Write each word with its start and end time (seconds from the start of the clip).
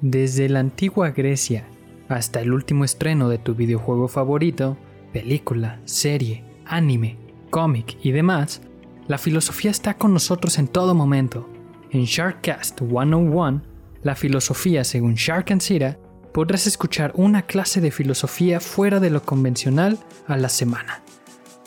Desde 0.00 0.50
la 0.50 0.60
antigua 0.60 1.10
Grecia 1.10 1.66
hasta 2.08 2.40
el 2.40 2.52
último 2.52 2.84
estreno 2.84 3.30
de 3.30 3.38
tu 3.38 3.54
videojuego 3.54 4.08
favorito, 4.08 4.76
película, 5.12 5.80
serie, 5.86 6.44
anime, 6.66 7.16
cómic 7.50 7.96
y 8.02 8.12
demás, 8.12 8.60
la 9.08 9.16
filosofía 9.16 9.70
está 9.70 9.94
con 9.94 10.12
nosotros 10.12 10.58
en 10.58 10.68
todo 10.68 10.94
momento. 10.94 11.48
En 11.90 12.04
Sharkcast 12.04 12.78
101, 12.80 13.62
la 14.02 14.14
filosofía 14.14 14.84
según 14.84 15.14
Shark 15.14 15.50
and 15.50 15.62
Sira, 15.62 15.98
podrás 16.34 16.66
escuchar 16.66 17.12
una 17.14 17.42
clase 17.42 17.80
de 17.80 17.90
filosofía 17.90 18.60
fuera 18.60 19.00
de 19.00 19.08
lo 19.08 19.22
convencional 19.22 19.98
a 20.26 20.36
la 20.36 20.50
semana. 20.50 21.02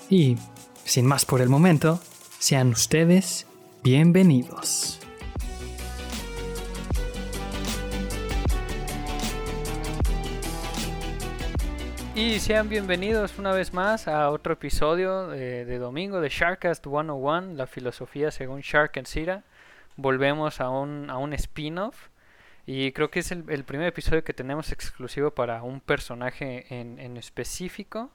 Y, 0.07 0.37
sin 0.83 1.07
más 1.07 1.25
por 1.25 1.41
el 1.41 1.49
momento, 1.49 1.99
sean 2.37 2.69
ustedes 2.69 3.47
bienvenidos. 3.83 4.98
Y 12.19 12.41
sean 12.41 12.67
bienvenidos 12.67 13.39
una 13.39 13.53
vez 13.53 13.73
más 13.73 14.09
a 14.09 14.29
otro 14.29 14.51
episodio 14.51 15.29
de, 15.29 15.77
domingo 15.77 16.19
de 16.19 16.27
Sharkcast 16.27 16.83
101, 16.85 17.53
la 17.53 17.65
filosofía 17.65 18.29
según 18.29 18.59
Shark 18.59 18.97
and 18.97 19.07
Sira. 19.07 19.45
Volvemos 19.95 20.59
a 20.59 20.69
un, 20.69 21.09
a 21.09 21.15
un 21.15 21.31
spin-off 21.31 22.09
y 22.65 22.91
creo 22.91 23.09
que 23.09 23.19
es 23.19 23.31
el, 23.31 23.63
primer 23.63 23.87
episodio 23.87 24.25
que 24.25 24.33
tenemos 24.33 24.73
exclusivo 24.73 25.31
para 25.31 25.63
un 25.63 25.79
personaje 25.79 26.65
en, 26.77 26.99
en 26.99 27.15
específico. 27.15 28.11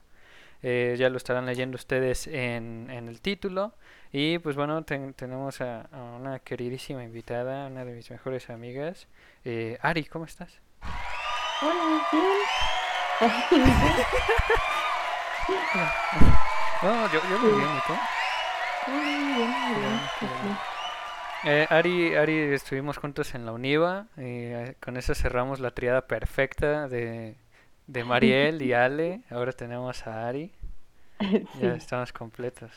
Eh, 0.61 0.93
ya 0.99 1.09
lo 1.09 1.17
estarán 1.17 1.47
leyendo 1.47 1.73
ustedes 1.73 2.27
en, 2.27 2.91
en 2.91 3.07
el 3.07 3.21
título. 3.21 3.73
Y 4.11 4.37
pues 4.37 4.55
bueno, 4.55 4.83
tenemos 4.83 5.61
a, 5.61 5.89
una 6.15 6.37
queridísima 6.37 7.03
invitada, 7.03 7.65
una 7.65 7.83
de 7.83 7.95
mis 7.95 8.11
mejores 8.11 8.51
amigas. 8.51 9.07
Eh, 9.43 9.79
Ari, 9.81 10.05
¿cómo 10.05 10.25
estás? 10.25 10.61
Hola, 11.63 12.05
no, 16.83 17.13
yo, 17.13 17.21
yo 17.29 17.39
muy 17.39 17.51
bien, 17.59 17.69
Eh, 21.45 21.67
Ari, 21.69 22.15
Ari, 22.15 22.37
estuvimos 22.53 22.97
juntos 22.97 23.35
en 23.35 23.45
la 23.45 23.51
Univa 23.51 24.07
y 24.17 24.21
eh, 24.23 24.75
con 24.83 24.97
eso 24.97 25.13
cerramos 25.13 25.59
la 25.59 25.71
triada 25.71 26.07
perfecta 26.07 26.87
de, 26.87 27.35
de 27.87 28.03
Mariel 28.03 28.61
y 28.61 28.73
Ale. 28.73 29.21
Ahora 29.29 29.51
tenemos 29.51 30.07
a 30.07 30.27
Ari. 30.27 30.51
Ya 31.61 31.75
estamos 31.75 32.11
completos. 32.11 32.71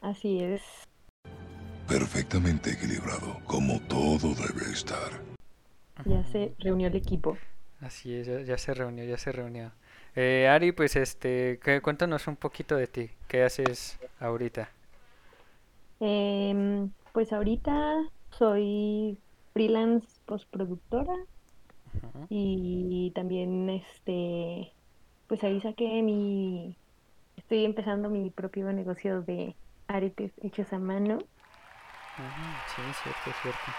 Así 0.00 0.42
es. 0.42 0.62
Perfectamente 1.86 2.70
equilibrado, 2.70 3.38
como 3.44 3.80
todo 3.80 4.34
debe 4.34 4.72
estar. 4.72 5.10
Ya 6.04 6.24
se 6.24 6.54
reunió 6.58 6.88
el 6.88 6.96
equipo. 6.96 7.36
Así 7.86 8.12
es, 8.16 8.26
ya, 8.44 8.58
se 8.58 8.74
reunió, 8.74 9.04
ya 9.04 9.16
se 9.16 9.30
reunió. 9.30 9.70
Eh, 10.16 10.48
Ari, 10.48 10.72
pues 10.72 10.96
este, 10.96 11.60
cuéntanos 11.82 12.26
un 12.26 12.34
poquito 12.34 12.74
de 12.74 12.88
ti. 12.88 13.10
¿Qué 13.28 13.44
haces 13.44 14.00
ahorita? 14.18 14.68
Em, 16.00 16.90
pues 17.12 17.32
ahorita 17.32 18.02
soy 18.30 19.16
freelance 19.52 20.08
postproductora 20.26 21.14
y 22.28 23.12
también 23.14 23.70
este, 23.70 24.72
pues 25.28 25.44
ahí 25.44 25.60
saqué 25.60 26.02
mi, 26.02 26.76
estoy 27.36 27.64
empezando 27.64 28.10
mi 28.10 28.30
propio 28.30 28.72
negocio 28.72 29.22
de 29.22 29.54
aretes 29.86 30.32
hechos 30.42 30.72
a 30.72 30.80
mano. 30.80 31.18
sí, 32.74 32.82
cierto, 33.04 33.30
cierto. 33.42 33.70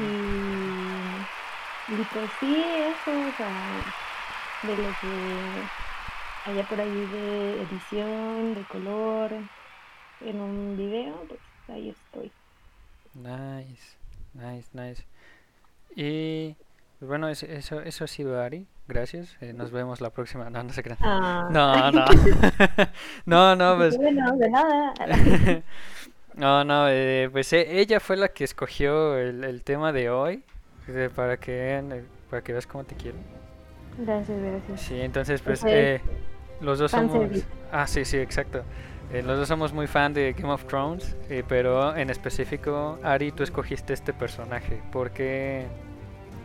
Y 0.00 1.39
y 1.90 2.04
pues 2.12 2.30
sí, 2.38 2.62
eso, 2.62 3.10
o 3.10 3.32
sea, 3.36 3.82
de 4.62 4.76
lo 4.76 4.88
que 5.00 6.50
haya 6.50 6.62
por 6.68 6.80
ahí 6.80 7.06
de 7.06 7.62
edición, 7.62 8.54
de 8.54 8.64
color, 8.64 9.32
en 10.20 10.40
un 10.40 10.76
video, 10.76 11.16
pues 11.26 11.40
ahí 11.68 11.88
estoy. 11.90 12.30
Nice, 13.14 13.96
nice, 14.34 14.68
nice. 14.72 15.04
Y 15.96 16.54
pues 17.00 17.08
bueno, 17.08 17.28
eso, 17.28 17.46
eso, 17.46 17.80
eso 17.80 18.04
ha 18.04 18.08
sido 18.08 18.40
Ari. 18.40 18.66
Gracias. 18.86 19.36
Eh, 19.40 19.52
nos 19.52 19.72
vemos 19.72 20.00
la 20.00 20.10
próxima. 20.10 20.48
No, 20.50 20.62
no 20.62 20.72
se 20.72 20.82
crean. 20.82 20.98
Ah. 21.00 21.48
No, 21.50 21.90
no. 21.90 22.04
no, 23.26 23.56
no, 23.56 23.76
pues. 23.76 23.96
Bueno, 23.96 24.36
de 24.36 24.50
nada. 24.50 24.94
no, 26.34 26.64
no, 26.64 26.88
eh, 26.88 27.28
pues 27.32 27.52
eh, 27.52 27.80
ella 27.80 27.98
fue 27.98 28.16
la 28.16 28.28
que 28.28 28.44
escogió 28.44 29.16
el, 29.18 29.42
el 29.42 29.64
tema 29.64 29.92
de 29.92 30.10
hoy 30.10 30.44
para 31.14 31.36
que 31.36 31.78
eh, 31.78 32.04
para 32.28 32.42
que 32.42 32.52
veas 32.52 32.66
cómo 32.66 32.84
te 32.84 32.94
quiero. 32.94 33.18
Gracias, 33.98 34.38
gracias. 34.40 34.80
Sí, 34.80 35.00
entonces 35.00 35.42
pues 35.42 35.64
eh, 35.66 36.00
los 36.60 36.78
dos 36.78 36.90
somos... 36.90 37.44
Ah, 37.72 37.86
sí, 37.86 38.04
sí, 38.04 38.18
exacto. 38.18 38.62
Eh, 39.12 39.22
los 39.22 39.38
dos 39.38 39.48
somos 39.48 39.72
muy 39.72 39.86
fan 39.86 40.14
de 40.14 40.32
Game 40.32 40.52
of 40.52 40.64
Thrones, 40.66 41.16
pero 41.48 41.96
en 41.96 42.10
específico, 42.10 42.98
Ari, 43.02 43.32
tú 43.32 43.42
escogiste 43.42 43.92
este 43.92 44.12
personaje. 44.12 44.80
porque 44.92 45.66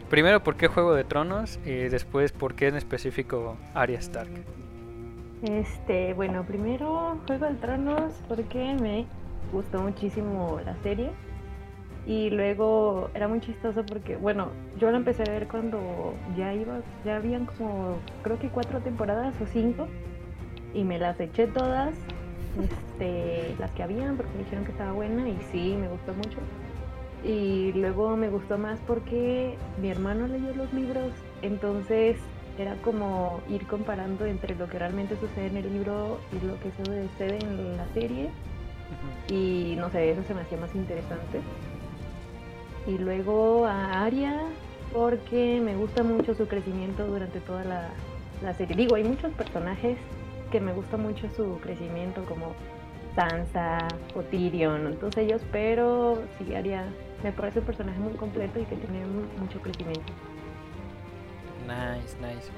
Primero, 0.09 0.43
¿por 0.43 0.55
qué 0.55 0.67
Juego 0.67 0.93
de 0.93 1.03
Tronos? 1.03 1.59
Y 1.65 1.73
después, 1.89 2.31
¿por 2.31 2.53
qué 2.53 2.67
en 2.67 2.75
específico 2.75 3.57
Arya 3.73 3.99
Stark? 3.99 4.29
Este, 5.41 6.13
bueno, 6.13 6.43
primero 6.43 7.17
Juego 7.25 7.47
de 7.47 7.55
Tronos 7.55 8.13
porque 8.27 8.75
me 8.79 9.05
gustó 9.51 9.81
muchísimo 9.81 10.59
la 10.63 10.75
serie. 10.83 11.09
Y 12.07 12.29
luego 12.29 13.09
era 13.15 13.27
muy 13.27 13.39
chistoso 13.39 13.83
porque, 13.83 14.15
bueno, 14.15 14.49
yo 14.79 14.91
la 14.91 14.97
empecé 14.97 15.23
a 15.23 15.31
ver 15.31 15.47
cuando 15.47 16.13
ya 16.37 16.53
iba, 16.53 16.81
ya 17.03 17.15
habían 17.15 17.45
como, 17.45 17.97
creo 18.21 18.37
que 18.37 18.49
cuatro 18.49 18.79
temporadas 18.79 19.33
o 19.41 19.47
cinco, 19.47 19.87
y 20.73 20.83
me 20.83 20.99
las 20.99 21.19
eché 21.19 21.47
todas, 21.47 21.95
este, 22.61 23.55
las 23.57 23.71
que 23.71 23.81
habían, 23.81 24.17
porque 24.17 24.33
me 24.33 24.43
dijeron 24.43 24.65
que 24.65 24.71
estaba 24.71 24.91
buena, 24.91 25.27
y 25.27 25.37
sí, 25.51 25.75
me 25.79 25.87
gustó 25.87 26.13
mucho. 26.13 26.37
Y 27.23 27.71
luego 27.73 28.15
me 28.15 28.29
gustó 28.29 28.59
más 28.59 28.79
porque 28.85 29.57
mi 29.81 29.89
hermano 29.89 30.27
leyó 30.27 30.53
los 30.53 30.71
libros, 30.73 31.11
entonces 31.41 32.17
era 32.59 32.75
como 32.83 33.41
ir 33.49 33.65
comparando 33.65 34.25
entre 34.25 34.53
lo 34.55 34.67
que 34.67 34.77
realmente 34.77 35.17
sucede 35.17 35.47
en 35.47 35.57
el 35.57 35.73
libro 35.73 36.19
y 36.31 36.45
lo 36.45 36.59
que 36.59 36.71
sucede 36.71 37.39
en 37.39 37.77
la 37.77 37.87
serie. 37.95 38.29
Y 39.27 39.75
no 39.79 39.89
sé, 39.89 40.11
eso 40.11 40.21
se 40.23 40.35
me 40.35 40.41
hacía 40.41 40.59
más 40.59 40.73
interesante 40.75 41.41
y 42.87 42.97
luego 42.97 43.65
a 43.65 44.03
Aria 44.03 44.41
porque 44.93 45.59
me 45.63 45.75
gusta 45.75 46.03
mucho 46.03 46.35
su 46.35 46.47
crecimiento 46.47 47.05
durante 47.05 47.39
toda 47.41 47.63
la, 47.63 48.53
serie. 48.53 48.75
Digo, 48.75 48.95
hay 48.95 49.03
muchos 49.03 49.33
personajes 49.33 49.97
que 50.51 50.61
me 50.61 50.71
gusta 50.71 50.97
mucho 50.97 51.27
su 51.35 51.59
crecimiento 51.59 52.23
como 52.25 52.53
Sansa 53.15 53.87
o 54.13 54.21
Tyrion, 54.21 54.95
todos 54.97 55.17
ellos, 55.17 55.41
pero 55.51 56.21
sí, 56.37 56.53
Aria 56.53 56.85
me 57.23 57.31
parece 57.31 57.59
un 57.59 57.65
personaje 57.65 57.99
muy 57.99 58.13
completo 58.13 58.59
y 58.59 58.65
que 58.65 58.75
tiene 58.75 59.03
mucho 59.39 59.59
crecimiento. 59.61 60.13
Nice, 61.65 62.15
nice. 62.21 62.49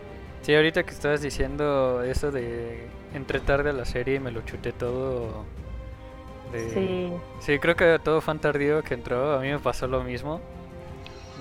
Sí, 0.42 0.54
ahorita 0.54 0.84
que 0.84 0.92
estabas 0.92 1.22
diciendo 1.22 2.04
eso 2.04 2.32
de 2.32 2.88
entre 3.14 3.40
tarde 3.40 3.70
a 3.70 3.74
la 3.74 3.86
serie 3.86 4.20
me 4.20 4.32
lo 4.32 4.42
chuté 4.42 4.74
todo 4.74 5.46
Sí. 6.54 7.12
Sí, 7.40 7.60
creo 7.60 7.76
que 7.76 8.00
todo 8.04 8.22
fan 8.22 8.40
tardío 8.40 8.84
que 8.84 8.94
entró, 8.94 9.34
a 9.34 9.40
mí 9.40 9.50
me 9.50 9.60
pasó 9.60 9.88
lo 9.88 10.04
mismo. 10.04 10.42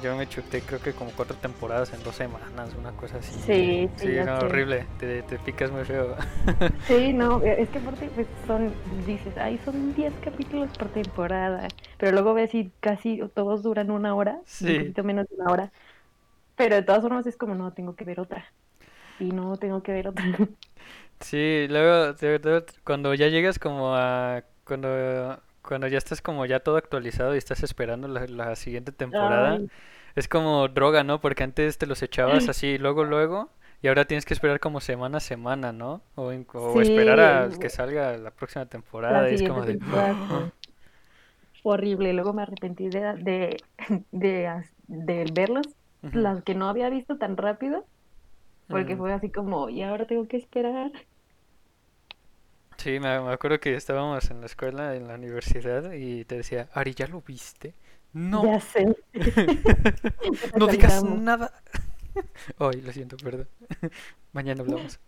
Yo 0.03 0.15
me 0.15 0.29
chuté 0.29 0.61
creo 0.61 0.81
que 0.81 0.93
como 0.93 1.11
cuatro 1.13 1.37
temporadas 1.37 1.93
en 1.93 2.03
dos 2.03 2.15
semanas, 2.15 2.75
una 2.79 2.93
cosa 2.93 3.17
así. 3.19 3.33
Sí, 3.47 3.89
sí, 3.97 4.09
no, 4.25 4.41
horrible, 4.41 4.87
te, 4.99 5.23
te, 5.23 5.39
picas 5.39 5.71
muy 5.71 5.85
feo. 5.85 6.15
Sí, 6.87 7.13
no, 7.15 7.43
es 7.43 7.69
que 7.71 7.79
aparte 7.79 8.11
pues, 8.15 8.27
son, 8.47 8.75
dices, 9.07 9.37
ay, 9.39 9.59
son 9.65 9.95
10 9.95 10.13
capítulos 10.23 10.69
por 10.79 10.89
temporada, 10.89 11.69
pero 11.99 12.13
luego 12.13 12.35
ves 12.35 12.55
y 12.55 12.71
casi 12.81 13.21
todos 13.35 13.63
duran 13.63 13.91
una 13.91 14.15
hora, 14.15 14.39
un 14.61 14.77
poquito 14.77 15.03
menos 15.03 15.27
de 15.29 15.37
una 15.37 15.51
hora, 15.51 15.73
pero 16.57 16.77
de 16.77 16.83
todas 16.83 17.03
formas 17.03 17.27
es 17.27 17.37
como, 17.37 17.55
no, 17.55 17.73
tengo 17.73 17.97
que 17.97 18.05
ver 18.05 18.21
otra, 18.21 18.45
y 19.19 19.27
no, 19.31 19.57
tengo 19.57 19.83
que 19.83 19.93
ver 19.93 20.09
otra. 20.09 20.25
Sí, 21.21 21.67
luego, 21.71 22.15
cuando 22.85 23.15
ya 23.15 23.29
llegas 23.29 23.59
como 23.59 23.95
a 23.97 24.45
cuando, 24.67 25.41
cuando 25.63 25.87
ya 25.87 25.99
estás 25.99 26.21
como 26.21 26.45
ya 26.45 26.61
todo 26.61 26.77
actualizado 26.77 27.35
y 27.35 27.39
estás 27.39 27.63
esperando 27.63 28.09
la, 28.09 28.57
siguiente 28.57 28.93
temporada, 28.93 29.61
es 30.15 30.29
como 30.29 30.69
droga, 30.69 31.05
¿no? 31.05 31.21
Porque 31.21 31.45
antes 31.45 31.79
te 31.79 31.87
los 31.87 32.03
echabas 32.03 32.49
así 32.49 32.79
luego, 32.79 33.05
luego, 33.05 33.51
y 33.83 33.89
ahora 33.89 34.07
tienes 34.07 34.25
que 34.25 34.35
esperar 34.35 34.61
como 34.61 34.81
semana 34.81 35.19
a 35.19 35.21
semana, 35.21 35.73
¿no? 35.73 36.03
O, 36.17 36.33
esperar 36.81 37.21
a 37.21 37.49
que 37.59 37.71
salga 37.71 38.17
la 38.19 38.31
próxima 38.31 38.67
temporada. 38.67 39.29
es 39.29 39.43
como 39.43 39.65
de... 39.65 39.79
Horrible, 41.63 42.13
luego 42.13 42.33
me 42.33 42.43
arrepentí 42.43 42.89
de, 42.89 43.57
de, 44.13 44.63
de, 44.87 45.25
verlos, 45.33 45.67
las 46.01 46.45
que 46.45 46.55
no 46.55 46.69
había 46.69 46.89
visto 46.91 47.19
tan 47.19 47.37
rápido, 47.37 47.85
porque 48.69 48.97
fue 48.97 49.13
así 49.13 49.31
como, 49.31 49.69
y 49.69 49.83
ahora 49.83 50.07
tengo 50.07 50.29
que 50.29 50.37
esperar. 50.37 50.93
Sí, 52.87 53.01
me, 53.01 53.09
acuerdo 53.09 53.59
que 53.59 53.75
estábamos 53.75 54.31
en 54.31 54.39
la 54.39 54.47
escuela, 54.47 54.95
en 54.95 55.09
la 55.09 55.15
universidad, 55.17 55.91
y 55.93 56.25
te 56.25 56.37
decía, 56.37 56.69
Ari, 56.73 56.95
¿ya 56.95 57.09
lo 57.09 57.21
viste? 57.21 57.75
No, 58.13 58.45
Ya 58.45 58.61
sé. 58.61 58.87
no 60.57 60.69
digas 60.69 61.03
nada. 61.03 61.53
Ay, 62.61 62.83
lo 62.83 62.93
siento, 62.93 63.17
perdón. 63.17 63.49
Mañana 64.33 64.63
hablamos. 64.63 65.01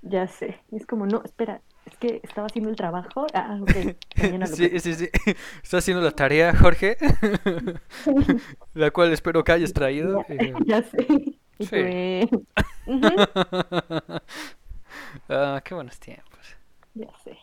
Ya 0.00 0.26
sé. 0.26 0.58
Es 0.72 0.86
como, 0.86 1.04
no, 1.04 1.20
espera, 1.22 1.60
es 1.84 1.98
que 1.98 2.20
estaba 2.22 2.46
haciendo 2.46 2.70
el 2.70 2.76
trabajo. 2.76 3.26
Ah, 3.34 3.58
ok. 3.60 3.94
Mañana 4.16 4.46
lo 4.46 4.56
Sí, 4.56 4.80
sí, 4.80 4.94
sí. 4.94 5.10
Está 5.62 5.76
haciendo 5.76 6.02
la 6.02 6.12
tarea, 6.12 6.56
Jorge. 6.56 6.96
La 8.72 8.90
cual 8.90 9.12
espero 9.12 9.44
que 9.44 9.52
hayas 9.52 9.74
traído. 9.74 10.24
eh, 10.30 10.54
Ya 10.64 10.82
sé. 10.82 11.06
Y 11.58 11.66
Sí. 11.66 11.66
fue. 11.66 12.28
Ah, 15.28 15.60
qué 15.62 15.74
buenos 15.74 15.98
tiempos. 15.98 16.57
Ya 16.98 17.08
sé. 17.24 17.38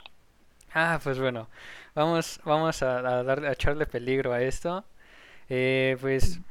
Ah, 0.73 0.99
pues 1.03 1.19
bueno, 1.19 1.47
vamos, 1.95 2.39
vamos 2.43 2.83
a, 2.83 2.97
a 2.99 3.23
darle, 3.23 3.47
a 3.47 3.53
echarle 3.53 3.85
peligro 3.85 4.33
a 4.33 4.41
esto. 4.41 4.85
Eh, 5.49 5.97
pues 6.01 6.41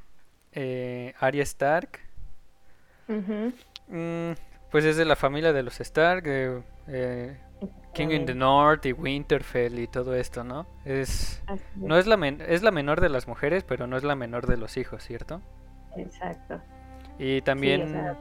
eh, 0.53 1.15
Arya 1.21 1.43
Stark, 1.45 2.01
mm, 3.89 4.33
pues 4.71 4.85
es 4.85 4.97
de 4.97 5.05
la 5.05 5.17
familia 5.17 5.53
de 5.53 5.63
los 5.63 5.81
Stark, 5.81 6.25
eh, 6.27 6.63
eh, 6.89 7.37
King 7.93 8.11
in 8.11 8.27
the. 8.27 8.35
North 8.35 8.87
y 8.87 8.93
Winterfell 8.93 9.79
y 9.79 9.87
todo 9.89 10.15
esto, 10.17 10.45
¿no? 10.45 10.67
Es, 10.85 11.43
no 11.85 11.97
es 11.99 12.07
la 12.07 12.17
men- 12.17 12.43
es 12.47 12.63
la 12.63 12.71
menor 12.71 13.01
de 13.01 13.09
las 13.09 13.29
mujeres, 13.29 13.65
pero 13.65 13.87
no 13.87 13.97
es 13.97 14.05
la 14.05 14.17
menor 14.17 14.47
de 14.47 14.57
los 14.57 14.77
hijos, 14.77 15.03
¿cierto? 15.05 15.43
Exacto. 15.97 16.61
Y 17.19 17.43
también 17.43 17.87
sea, 17.89 18.17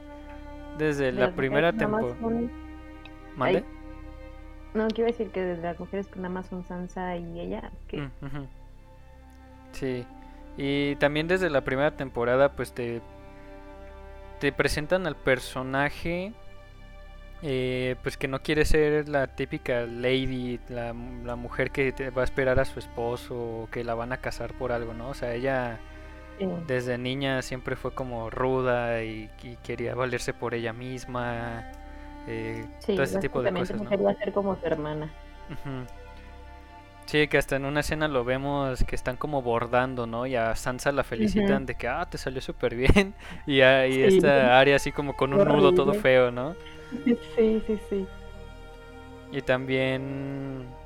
desde 0.78 1.12
De 1.12 1.12
la 1.12 1.28
primera 1.28 1.72
temporada... 1.72 2.18
No, 4.74 4.88
quiero 4.88 5.10
decir 5.10 5.30
que 5.30 5.40
desde 5.40 5.62
las 5.62 5.78
mujeres 5.78 6.06
que 6.08 6.16
nada 6.16 6.30
más 6.34 6.46
son 6.46 6.64
Sansa 6.64 7.16
y 7.16 7.40
ella, 7.40 7.70
que 7.88 7.98
Mm. 8.20 8.46
Sí, 9.72 10.04
y 10.56 10.96
también 10.96 11.26
desde 11.28 11.50
la 11.50 11.62
primera 11.64 11.96
temporada 11.96 12.52
pues 12.52 12.72
te, 12.72 13.02
te 14.40 14.52
presentan 14.52 15.06
al 15.06 15.16
personaje 15.16 16.32
eh, 17.42 17.96
pues 18.02 18.16
que 18.16 18.28
no 18.28 18.40
quiere 18.42 18.64
ser 18.64 19.08
la 19.08 19.26
típica 19.36 19.82
lady, 19.86 20.60
la, 20.68 20.94
la 21.24 21.36
mujer 21.36 21.70
que 21.72 21.92
te 21.92 22.10
va 22.10 22.22
a 22.22 22.24
esperar 22.24 22.58
a 22.60 22.64
su 22.64 22.78
esposo 22.78 23.34
o 23.36 23.68
que 23.70 23.84
la 23.84 23.94
van 23.94 24.12
a 24.12 24.18
casar 24.18 24.54
por 24.54 24.72
algo, 24.72 24.94
¿no? 24.94 25.10
O 25.10 25.14
sea, 25.14 25.34
ella 25.34 25.78
sí, 26.38 26.46
desde 26.66 26.96
niña 26.98 27.42
siempre 27.42 27.76
fue 27.76 27.92
como 27.94 28.30
ruda 28.30 29.02
y, 29.04 29.30
y 29.42 29.56
quería 29.56 29.94
valerse 29.94 30.32
por 30.32 30.54
ella 30.54 30.72
misma, 30.72 31.64
eh, 32.26 32.68
sí, 32.78 32.94
todo 32.94 33.04
ese 33.04 33.18
tipo 33.18 33.42
de 33.42 33.52
cosas, 33.52 33.76
no 33.76 33.86
quería 33.86 34.14
ser 34.14 34.32
como 34.32 34.56
su 34.56 34.66
hermana. 34.66 35.14
Ujú. 35.48 35.86
Sí, 37.06 37.28
que 37.28 37.36
hasta 37.38 37.56
en 37.56 37.66
una 37.66 37.80
escena 37.80 38.08
lo 38.08 38.24
vemos 38.24 38.82
que 38.84 38.96
están 38.96 39.16
como 39.18 39.42
bordando, 39.42 40.06
¿no? 40.06 40.26
Y 40.26 40.36
a 40.36 40.56
Sansa 40.56 40.90
la 40.92 41.04
felicitan 41.04 41.66
de 41.66 41.76
que, 41.76 41.86
ah, 41.88 42.06
te 42.10 42.18
salió 42.18 42.40
súper 42.40 42.74
bien. 42.74 43.14
Y, 43.46 43.60
a, 43.60 43.86
y 43.86 44.04
Sí. 44.04 44.04
esta 44.06 44.58
área 44.58 44.76
así 44.76 44.92
como 44.92 45.14
con 45.16 45.34
un 45.34 45.46
nudo 45.46 45.74
todo 45.74 45.92
Horrible. 45.92 45.94
feo, 45.94 46.30
¿no? 46.30 46.56
Sí, 47.36 47.62
sí, 47.66 47.80
sí. 47.90 48.08
Y 49.30 49.42
también 49.42 50.78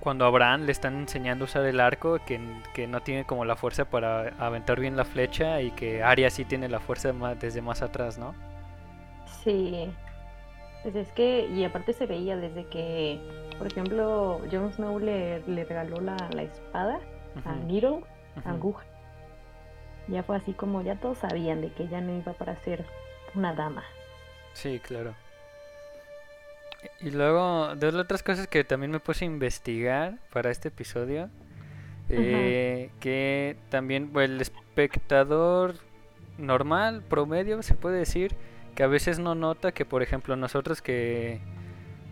cuando 0.00 0.26
a 0.26 0.30
Bran 0.30 0.66
le 0.66 0.72
están 0.72 0.96
enseñando 0.98 1.44
a 1.44 1.46
usar 1.46 1.64
el 1.66 1.80
arco, 1.80 2.24
que, 2.24 2.62
que 2.74 2.86
no 2.86 3.02
tiene 3.02 3.26
como 3.26 3.44
la 3.44 3.56
fuerza 3.56 3.86
para 3.90 4.28
aventar 4.38 4.78
bien 4.80 4.96
la 4.96 5.04
flecha 5.06 5.62
y 5.62 5.72
que 5.72 6.02
Arya 6.02 6.30
sí 6.30 6.44
tiene 6.44 6.68
la 6.68 6.80
fuerza 6.80 7.12
más, 7.12 7.38
desde 7.38 7.62
más 7.62 7.82
atrás, 7.82 8.18
¿no? 8.18 8.36
Sí. 9.42 9.98
Pues 10.84 10.94
es 10.96 11.10
que, 11.12 11.46
y 11.46 11.64
aparte 11.64 11.94
se 11.94 12.06
veía 12.06 12.36
desde 12.36 12.66
que, 12.66 13.18
por 13.58 13.66
ejemplo, 13.66 14.40
Jon 14.52 14.72
Snow 14.72 15.00
le, 15.00 15.40
le 15.48 15.64
regaló 15.64 16.00
la, 16.00 16.16
la 16.32 16.42
espada 16.44 17.00
a 17.44 17.54
Ujú, 17.54 17.66
Needle, 17.66 18.04
ujú. 18.36 18.48
aguja. 18.50 18.84
Ya 20.08 20.22
fue 20.22 20.36
así 20.36 20.52
como 20.52 20.82
ya 20.82 20.96
todos 21.00 21.18
sabían 21.18 21.62
de 21.62 21.72
que 21.72 21.84
ella 21.84 22.00
no 22.02 22.16
iba 22.16 22.34
para 22.34 22.56
ser 22.62 22.84
una 23.34 23.54
dama. 23.54 23.82
Sí, 24.52 24.78
claro. 24.80 25.16
Y 27.00 27.10
luego, 27.10 27.74
de 27.76 27.90
las 27.92 28.02
otras 28.04 28.22
cosas 28.22 28.46
que 28.46 28.62
también 28.62 28.90
me 28.92 29.00
puse 29.00 29.24
a 29.24 29.28
investigar 29.28 30.18
para 30.32 30.50
este 30.50 30.68
episodio, 30.68 31.30
eh, 32.10 32.90
que 33.00 33.56
también 33.70 34.10
pues, 34.12 34.28
el 34.28 34.40
espectador 34.40 35.76
normal, 36.36 37.02
promedio, 37.08 37.62
se 37.62 37.74
puede 37.74 37.98
decir, 37.98 38.36
que 38.74 38.82
a 38.82 38.86
veces 38.86 39.18
no 39.18 39.34
nota 39.34 39.72
que, 39.72 39.84
por 39.84 40.02
ejemplo, 40.02 40.34
nosotros 40.36 40.82
que, 40.82 41.40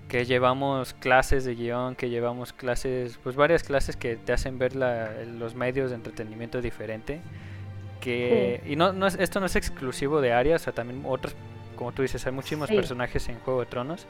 que 0.09 0.25
llevamos 0.27 0.95
clases 0.95 1.45
de 1.45 1.55
guion, 1.55 1.95
que 1.97 2.09
llevamos 2.11 2.53
clases, 2.53 3.19
pues 3.23 3.35
varias 3.37 3.63
clases 3.63 3.97
que 3.97 4.17
te 4.17 4.33
hacen 4.33 4.59
ver 4.59 4.77
la- 4.77 5.11
los 5.39 5.55
medios 5.55 5.91
de 5.91 5.97
entretenimiento 5.97 6.61
diferente, 6.61 7.21
que, 8.01 8.61
y 8.67 8.77
no, 8.77 8.93
no 8.93 9.07
es, 9.07 9.15
esto 9.17 9.41
no 9.41 9.47
es 9.47 9.57
exclusivo 9.57 10.21
de 10.21 10.33
Aria, 10.33 10.57
o 10.57 10.59
sea, 10.59 10.73
también 10.73 11.03
otros, 11.07 11.35
como 11.77 11.93
tú 11.93 12.03
dices, 12.03 12.25
hay 12.27 12.33
muchísimos 12.33 12.69
Sí. 12.69 12.75
personajes 12.77 13.29
en 13.29 13.39
Juego 13.41 13.61
de 13.61 13.67
Tronos 13.67 14.07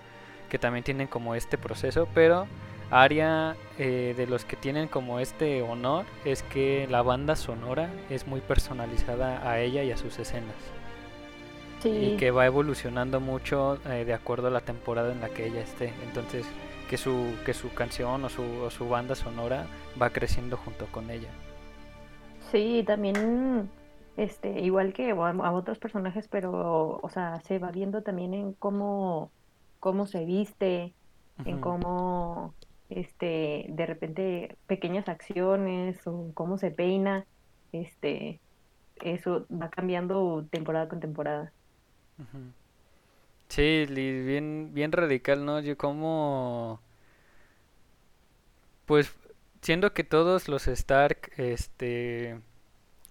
que 0.48 0.58
también 0.58 0.84
tienen 0.84 1.06
como 1.06 1.34
este 1.34 1.56
proceso, 1.58 2.08
pero 2.14 2.46
Aria, 2.90 3.56
eh, 3.78 4.12
de 4.16 4.26
los 4.26 4.44
que 4.44 4.56
tienen 4.56 4.88
como 4.88 5.18
este 5.20 5.62
honor, 5.62 6.04
es 6.26 6.42
que 6.42 6.86
la 6.90 7.00
banda 7.02 7.36
sonora 7.36 7.88
es 8.10 8.26
muy 8.26 8.40
personalizada 8.40 9.48
a 9.48 9.60
ella 9.60 9.82
y 9.82 9.92
a 9.92 9.96
sus 9.96 10.18
escenas. 10.18 10.54
Sí, 11.82 12.12
Y 12.14 12.16
que 12.16 12.30
va 12.30 12.46
evolucionando 12.46 13.18
mucho 13.18 13.78
eh, 13.86 14.04
de 14.04 14.14
acuerdo 14.14 14.46
a 14.46 14.50
la 14.50 14.60
temporada 14.60 15.10
en 15.10 15.20
la 15.20 15.30
que 15.30 15.46
ella 15.46 15.62
esté. 15.62 15.92
Entonces, 16.04 16.46
que 16.88 16.96
su, 16.96 17.34
que 17.44 17.54
su 17.54 17.72
canción 17.74 18.22
o 18.24 18.28
su, 18.28 18.42
o 18.42 18.70
su 18.70 18.88
banda 18.88 19.14
sonora 19.14 19.66
va 20.00 20.10
creciendo 20.10 20.56
junto 20.56 20.86
con 20.92 21.10
ella. 21.10 21.30
sí, 22.50 22.84
también, 22.86 23.70
este, 24.16 24.60
igual 24.60 24.92
que 24.92 25.10
a, 25.10 25.52
otros 25.52 25.78
personajes, 25.78 26.28
pero, 26.28 27.00
o 27.02 27.08
sea, 27.08 27.40
se 27.40 27.58
va 27.58 27.70
viendo 27.70 28.02
también 28.02 28.34
en 28.34 28.52
cómo, 28.52 29.30
cómo 29.80 30.06
se 30.06 30.24
viste, 30.24 30.92
en 31.46 31.60
cómo, 31.60 32.54
este, 32.90 33.66
de 33.70 33.86
repente 33.86 34.56
pequeñas 34.66 35.08
acciones 35.08 36.06
o 36.06 36.30
cómo 36.34 36.58
se 36.58 36.70
peina, 36.70 37.24
este, 37.72 38.38
eso 39.02 39.46
va 39.50 39.70
cambiando 39.70 40.44
temporada 40.50 40.88
con 40.88 41.00
temporada. 41.00 41.52
Sí, 43.48 43.86
bien, 43.88 44.70
bien 44.72 44.92
radical, 44.92 45.44
¿no? 45.44 45.60
Yo 45.60 45.76
como... 45.76 46.80
Pues 48.86 49.12
siendo 49.62 49.92
que 49.94 50.04
todos 50.04 50.48
los 50.48 50.66
Stark, 50.68 51.32
este, 51.36 52.40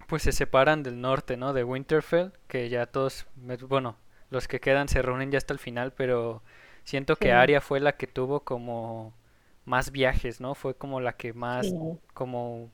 pues 0.08 0.24
se 0.24 0.32
separan 0.34 0.84
del 0.84 1.02
norte, 1.02 1.38
¿no? 1.38 1.54
De 1.54 1.64
Winterfell, 1.64 2.32
que 2.48 2.70
ya 2.70 2.88
todos, 2.88 3.28
bueno, 3.70 3.98
los 4.32 4.48
que 4.48 4.60
quedan 4.62 4.90
se 4.90 5.02
reúnen 5.02 5.32
ya 5.32 5.40
hasta 5.40 5.54
el 5.54 5.60
final, 5.60 5.94
pero 5.94 6.44
siento 6.86 7.18
que 7.18 7.30
Sí. 7.30 7.34
Arya 7.34 7.62
fue 7.62 7.80
la 7.80 7.98
que 7.98 8.08
tuvo 8.08 8.42
como 8.42 9.14
más 9.66 9.92
viajes, 9.92 10.42
¿no? 10.42 10.56
Fue 10.56 10.76
como 10.76 11.02
la 11.02 11.14
que 11.18 11.34
más, 11.34 11.68
Sí, 11.68 12.00
como 12.14 12.72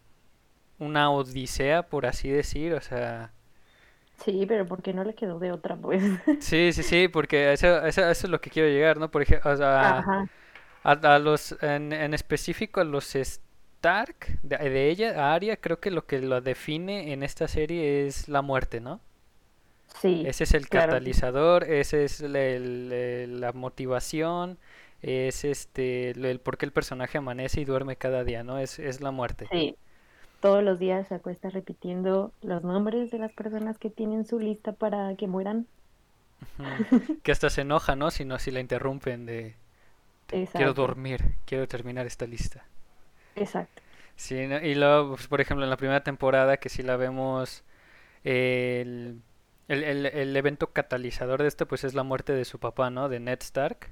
una 0.79 1.11
odisea, 1.11 1.89
por 1.89 2.05
así 2.07 2.29
decir, 2.29 2.73
o 2.75 2.81
sea... 2.81 3.33
sí, 4.17 4.45
pero 4.47 4.65
porque 4.65 4.93
no 4.93 5.03
le 5.03 5.15
quedó 5.15 5.39
de 5.39 5.51
otra, 5.51 5.75
pues. 5.77 6.01
Sí, 6.39 6.71
sí, 6.71 6.83
sí, 6.83 7.07
porque 7.07 7.51
eso, 7.53 7.85
eso, 7.85 8.01
eso 8.09 8.27
es 8.27 8.29
lo 8.29 8.39
que 8.39 8.49
quiero 8.51 8.69
llegar, 8.69 8.97
¿no? 8.99 9.09
Por 9.09 9.23
ejemplo, 9.23 9.51
o 9.51 9.57
sea, 9.57 10.07
a, 10.83 10.91
a 10.93 11.19
los, 11.19 11.55
en, 11.63 11.93
en 11.93 12.13
específico 12.13 12.81
a 12.81 12.85
los 12.85 13.15
Stark, 13.15 14.39
de, 14.43 14.57
de 14.57 14.89
ella, 14.89 15.15
a 15.31 15.35
Arya, 15.35 15.57
creo 15.57 15.79
que 15.79 15.91
lo 15.91 16.05
que 16.07 16.19
lo 16.21 16.41
define 16.41 17.13
en 17.13 17.23
esta 17.23 17.47
serie 17.47 18.07
es 18.07 18.29
la 18.29 18.41
muerte, 18.43 18.81
¿no? 18.81 19.01
sí, 20.01 20.31
Ese 20.31 20.43
es 20.45 20.53
el 20.53 20.69
claro. 20.69 21.01
catalizador, 21.01 21.63
ese 21.63 22.03
es 22.05 22.21
el- 22.21 22.35
el- 22.35 22.91
el- 22.91 23.39
la 23.41 23.51
motivación, 23.53 24.57
es 25.01 25.43
este, 25.45 26.11
el, 26.11 26.25
el 26.25 26.39
por 26.39 26.57
qué 26.57 26.65
el 26.65 26.71
personaje 26.73 27.17
amanece 27.19 27.61
y 27.61 27.65
duerme 27.65 27.97
cada 27.97 28.23
día, 28.23 28.43
¿no? 28.43 28.57
Es, 28.59 28.79
es 28.79 28.99
la 29.01 29.11
muerte. 29.11 29.51
Sí, 29.51 29.77
todos 30.39 30.63
los 30.63 30.79
días 30.79 31.07
se 31.07 31.15
acuesta 31.15 31.49
repitiendo 31.49 32.33
los 32.41 32.63
nombres 32.63 33.11
de 33.11 33.19
las 33.19 33.33
personas 33.33 33.77
que 33.79 33.89
tienen 33.91 34.25
su 34.25 34.39
lista 34.39 34.73
para 34.73 35.15
que 35.15 35.27
mueran. 35.27 35.67
Que 37.23 37.31
hasta 37.31 37.49
se 37.51 37.61
enoja, 37.61 37.95
¿no? 37.95 38.09
Si 38.11 38.25
no, 38.25 38.39
si 38.39 38.49
la 38.51 38.59
interrumpen 38.59 39.25
de 39.27 39.55
quiero 40.53 40.73
dormir, 40.73 41.35
quiero 41.45 41.67
terminar 41.67 42.07
esta 42.07 42.27
lista. 42.27 42.65
exacto. 43.35 43.81
Sí, 44.15 44.35
y 44.35 44.75
luego, 44.75 45.11
pues, 45.15 45.27
por 45.27 45.41
ejemplo, 45.41 45.63
en 45.65 45.69
la 45.69 45.77
primera 45.77 46.03
temporada 46.03 46.57
que 46.57 46.69
sí 46.69 46.81
la 46.83 46.97
vemos, 46.97 47.63
el, 48.23 49.21
el, 49.69 49.83
el- 49.85 50.05
el 50.07 50.37
evento 50.37 50.73
catalizador 50.73 51.41
de 51.43 51.47
esto, 51.49 51.67
pues 51.67 51.83
es 51.85 51.93
la 51.95 52.03
muerte 52.03 52.33
de 52.33 52.45
su 52.45 52.59
papá, 52.59 52.89
¿no? 52.91 53.09
De 53.09 53.19
Ned 53.19 53.39
Stark, 53.41 53.89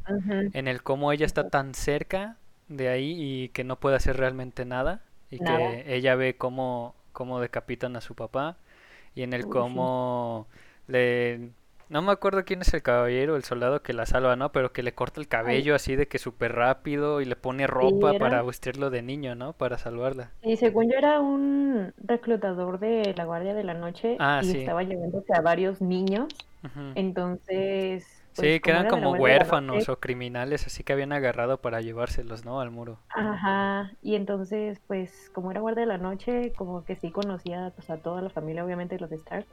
en 0.54 0.68
el 0.70 0.84
cómo 0.84 1.12
ella 1.12 1.26
está 1.28 1.46
tan 1.50 1.76
cerca 1.76 2.38
de 2.70 2.90
ahí 2.90 3.16
y 3.46 3.50
que 3.52 3.64
no 3.66 3.80
puede 3.80 3.98
hacer 3.98 4.18
realmente 4.18 4.66
nada, 4.66 5.04
y 5.36 5.40
Nada. 5.40 5.84
que 5.84 5.96
ella 5.96 6.16
ve 6.16 6.38
cómo, 6.38 6.96
cómo 7.14 7.40
decapitan 7.40 7.96
a 7.96 8.02
su 8.02 8.16
papá, 8.16 8.58
y 9.16 9.24
en 9.24 9.34
el 9.34 9.46
Uy, 9.46 9.46
sí. 9.46 9.50
cómo 9.50 10.48
le, 10.88 11.52
No 11.90 12.02
me 12.02 12.12
acuerdo 12.12 12.46
quién 12.46 12.62
es 12.62 12.74
el 12.74 12.82
caballero, 12.84 13.36
el 13.36 13.44
soldado 13.44 13.84
que 13.84 13.94
la 13.94 14.06
salva, 14.08 14.36
¿no? 14.36 14.52
Pero 14.52 14.74
que 14.74 14.84
le 14.84 14.94
corta 14.96 15.20
el 15.22 15.28
cabello 15.28 15.76
así 15.76 15.96
de 15.96 16.08
que 16.08 16.18
súper 16.20 16.54
rápido 16.54 17.22
y 17.22 17.26
le 17.26 17.36
pone 17.36 17.68
ropa 17.68 18.14
era- 18.16 18.20
para 18.20 18.42
vestirlo 18.44 18.90
de 18.90 19.02
niño, 19.04 19.36
¿no? 19.36 19.54
Para 19.54 19.78
salvarla. 19.78 20.32
Y 20.42 20.58
según 20.58 20.86
yo 20.92 20.98
era 20.98 21.20
un 21.20 21.94
reclutador 21.98 22.80
de 22.80 23.14
la 23.18 23.26
Guardia 23.26 23.54
de 23.54 23.64
la 23.64 23.74
Noche 23.74 24.16
Ah, 24.20 24.42
y 24.42 24.46
sí. 24.46 24.58
estaba 24.60 24.84
llevándose 24.84 25.34
a 25.34 25.42
varios 25.42 25.82
niños. 25.82 26.28
Ujú. 26.64 26.96
Entonces, 26.96 28.15
Sí, 28.36 28.42
pues, 28.42 28.62
que 28.64 28.72
eran 28.72 28.88
como 28.90 29.12
huérfanos 29.12 29.88
o 29.88 30.00
criminales, 30.02 30.68
así 30.68 30.84
que 30.84 30.92
habían 30.92 31.14
agarrado 31.14 31.62
para 31.62 31.80
llevárselos, 31.80 32.44
¿no? 32.44 32.60
Al 32.60 32.70
muro. 32.70 33.00
Ajá, 33.10 33.94
y 34.02 34.16
entonces, 34.16 34.82
pues, 34.88 35.32
como 35.34 35.52
era 35.52 35.62
guardia 35.62 35.82
de 35.82 35.88
la 35.88 35.98
noche, 35.98 36.52
como 36.58 36.84
que 36.84 36.98
sí 36.98 37.12
conocía 37.12 37.72
pues, 37.76 37.90
a 37.90 37.98
toda 37.98 38.22
la 38.22 38.30
familia, 38.30 38.66
obviamente, 38.66 39.00
los 39.00 39.10
Stark, 39.14 39.46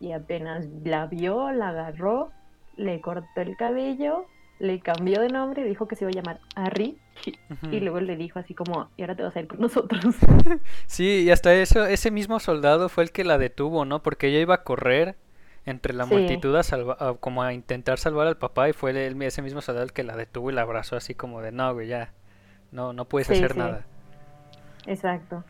y 0.00 0.12
apenas 0.12 0.66
la 0.84 1.06
vio, 1.06 1.50
la 1.52 1.70
agarró, 1.70 2.30
le 2.76 3.00
cortó 3.00 3.40
el 3.40 3.56
cabello, 3.56 4.26
le 4.58 4.80
cambió 4.80 5.22
de 5.22 5.28
nombre, 5.28 5.64
dijo 5.64 5.88
que 5.88 5.96
se 5.96 6.04
iba 6.04 6.10
a 6.10 6.12
llamar 6.12 6.40
Harry, 6.56 6.98
y 7.72 7.80
luego 7.80 8.00
le 8.00 8.16
dijo 8.16 8.38
así 8.38 8.52
como, 8.52 8.90
y 8.98 9.02
ahora 9.02 9.16
te 9.16 9.22
vas 9.22 9.34
a 9.34 9.40
ir 9.40 9.48
con 9.48 9.60
nosotros. 9.60 10.14
Sí, 10.84 11.22
y 11.24 11.30
hasta 11.30 11.54
eso, 11.54 11.86
ese 11.86 12.10
mismo 12.10 12.38
soldado 12.38 12.90
fue 12.90 13.04
el 13.04 13.12
que 13.12 13.24
la 13.24 13.38
detuvo, 13.38 13.86
¿no? 13.86 14.02
Porque 14.02 14.28
ella 14.28 14.40
iba 14.40 14.56
a 14.56 14.62
correr 14.62 15.16
entre 15.66 15.92
la 15.92 16.04
Sí. 16.06 16.14
multitud 16.14 16.54
a 16.56 16.62
salva- 16.62 16.96
a- 16.98 17.14
como 17.14 17.42
a 17.42 17.52
intentar 17.52 17.98
salvar 17.98 18.26
al 18.28 18.38
papá 18.38 18.68
y 18.68 18.72
fue 18.72 18.90
el- 19.06 19.20
ese 19.22 19.42
mismo 19.42 19.60
soldado 19.60 19.84
el 19.84 19.92
que 19.92 20.04
la 20.04 20.16
detuvo 20.16 20.50
y 20.50 20.54
la 20.54 20.62
abrazó 20.62 20.96
así 20.96 21.14
como 21.14 21.42
de, 21.42 21.52
no, 21.52 21.74
güey, 21.74 21.88
ya, 21.88 22.12
no, 22.72 22.92
no 22.92 23.04
puedes 23.06 23.26
Sí, 23.28 23.34
hacer 23.34 23.52
sí. 23.52 23.58
nada. 23.58 23.84
Exacto. 24.86 25.44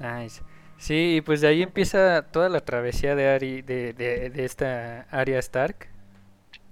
Nice. 0.00 0.42
Sí, 0.76 1.16
y 1.16 1.20
pues 1.22 1.40
de 1.40 1.48
ahí 1.48 1.62
empieza 1.62 2.22
toda 2.30 2.48
la 2.48 2.60
travesía 2.60 3.14
de 3.16 3.28
Ari, 3.28 3.62
de, 3.62 3.92
de, 3.94 4.30
de 4.30 4.44
esta 4.44 5.02
Arya 5.10 5.38
Stark. 5.40 5.88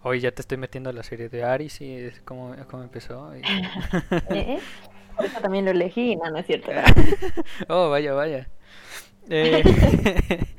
Hoy 0.02 0.20
ya 0.20 0.30
te 0.30 0.40
estoy 0.42 0.58
metiendo 0.58 0.90
a 0.90 0.92
la 0.92 1.02
serie 1.02 1.28
de 1.28 1.42
Ari, 1.42 1.68
sí, 1.68 1.92
es 1.92 2.20
como, 2.20 2.54
como 2.70 2.84
empezó. 2.84 3.32
y- 3.36 3.42
¿Eh? 4.30 4.60
Por 5.16 5.24
eso 5.24 5.40
también 5.40 5.64
lo 5.64 5.70
elegí, 5.72 6.14
no, 6.14 6.30
no 6.30 6.38
es 6.38 6.46
cierto. 6.46 6.70
Oh, 7.68 7.90
vaya, 7.90 8.12
vaya. 8.12 8.48
Eh, 9.28 9.62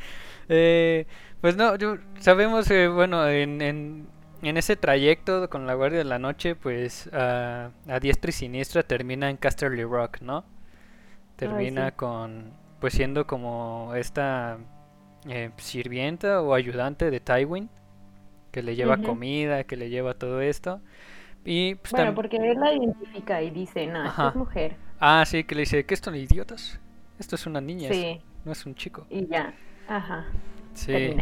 eh, 0.50 1.08
pues 1.42 1.56
no, 1.58 1.76
yo, 1.78 1.98
sabemos, 2.20 2.70
eh, 2.72 2.88
bueno, 2.88 3.28
en, 3.28 3.62
en, 3.62 4.08
en 4.42 4.58
ese 4.58 4.76
trayecto 4.76 5.50
con 5.50 5.68
la 5.68 5.74
Guardia 5.76 6.00
de 6.00 6.06
la 6.06 6.20
Noche, 6.20 6.56
pues 6.56 7.10
a 7.14 7.72
a 7.88 8.00
diestra 8.00 8.30
y 8.30 8.34
siniestra 8.34 8.84
termina 8.84 9.30
en 9.30 9.38
Casterly 9.38 9.84
Rock, 9.84 10.22
¿no? 10.22 10.46
Termina 11.38 11.92
sí. 11.92 11.94
con, 11.94 12.54
pues 12.80 12.94
siendo 12.96 13.28
como 13.28 13.94
esta 13.96 14.58
eh, 15.30 15.52
sirvienta 15.58 16.42
o 16.42 16.54
ayudante 16.56 17.12
de 17.12 17.20
Tywin, 17.22 17.70
que 18.52 18.64
le 18.64 18.76
lleva 18.76 18.98
comida, 18.98 19.66
que 19.66 19.78
le 19.78 19.90
lleva 19.90 20.16
todo 20.16 20.42
esto. 20.42 20.82
Y 21.46 21.76
pues 21.76 21.96
Bueno, 21.96 22.16
porque 22.16 22.38
él 22.38 22.58
la 22.60 22.72
identifica 22.74 23.42
y 23.42 23.50
dice, 23.52 23.88
no, 23.88 24.06
esta 24.06 24.28
es 24.28 24.36
mujer. 24.36 24.80
Ah, 25.00 25.24
sí, 25.26 25.44
que 25.44 25.56
le 25.56 25.62
dice, 25.62 25.86
¿qué 25.86 25.96
son 25.96 26.16
idiotas? 26.16 26.80
Esto 27.20 27.36
es 27.36 27.46
una 27.48 27.62
niña, 27.62 27.90
es- 27.90 28.08
no 28.46 28.52
es 28.52 28.66
un 28.66 28.76
chico. 28.76 29.08
y 29.10 29.28
ya. 29.28 29.54
Ajá. 29.88 30.26
Sí. 30.74 31.16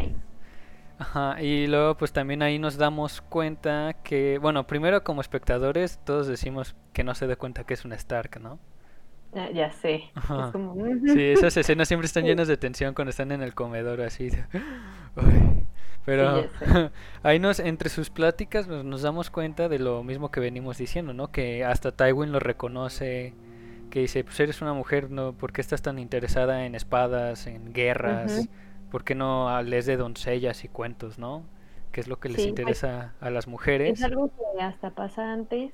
Ajá, 0.98 1.41
y 1.41 1.67
luego 1.67 1.95
pues 1.95 2.13
también 2.13 2.41
ahí 2.41 2.57
nos 2.57 2.77
damos 2.77 3.22
cuenta 3.22 3.98
que, 4.03 4.38
bueno, 4.38 4.65
primero 4.65 5.03
como 5.03 5.22
espectadores 5.22 6.00
todos 6.05 6.27
decimos 6.27 6.75
que 6.93 7.03
no 7.03 7.13
se 7.15 7.27
da 7.27 7.36
cuenta 7.36 7.65
que 7.65 7.74
es 7.74 7.84
una 7.84 7.95
Stark, 7.95 8.39
¿no? 8.39 8.60
Ya, 9.34 9.51
ya 9.51 9.72
sé. 9.72 10.05
Ajá. 10.15 10.45
Es 10.45 10.51
como. 10.53 10.75
Sí, 11.05 11.22
esas 11.22 11.57
escenas 11.57 11.89
siempre 11.89 12.05
están 12.05 12.24
llenas 12.24 12.48
de 12.48 12.55
tensión 12.55 12.93
cuando 12.93 13.10
están 13.10 13.34
en 13.34 13.41
el 13.41 13.53
comedor 13.53 14.01
así. 14.01 14.29
Pero 16.05 16.48
ahí 17.24 17.39
nos, 17.39 17.60
entre 17.60 17.89
sus 17.89 18.10
pláticas 18.10 18.67
nos, 18.67 18.86
nos 18.86 19.01
damos 19.01 19.29
cuenta 19.29 19.67
de 19.67 19.79
lo 19.79 20.03
mismo 20.03 20.31
que 20.31 20.39
venimos 20.39 20.77
diciendo, 20.77 21.13
¿no? 21.13 21.31
Que 21.31 21.65
hasta 21.65 21.91
Tywin 21.91 22.31
lo 22.31 22.39
reconoce, 22.39 23.34
que 23.95 24.01
dice, 24.01 24.25
pues 24.25 24.37
eres 24.41 24.61
una 24.61 24.73
mujer, 24.73 25.09
¿no? 25.09 25.31
¿Por 25.33 25.53
qué 25.53 25.61
estás 25.61 25.81
tan 25.81 25.99
interesada 25.99 26.65
en 26.65 26.75
espadas, 26.75 27.47
en 27.47 27.71
guerras? 27.73 28.49
¿Por 28.91 29.05
qué 29.05 29.15
no 29.15 29.61
lees 29.63 29.85
de 29.85 29.95
doncellas 29.97 30.65
y 30.65 30.67
cuentos, 30.67 31.17
¿no? 31.17 31.43
Que 31.93 32.01
es 32.01 32.07
lo 32.09 32.19
que 32.19 32.27
les 32.29 32.41
Sí, 32.41 32.49
pues, 32.51 32.59
interesa 32.59 33.13
a 33.21 33.29
las 33.29 33.47
mujeres. 33.47 33.99
Es 33.99 34.03
algo 34.03 34.29
que 34.35 34.61
hasta 34.61 34.89
pasa 34.91 35.31
antes, 35.31 35.71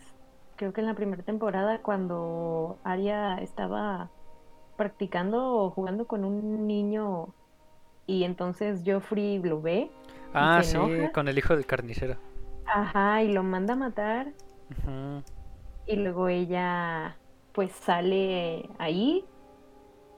creo 0.56 0.72
que 0.72 0.82
en 0.82 0.88
la 0.88 0.94
primera 0.94 1.24
temporada, 1.24 1.82
cuando 1.82 2.78
Arya 2.84 3.38
estaba 3.40 4.12
practicando 4.78 5.56
o 5.56 5.72
jugando 5.72 6.06
con 6.06 6.24
un 6.24 6.68
niño 6.68 7.34
y 8.06 8.24
entonces 8.24 8.84
Joffrey 8.86 9.40
lo 9.40 9.62
ve, 9.62 9.92
Ah, 10.34 10.62
sí, 10.64 10.78
enoja. 10.78 11.12
con 11.12 11.28
el 11.28 11.38
hijo 11.40 11.56
del 11.56 11.66
carnicero. 11.66 12.18
ajá, 12.66 13.24
y 13.24 13.32
lo 13.34 13.44
manda 13.44 13.74
a 13.74 13.78
matar 13.78 14.34
y 15.86 15.96
luego 15.96 16.28
ella 16.28 17.18
pues 17.54 17.72
sale 17.74 18.70
ahí 18.80 19.26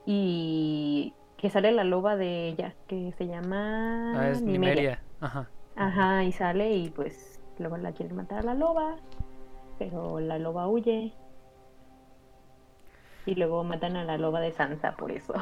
y 0.06 1.13
que 1.38 1.50
sale 1.50 1.72
la 1.72 1.84
loba 1.84 2.16
de 2.16 2.48
ella, 2.50 2.75
que 2.88 3.13
se 3.18 3.28
llama 3.28 4.13
Ah, 4.13 4.30
es. 4.30 4.42
Nimeria. 4.42 5.02
Ajá. 5.20 5.50
Ajá, 5.75 6.24
y 6.24 6.32
sale 6.32 6.72
y 6.75 6.90
pues 6.90 7.42
luego 7.60 7.78
la 7.78 7.92
quiere 7.94 8.13
matar 8.13 8.40
a 8.40 8.44
la 8.44 8.54
loba, 8.56 8.96
pero 9.80 10.20
la 10.20 10.40
loba 10.40 10.68
huye. 10.68 11.13
Y 13.25 13.36
luego 13.36 13.63
matan 13.63 13.96
a 13.96 14.04
la 14.04 14.18
loba 14.18 14.40
de 14.42 14.52
Sansa 14.52 14.96
por 14.98 15.12
eso. 15.12 15.34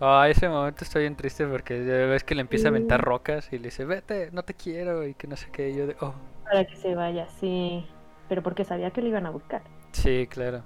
Ah, 0.00 0.28
ese 0.28 0.48
momento 0.48 0.84
estoy 0.84 1.02
bien 1.02 1.16
triste 1.16 1.46
porque 1.46 1.84
ya 1.86 1.92
ves 2.06 2.24
que 2.24 2.34
le 2.34 2.40
empieza 2.42 2.68
a 2.68 2.70
aventar 2.70 3.00
rocas 3.00 3.52
y 3.52 3.58
le 3.58 3.64
dice, 3.68 3.84
vete, 3.84 4.30
no 4.32 4.42
te 4.44 4.54
quiero 4.54 5.06
y 5.06 5.14
que 5.14 5.26
no 5.28 5.36
sé 5.36 5.48
qué. 5.52 5.70
Y 5.70 5.76
yo 5.76 5.86
de, 5.86 5.96
oh, 6.00 6.14
Para 6.44 6.64
que 6.64 6.76
se 6.76 6.94
vaya, 6.94 7.28
sí. 7.28 7.86
Pero 8.28 8.42
porque 8.42 8.64
sabía 8.64 8.90
que 8.92 9.02
lo 9.02 9.08
iban 9.08 9.26
a 9.26 9.30
buscar. 9.30 9.62
sí, 9.92 10.26
claro. 10.28 10.64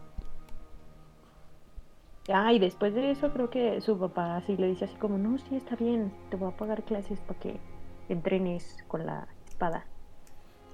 Ah, 2.28 2.52
y 2.52 2.58
después 2.58 2.94
de 2.94 3.10
eso 3.10 3.32
creo 3.32 3.50
que 3.50 3.80
su 3.80 3.98
papá 3.98 4.36
así 4.36 4.56
le 4.56 4.68
dice 4.68 4.84
así 4.84 4.96
como, 4.96 5.18
no, 5.18 5.38
sí, 5.38 5.56
está 5.56 5.76
bien, 5.76 6.12
te 6.30 6.36
voy 6.36 6.50
a 6.52 6.56
pagar 6.56 6.84
clases 6.84 7.20
para 7.20 7.40
que 7.40 7.60
entrenes 8.08 8.84
con 8.86 9.06
la 9.06 9.28
espada. 9.46 9.86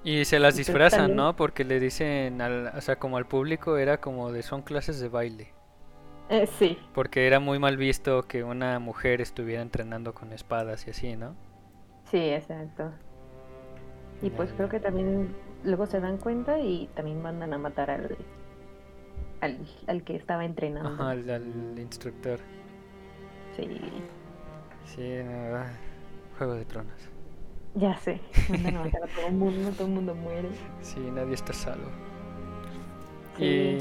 Y 0.04 0.25
se 0.25 0.38
las 0.38 0.54
Y 0.54 0.58
disfrazan, 0.58 0.90
también- 0.90 1.16
¿no? 1.16 1.34
Porque 1.37 1.64
le 1.64 1.80
dicen, 1.80 2.40
al, 2.40 2.68
o 2.76 2.80
sea, 2.80 2.99
como 3.00 3.16
al 3.16 3.26
público 3.26 3.76
era 3.76 4.00
como 4.00 4.30
de, 4.30 4.42
son 4.44 4.62
clases 4.62 5.00
de 5.00 5.08
baile. 5.08 5.54
Eh, 6.28 6.46
sí, 6.46 6.78
Porque 6.92 7.26
era 7.26 7.40
muy 7.40 7.58
mal 7.58 7.76
visto 7.76 8.26
que 8.26 8.42
una 8.42 8.78
mujer 8.78 9.20
estuviera 9.20 9.61
entrenando 9.61 10.14
con 10.14 10.32
espadas 10.32 10.87
y 10.87 10.90
así, 10.92 11.14
¿no? 11.16 11.37
sí, 12.04 12.18
exacto. 12.18 12.92
Y 14.20 14.30
pues 14.30 14.52
creo 14.52 14.68
que 14.68 14.80
también 14.80 15.37
luego 15.62 15.87
se 15.87 16.00
dan 16.00 16.18
cuenta 16.18 16.58
y 16.61 16.88
también 16.94 17.23
mandan 17.23 17.52
a 17.52 17.58
matar 17.58 17.90
al, 17.90 18.16
al, 19.44 19.58
al 19.86 20.04
que 20.04 20.16
estaba 20.16 20.44
entrenando. 20.44 21.04
Ajá, 21.04 21.10
al, 21.10 21.28
al 21.30 21.78
instructor. 21.78 22.40
Sí, 23.56 24.04
Sí, 24.84 25.02
ah, 25.52 25.80
Juego 26.38 26.54
de 26.54 26.64
Tronos. 26.64 27.10
ya 27.74 27.96
sé. 27.96 28.20
Mandan 28.46 28.76
a 28.76 28.80
matar 28.80 29.02
a 29.04 29.08
todo 29.08 29.26
el 29.26 29.34
mundo, 29.34 29.72
todo 29.72 29.86
el 29.88 29.92
mundo 29.94 30.14
muere. 30.14 30.50
Sí, 30.80 31.10
nadie 31.10 31.34
está 31.34 31.52
salvo. 31.52 31.90
Sí. 33.38 33.78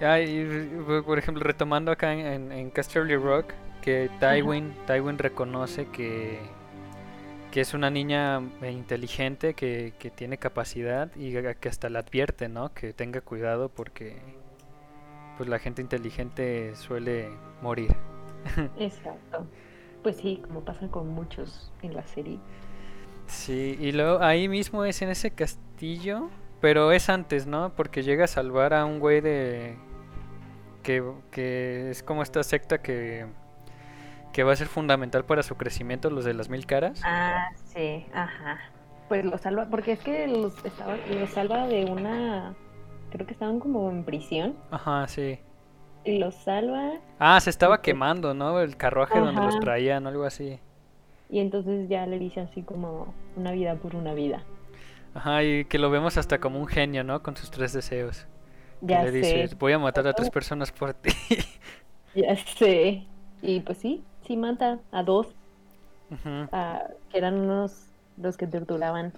Y, 0.00 0.04
ah, 0.04 0.20
y 0.20 0.44
por- 0.86 1.18
ejemplo, 1.18 1.42
retomando 1.44 1.92
acá 1.92 2.12
en, 2.14 2.20
en, 2.26 2.52
en 2.52 2.70
Casterly 2.70 3.16
Rock, 3.16 3.54
que 3.80 4.10
Tywin, 4.18 4.74
Tywin 4.86 5.18
reconoce 5.18 5.90
que, 5.90 6.52
que 7.50 7.60
es 7.60 7.74
una 7.74 7.90
niña 7.90 8.40
eh, 8.62 8.72
inteligente, 8.72 9.54
que, 9.54 9.94
que 9.98 10.10
tiene 10.10 10.38
capacidad 10.38 11.14
y 11.16 11.32
que 11.32 11.68
hasta 11.68 11.88
la 11.90 12.00
advierte, 12.00 12.48
¿no? 12.48 12.74
Que 12.74 12.92
tenga 12.92 13.20
cuidado 13.20 13.68
porque 13.70 14.22
pues 15.36 15.48
la 15.48 15.58
gente 15.58 15.82
inteligente 15.82 16.74
suele 16.76 17.30
morir. 17.62 17.94
Exacto. 18.78 19.46
Pues 20.02 20.16
sí, 20.16 20.40
como 20.44 20.64
pasa 20.64 20.88
con 20.88 21.08
muchos 21.08 21.72
en 21.82 21.94
la 21.94 22.06
serie. 22.06 22.38
Sí, 23.26 23.76
y 23.80 23.92
luego 23.92 24.22
ahí 24.22 24.48
mismo 24.48 24.84
es 24.84 25.00
en 25.00 25.08
ese 25.08 25.30
castillo, 25.30 26.28
pero 26.60 26.92
es 26.92 27.08
antes, 27.08 27.46
¿no? 27.46 27.72
Porque 27.74 28.02
llega 28.02 28.24
a 28.24 28.28
salvar 28.28 28.74
a 28.74 28.84
un 28.84 29.00
güey 29.00 29.20
de... 29.20 29.76
Que, 30.82 31.02
que 31.30 31.90
es 31.90 32.02
como 32.02 32.22
esta 32.22 32.42
secta 32.42 32.82
que, 32.82 33.24
que 34.34 34.42
va 34.42 34.52
a 34.52 34.56
ser 34.56 34.66
fundamental 34.66 35.24
para 35.24 35.42
su 35.42 35.56
crecimiento, 35.56 36.10
los 36.10 36.26
de 36.26 36.34
las 36.34 36.50
mil 36.50 36.66
caras. 36.66 37.00
Ah, 37.02 37.48
sí, 37.64 38.04
ajá. 38.12 38.58
Pues 39.08 39.24
lo 39.24 39.38
salva, 39.38 39.68
porque 39.70 39.92
es 39.92 40.00
que 40.00 40.26
los, 40.26 40.54
los 41.10 41.30
salva 41.30 41.66
de 41.66 41.86
una, 41.86 42.54
creo 43.14 43.26
que 43.26 43.32
estaban 43.34 43.60
como 43.60 43.90
en 43.90 44.04
prisión, 44.04 44.56
Ajá, 44.70 45.06
sí. 45.08 45.38
y 46.04 46.18
los 46.18 46.34
salva, 46.36 47.00
Ah, 47.18 47.40
se 47.40 47.50
estaba 47.50 47.82
quemando, 47.82 48.34
¿no? 48.34 48.60
El 48.60 48.76
carruaje 48.76 49.18
donde 49.18 49.42
los 49.42 49.58
traían, 49.58 50.06
algo 50.06 50.24
así. 50.24 50.60
y 51.28 51.40
entonces 51.40 51.86
ya 51.90 52.06
le 52.06 52.18
dice 52.18 52.40
así 52.40 52.62
como 52.62 53.14
una 53.36 53.52
vida 53.52 53.76
por 53.78 53.94
una 53.94 54.14
vida. 54.14 54.42
Ajá, 55.14 55.44
y 55.44 55.64
que 55.66 55.78
lo 55.78 55.90
vemos 55.90 56.16
hasta 56.16 56.40
como 56.40 56.58
un 56.58 56.66
genio, 56.66 57.04
¿no? 57.04 57.22
Con 57.22 57.36
sus 57.36 57.50
tres 57.50 57.72
deseos. 57.72 58.26
Que 58.86 58.98
Ya 58.98 59.00
le 59.00 59.10
sé, 59.20 59.48
dice, 59.48 59.50
voy 59.58 59.72
a 59.72 59.78
matar 59.78 60.06
a 60.08 60.14
tres 60.14 60.30
personas 60.30 60.72
por 60.72 60.94
ti. 60.94 61.10
ya 62.14 62.34
sé. 62.36 63.10
Y 63.42 63.60
pues 63.60 63.78
sí, 63.78 64.08
sí 64.22 64.36
mata 64.36 64.80
a 64.90 65.02
dos, 65.02 65.36
a- 66.52 66.88
que 67.10 67.18
eran 67.18 67.34
unos 67.38 67.92
los 68.16 68.36
que 68.36 68.46
torturaban. 68.46 69.12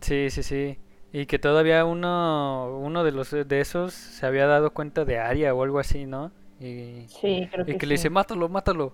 Sí, 0.00 0.30
sí, 0.30 0.42
sí. 0.42 0.78
Y 1.12 1.26
que 1.26 1.38
todavía 1.38 1.84
uno, 1.84 2.78
uno 2.80 3.04
de 3.04 3.12
los 3.12 3.30
de 3.30 3.60
esos 3.60 3.94
se 3.94 4.26
había 4.26 4.46
dado 4.46 4.72
cuenta 4.74 5.04
de 5.04 5.18
Aria 5.18 5.54
o 5.54 5.62
algo 5.62 5.78
así, 5.78 6.06
¿no? 6.06 6.32
Y, 6.60 7.06
Sí, 7.08 7.48
creo 7.50 7.64
y 7.66 7.72
que, 7.72 7.78
que 7.78 7.86
le 7.86 7.94
dice, 7.94 8.10
mátalo, 8.10 8.48
mátalo. 8.48 8.92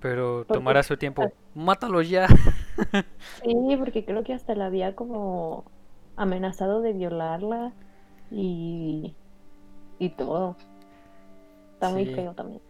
Pero 0.00 0.44
Porque- 0.46 0.54
tomará 0.54 0.82
su 0.84 0.96
tiempo. 0.96 1.32
Mátalo 1.54 2.02
ya. 2.02 2.28
Sí, 3.42 3.76
porque 3.76 4.04
creo 4.04 4.22
que 4.22 4.32
hasta 4.34 4.54
la 4.54 4.66
había 4.66 4.94
como 4.94 5.64
amenazado 6.16 6.80
de 6.80 6.92
violarla 6.92 7.72
y, 8.30 9.16
y 9.98 10.10
todo. 10.10 10.56
Está 11.74 11.90
muy 11.90 12.06
feo 12.06 12.34
también. 12.34 12.60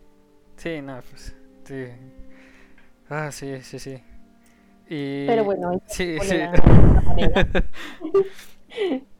Sí, 0.56 0.80
no, 0.80 0.98
pues. 1.10 1.36
Sí. 1.64 1.84
Ah, 3.10 3.30
sí, 3.32 3.60
sí, 3.62 3.78
sí. 3.78 4.02
Y... 4.88 5.26
Pero 5.26 5.44
bueno, 5.44 5.78
Sí, 5.86 6.16
sí. 6.22 6.36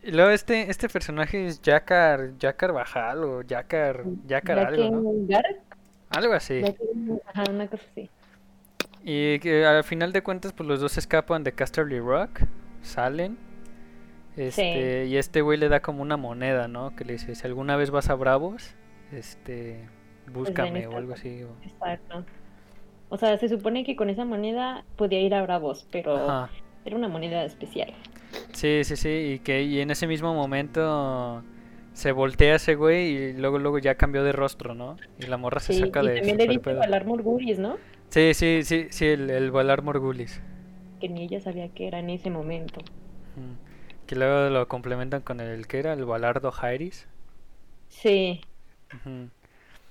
Y 0.02 0.10
luego 0.10 0.30
este, 0.30 0.70
este 0.70 0.88
personaje 0.88 1.46
es 1.46 1.60
Jakar, 1.64 2.32
Jakar 2.40 2.72
Bajal 2.72 3.24
o 3.24 3.42
Jakar, 3.48 4.04
Jakar 4.28 4.58
algo, 4.58 4.90
¿no? 4.90 5.38
Algo 6.10 6.32
así. 6.32 6.60
Jaqen- 6.62 7.20
ajá, 7.26 7.44
una 7.50 7.66
cosa 7.66 7.82
así. 7.92 8.08
Y 9.04 9.38
que 9.40 9.64
al 9.66 9.84
final 9.84 10.12
de 10.12 10.22
cuentas, 10.22 10.52
pues 10.52 10.68
los 10.68 10.80
dos 10.80 10.98
escapan 10.98 11.44
de 11.44 11.52
Casterly 11.52 12.00
Rock, 12.00 12.40
salen. 12.82 13.36
Este, 14.36 15.06
y 15.06 15.16
este 15.16 15.40
güey 15.42 15.58
le 15.58 15.68
da 15.68 15.80
como 15.80 16.00
una 16.02 16.16
moneda, 16.16 16.68
¿no? 16.68 16.94
Que 16.94 17.04
le 17.04 17.14
dice, 17.14 17.34
si 17.34 17.46
alguna 17.46 17.76
vez 17.76 17.90
vas 17.90 18.08
a 18.08 18.14
Bravos, 18.14 18.74
este, 19.12 19.80
búscame 20.32 20.86
o 20.86 20.96
algo 20.96 21.14
así. 21.14 21.42
o- 21.42 21.56
Exacto. 21.64 22.24
O 23.08 23.16
sea, 23.16 23.36
se 23.38 23.48
supone 23.48 23.84
que 23.84 23.96
con 23.96 24.10
esa 24.10 24.24
moneda 24.24 24.84
podía 24.96 25.20
ir 25.20 25.34
a 25.34 25.42
Bravos, 25.42 25.86
pero 25.90 26.16
Ajá. 26.16 26.50
Era 26.88 26.96
una 26.96 27.08
moneda 27.08 27.44
especial. 27.44 27.92
Sí, 28.52 28.82
sí, 28.84 28.96
sí, 28.96 29.08
y 29.34 29.38
que 29.40 29.62
y 29.62 29.80
en 29.80 29.90
ese 29.90 30.06
mismo 30.06 30.34
momento 30.34 31.44
se 31.92 32.12
voltea 32.12 32.56
ese 32.56 32.74
güey 32.74 33.08
y 33.16 33.32
luego 33.34 33.58
luego 33.58 33.78
ya 33.78 33.96
cambió 33.96 34.24
de 34.24 34.32
rostro, 34.32 34.74
¿no? 34.74 34.96
Y 35.18 35.26
la 35.26 35.36
morra 35.36 35.60
se 35.60 35.72
Sí, 35.72 35.74
saca 35.74 36.02
y 36.02 36.10
de 36.10 36.10
también 36.10 36.38
le 36.38 36.46
dice. 36.48 36.74
Valar 36.74 37.04
Morgulis, 37.06 37.58
¿no? 37.58 37.78
Sí, 38.10 38.32
sí, 38.34 38.62
sí, 38.64 38.88
sí, 38.90 39.06
el, 39.06 39.30
el 39.30 39.50
Valar 39.50 39.82
Morgulis. 39.82 40.40
Que 41.00 41.08
ni 41.08 41.22
ella 41.24 41.40
sabía 41.40 41.70
que 41.74 41.88
era 41.88 41.98
en 41.98 42.10
ese 42.10 42.30
momento. 42.30 42.84
Ujú. 43.36 43.56
Que 44.06 44.16
luego 44.16 44.50
lo 44.50 44.68
complementan 44.68 45.22
con 45.22 45.40
el 45.40 45.66
que 45.66 45.78
era 45.78 45.92
el 45.94 46.04
Valardo 46.04 46.50
Jairis. 46.52 47.08
Sí, 47.88 48.40
Ujú. 48.94 49.30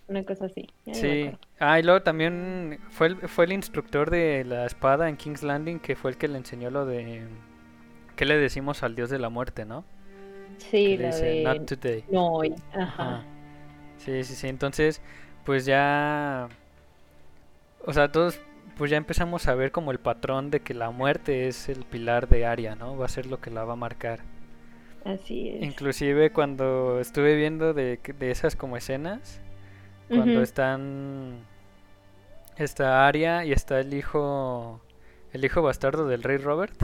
Una 0.08 0.24
cosa 0.24 0.46
así. 0.46 0.68
ya 0.86 0.94
Sí. 0.94 1.32
Ah, 1.60 1.80
y 1.80 1.84
luego 1.84 2.02
también 2.02 2.80
fue 2.90 3.08
el, 3.08 3.16
fue 3.28 3.46
el 3.46 3.54
instructor 3.54 4.10
de 4.10 4.44
la 4.46 4.66
espada 4.66 5.10
en 5.10 5.18
King's 5.18 5.44
Landing 5.44 5.80
que 5.80 5.96
fue 5.96 6.12
el 6.12 6.18
que 6.18 6.28
le 6.28 6.38
enseñó 6.38 6.70
lo 6.70 6.86
de... 6.86 7.28
¿Qué 8.16 8.26
le 8.26 8.38
decimos 8.38 8.84
al 8.84 8.96
dios 8.96 9.10
de 9.10 9.20
la 9.20 9.30
muerte, 9.30 9.66
no? 9.66 9.84
Sí, 10.58 10.98
la 10.98 11.08
dice, 11.08 11.26
de 11.26 11.44
Not 11.44 11.66
today. 11.68 12.04
no 12.10 12.34
hoy. 12.34 12.56
Ajá. 12.74 13.24
Sí, 13.98 14.24
sí, 14.24 14.34
sí. 14.34 14.48
Entonces, 14.48 15.02
pues 15.46 15.66
ya... 15.66 16.48
O 17.86 17.94
sea, 17.94 18.12
todos 18.12 18.40
pues 18.78 18.92
ya 18.92 18.98
empezamos 18.98 19.48
a 19.48 19.56
ver 19.56 19.72
como 19.72 19.92
el 19.92 20.00
patrón 20.00 20.52
de 20.52 20.60
que 20.60 20.74
la 20.74 20.92
muerte 20.92 21.48
es 21.48 21.68
el 21.68 21.84
pilar 21.84 22.30
de 22.30 22.46
Aria, 22.46 22.76
¿no? 22.76 22.96
Va 22.96 23.06
a 23.06 23.10
ser 23.10 23.26
lo 23.26 23.42
que 23.42 23.50
la 23.50 23.64
va 23.64 23.74
a 23.74 23.78
marcar. 23.78 24.20
Así 25.04 25.50
es. 25.50 25.64
Inclusive 25.64 26.32
cuando 26.32 27.00
estuve 27.00 27.36
viendo 27.36 27.74
de, 27.74 28.00
de 28.20 28.32
esas 28.32 28.56
como 28.56 28.78
escenas, 28.78 29.42
cuando 30.08 30.42
están... 30.42 31.48
Está 32.58 33.08
Aria 33.08 33.46
y 33.46 33.52
está 33.52 33.80
el 33.80 33.94
hijo... 33.94 34.82
El 35.34 35.46
hijo 35.46 35.62
bastardo 35.62 36.08
del 36.08 36.24
rey 36.24 36.38
Robert. 36.38 36.76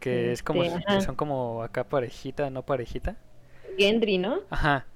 Que 0.00 0.32
es 0.32 0.42
como... 0.42 0.62
Este, 0.64 0.84
que 0.84 0.96
ajá. 0.96 1.00
son 1.00 1.16
como 1.16 1.62
acá 1.62 1.84
parejita, 1.84 2.50
no 2.50 2.62
parejita. 2.64 3.16
Gendry, 3.76 4.18
¿no? 4.18 4.40
Ajá. 4.50 4.86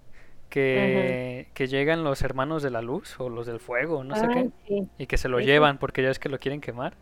Que, 0.49 1.49
que 1.55 1.69
llegan 1.69 2.03
los 2.03 2.23
hermanos 2.23 2.63
de 2.63 2.71
la 2.71 2.83
luz 2.83 3.19
o 3.21 3.29
los 3.29 3.47
del 3.47 3.61
fuego, 3.61 4.03
no 4.05 4.17
sé 4.17 4.27
Ah, 4.27 4.29
qué. 4.33 4.51
sí. 4.67 4.89
Y 4.99 5.07
que 5.07 5.17
se 5.17 5.29
lo 5.29 5.39
llevan 5.41 5.79
porque 5.79 6.03
ya 6.03 6.11
es 6.11 6.19
que 6.19 6.29
lo 6.29 6.39
quieren 6.41 6.61
quemar. 6.61 6.95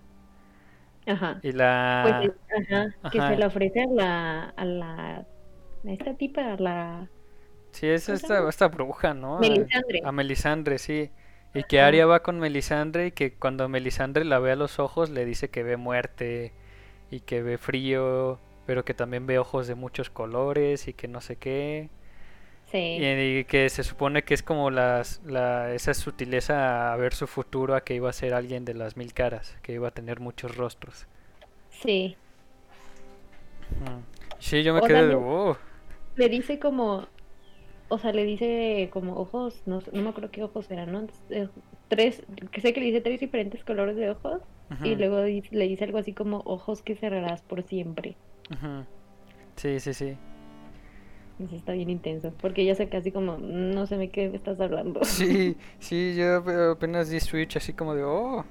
Ajá. 1.07 1.41
Y 1.43 1.53
la... 1.53 2.03
Pues, 2.05 2.31
eh, 2.31 2.67
ajá, 3.03 3.11
que 3.11 3.19
ajá. 3.19 3.29
se 3.31 3.37
le 3.37 3.47
ofrece 3.47 3.83
a 3.83 3.87
la, 3.87 4.45
a 4.51 4.65
la, 4.65 5.17
a 5.19 5.91
esta 5.91 6.15
tipa, 6.15 6.53
a 6.53 6.57
la 6.59 7.09
Sí, 7.81 7.87
es 7.89 8.09
¿cómo 8.09 8.19
se 8.19 8.29
esta, 8.29 8.49
esta 8.49 8.69
bruja, 8.69 9.15
¿no? 9.15 9.43
A- 9.43 9.67
Melisandre. 9.67 10.01
A 10.03 10.13
Melisandre, 10.13 10.79
sí. 10.79 11.11
Y 11.55 11.65
que. 11.65 11.81
Arya 11.81 12.07
va 12.07 12.23
con 12.23 12.39
Melisandre 12.41 13.09
y 13.09 13.13
que 13.13 13.35
cuando 13.35 13.69
Melisandre 13.69 14.25
la 14.25 14.39
ve 14.39 14.53
a 14.53 14.57
los 14.57 14.79
ojos 14.79 15.11
le 15.11 15.25
dice 15.25 15.51
que 15.51 15.63
ve 15.63 15.77
muerte 15.77 16.53
y 17.11 17.21
que 17.21 17.43
ve 17.43 17.59
frío, 17.59 18.41
pero 18.67 18.85
que 18.85 18.95
también 18.95 19.27
ve 19.27 19.39
ojos 19.39 19.67
de 19.69 19.75
muchos 19.75 20.11
colores 20.11 20.89
y 20.89 20.95
que 20.95 21.09
no 21.09 21.21
sé 21.21 21.37
qué. 21.37 21.91
Sí, 22.71 22.79
Y, 22.95 23.39
y 23.41 23.45
que 23.45 23.69
se 23.71 23.85
supone 23.85 24.25
que 24.25 24.35
es 24.35 24.43
como 24.43 24.71
las, 24.71 25.21
la, 25.25 25.73
esa 25.75 25.95
sutileza 25.95 26.93
a 26.93 26.97
ver 26.97 27.15
su 27.15 27.27
futuro, 27.27 27.75
a 27.75 27.83
que 27.85 27.95
iba 27.95 28.11
a 28.11 28.13
ser 28.13 28.35
alguien 28.35 28.65
de 28.65 28.75
las 28.75 28.97
mil 28.97 29.13
caras, 29.15 29.57
que 29.63 29.73
iba 29.73 29.89
a 29.89 29.93
tener 29.93 30.21
muchos 30.21 30.57
rostros. 30.57 31.07
sí. 31.71 32.17
Ujú. 33.71 34.03
Sí, 34.39 34.63
yo 34.63 34.75
me 34.75 34.83
O 34.83 34.83
quedé 34.83 35.07
de... 35.07 35.15
"Oh". 35.15 35.57
Le 36.17 36.29
dice 36.29 36.59
como, 36.59 37.09
o 37.89 37.99
sea, 37.99 38.13
le 38.13 38.25
dice 38.25 38.91
como 38.93 39.15
ojos, 39.17 39.63
no, 39.67 39.81
no 39.93 40.03
me 40.03 40.11
acuerdo 40.11 40.31
qué 40.31 40.43
ojos 40.43 40.71
eran, 40.71 40.93
¿no? 40.93 41.07
Eh, 41.31 41.49
Tres, 41.89 42.27
que 42.53 42.61
sé 42.61 42.73
que 42.75 42.81
le 42.81 42.87
dice 42.87 43.01
tres 43.01 43.21
diferentes 43.21 43.65
colores 43.65 43.97
de 43.97 44.11
ojos 44.11 44.43
y 44.83 44.97
luego 44.97 45.23
le 45.23 45.69
dice 45.69 45.85
algo 45.85 45.99
así 45.99 46.15
como 46.15 46.39
ojos 46.47 46.83
que 46.83 46.97
cerrarás 46.97 47.43
por 47.43 47.63
siempre. 47.65 48.19
ujú. 48.51 48.85
Sí, 49.57 49.81
sí, 49.81 49.95
sí. 49.95 50.19
Eso 51.39 51.55
está 51.57 51.73
bien 51.73 51.89
intenso, 51.91 52.35
porque 52.41 52.63
ella 52.63 52.75
se 52.75 52.89
casi 52.89 53.13
como, 53.13 53.39
no 53.39 53.87
sé 53.87 53.97
de 53.97 54.11
qué 54.11 54.29
me 54.29 54.37
estás 54.37 54.59
hablando. 54.61 55.01
Sí, 55.03 55.57
sí, 55.79 56.15
yo 56.17 56.37
ap- 56.37 56.49
apenas 56.77 57.09
di 57.11 57.21
Switch 57.21 57.57
así 57.57 57.73
como 57.73 57.95
de, 57.95 58.03
oh. 58.05 58.45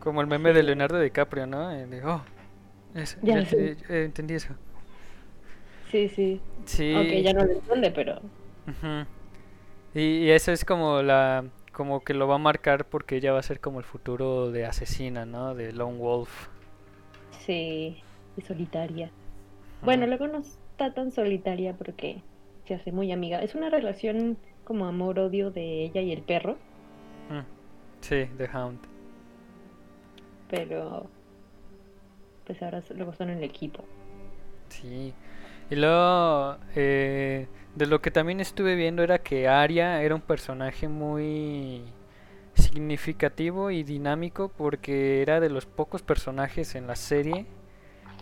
Como 0.00 0.20
el 0.20 0.26
meme 0.26 0.52
de. 0.52 0.62
Leonardo 0.62 1.00
DiCaprio, 1.00 1.46
¿no? 1.46 1.68
De, 1.68 2.04
oh, 2.04 2.22
eso, 2.94 3.18
Ya 3.22 3.34
ya 3.34 3.44
te- 3.44 3.72
eh, 3.88 4.04
entendí 4.04 4.34
eso. 4.34 4.54
Sí, 5.94 6.08
sí. 6.08 6.40
Sí. 6.64 6.92
Aunque 6.92 7.18
ella 7.18 7.32
no 7.34 7.44
lo 7.44 7.52
entiende, 7.52 7.90
pero. 7.92 8.20
Y, 9.94 10.00
y 10.00 10.30
eso 10.30 10.52
es 10.52 10.64
como 10.64 11.02
la, 11.02 11.44
como 11.72 12.02
que 12.02 12.14
lo 12.14 12.26
va 12.26 12.36
a 12.36 12.38
marcar 12.38 12.86
porque 12.88 13.16
ella 13.16 13.32
va 13.32 13.38
a 13.40 13.42
ser 13.42 13.60
como 13.60 13.78
el 13.78 13.84
futuro 13.84 14.50
de 14.50 14.66
asesina, 14.66 15.24
¿no? 15.26 15.54
De 15.54 15.72
Lone 15.72 15.98
Wolf. 15.98 16.48
sí, 17.30 18.02
es 18.36 18.44
solitaria. 18.46 19.10
Bueno, 19.82 20.06
luego 20.06 20.26
no 20.28 20.38
está 20.38 20.94
tan 20.94 21.12
solitaria 21.12 21.76
porque 21.76 22.22
se 22.66 22.74
hace 22.74 22.92
muy 22.92 23.12
amiga. 23.12 23.42
Es 23.42 23.54
una 23.54 23.70
relación 23.70 24.38
como 24.64 24.86
amor-odio 24.86 25.50
de 25.50 25.84
ella 25.84 26.00
y 26.00 26.12
el 26.12 26.22
perro, 26.22 26.58
Mm, 27.28 27.44
Sí, 28.00 28.26
The 28.38 28.48
Hound. 28.52 28.80
pero 30.48 31.10
pues 32.44 32.62
ahora 32.62 32.82
luego 32.94 33.14
son 33.14 33.30
en 33.30 33.38
el 33.38 33.44
equipo. 33.44 33.88
Sí. 34.68 35.14
Y 35.70 35.76
luego, 35.76 36.58
eh, 36.74 37.48
de 37.74 37.86
lo 37.86 38.00
que 38.02 38.10
también 38.10 38.40
estuve 38.40 38.74
viendo 38.76 39.02
era 39.02 39.18
que 39.20 39.48
Arya 39.48 40.02
era 40.02 40.14
un 40.14 40.20
personaje 40.20 40.88
muy 40.88 41.82
significativo 42.54 43.70
y 43.70 43.82
dinámico 43.82 44.48
porque 44.56 45.22
era 45.22 45.40
de 45.40 45.50
los 45.50 45.66
pocos 45.66 46.02
personajes 46.02 46.74
en 46.76 46.86
la 46.86 46.96
serie 46.96 47.46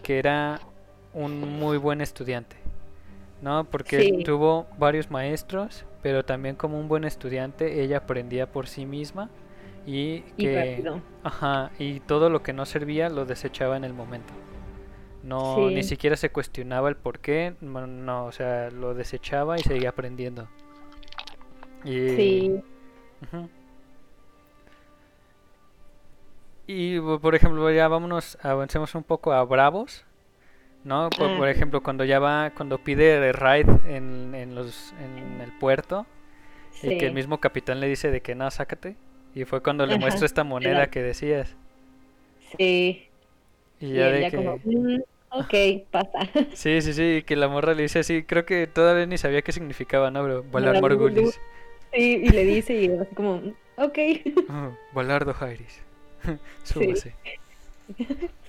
que 0.03 0.19
era 0.19 0.61
un 1.15 1.41
muy 1.41 1.79
buen 1.79 2.01
estudiante. 2.01 2.57
¿No? 3.43 3.65
Porque 3.65 4.03
Sí. 4.03 4.23
tuvo 4.25 4.69
varios 4.79 5.11
maestros, 5.11 5.85
pero 6.03 6.25
también 6.25 6.57
como 6.57 6.79
un 6.79 6.89
buen 6.89 7.05
estudiante 7.05 7.83
ella 7.83 7.99
aprendía 7.99 8.51
por 8.53 8.69
sí 8.69 8.87
misma 8.87 9.31
y 9.87 10.25
Y 10.37 10.45
que 10.45 10.55
rápido. 10.55 11.03
Ajá, 11.25 11.73
y 11.79 12.01
todo 12.01 12.31
lo 12.31 12.43
que 12.43 12.53
no 12.53 12.67
servía 12.67 13.09
lo 13.11 13.27
desechaba 13.27 13.77
en 13.77 13.85
el 13.85 13.95
momento. 13.95 14.33
No, 15.23 15.69
ni 15.71 15.83
Sí. 15.83 15.91
siquiera 15.91 16.17
se 16.17 16.31
cuestionaba 16.31 16.89
el 16.89 16.97
por 16.97 17.21
qué, 17.21 17.55
no, 17.61 17.87
no, 17.87 18.27
o 18.27 18.33
sea, 18.33 18.71
lo 18.71 18.93
desechaba 18.95 19.57
y 19.57 19.63
seguía 19.63 19.91
aprendiendo. 19.91 20.49
Y, 21.85 22.09
Sí. 22.17 22.63
Y 26.67 27.01
por 27.01 27.35
ejemplo, 27.35 27.71
ya 27.71 27.89
vámonos, 27.89 28.39
avancemos 28.43 28.95
un 28.95 29.03
poco 29.03 29.33
a 29.33 29.45
Bravos, 29.45 30.05
¿no? 30.85 31.11
Por, 31.11 31.31
Ah. 31.31 31.37
por 31.37 31.49
ejemplo, 31.49 31.83
cuando 31.83 32.05
ya 32.05 32.19
va, 32.19 32.51
cuando 32.57 32.79
pide 32.79 33.33
raid 33.33 33.69
en, 33.87 34.35
en 34.35 34.55
los, 34.55 34.93
en 35.01 35.41
el 35.41 35.53
puerto 35.59 36.07
y 36.83 36.99
que 36.99 37.07
el 37.07 37.11
sí. 37.11 37.15
mismo 37.15 37.39
capitán 37.41 37.81
le 37.81 37.89
dice 37.89 38.11
de 38.11 38.21
que 38.23 38.35
no, 38.35 38.51
sácate. 38.51 38.97
Y 39.35 39.45
fue 39.45 39.63
cuando 39.63 39.87
le 39.87 39.95
Ajá, 39.95 40.01
muestra 40.01 40.27
esta 40.27 40.45
moneda 40.45 40.79
da- 40.81 40.87
que 40.89 41.03
decías. 41.03 41.57
Sí. 42.59 43.09
Y 43.81 43.93
ya 43.95 44.09
de 44.09 44.31
que... 44.31 44.37
como, 44.37 44.59
"Mm, 44.65 45.01
ok, 45.33 45.55
pasa. 45.91 46.19
Sí, 46.55 46.81
sí, 46.83 46.93
sí, 46.93 47.23
que 47.27 47.37
la 47.37 47.49
morra 47.49 47.75
le 47.75 47.83
dice 47.83 48.01
así, 48.01 48.23
creo 48.23 48.45
que 48.45 48.67
todavía 48.67 49.07
ni 49.07 49.19
sabía 49.19 49.43
qué 49.43 49.53
significaba, 49.53 50.11
¿no, 50.11 50.23
bro? 50.23 50.43
Valar 50.45 50.75
Valar 50.75 50.83
Morgulis. 50.83 51.41
Sí, 51.93 52.21
y 52.25 52.29
le 52.31 52.45
dice 52.45 52.75
y 52.75 52.87
así 52.89 53.15
como, 53.15 53.37
"Mm, 53.39 53.55
ok. 53.77 53.99
Oh, 54.95 55.33
Jairis. 55.35 55.81
Súbase. 56.65 57.15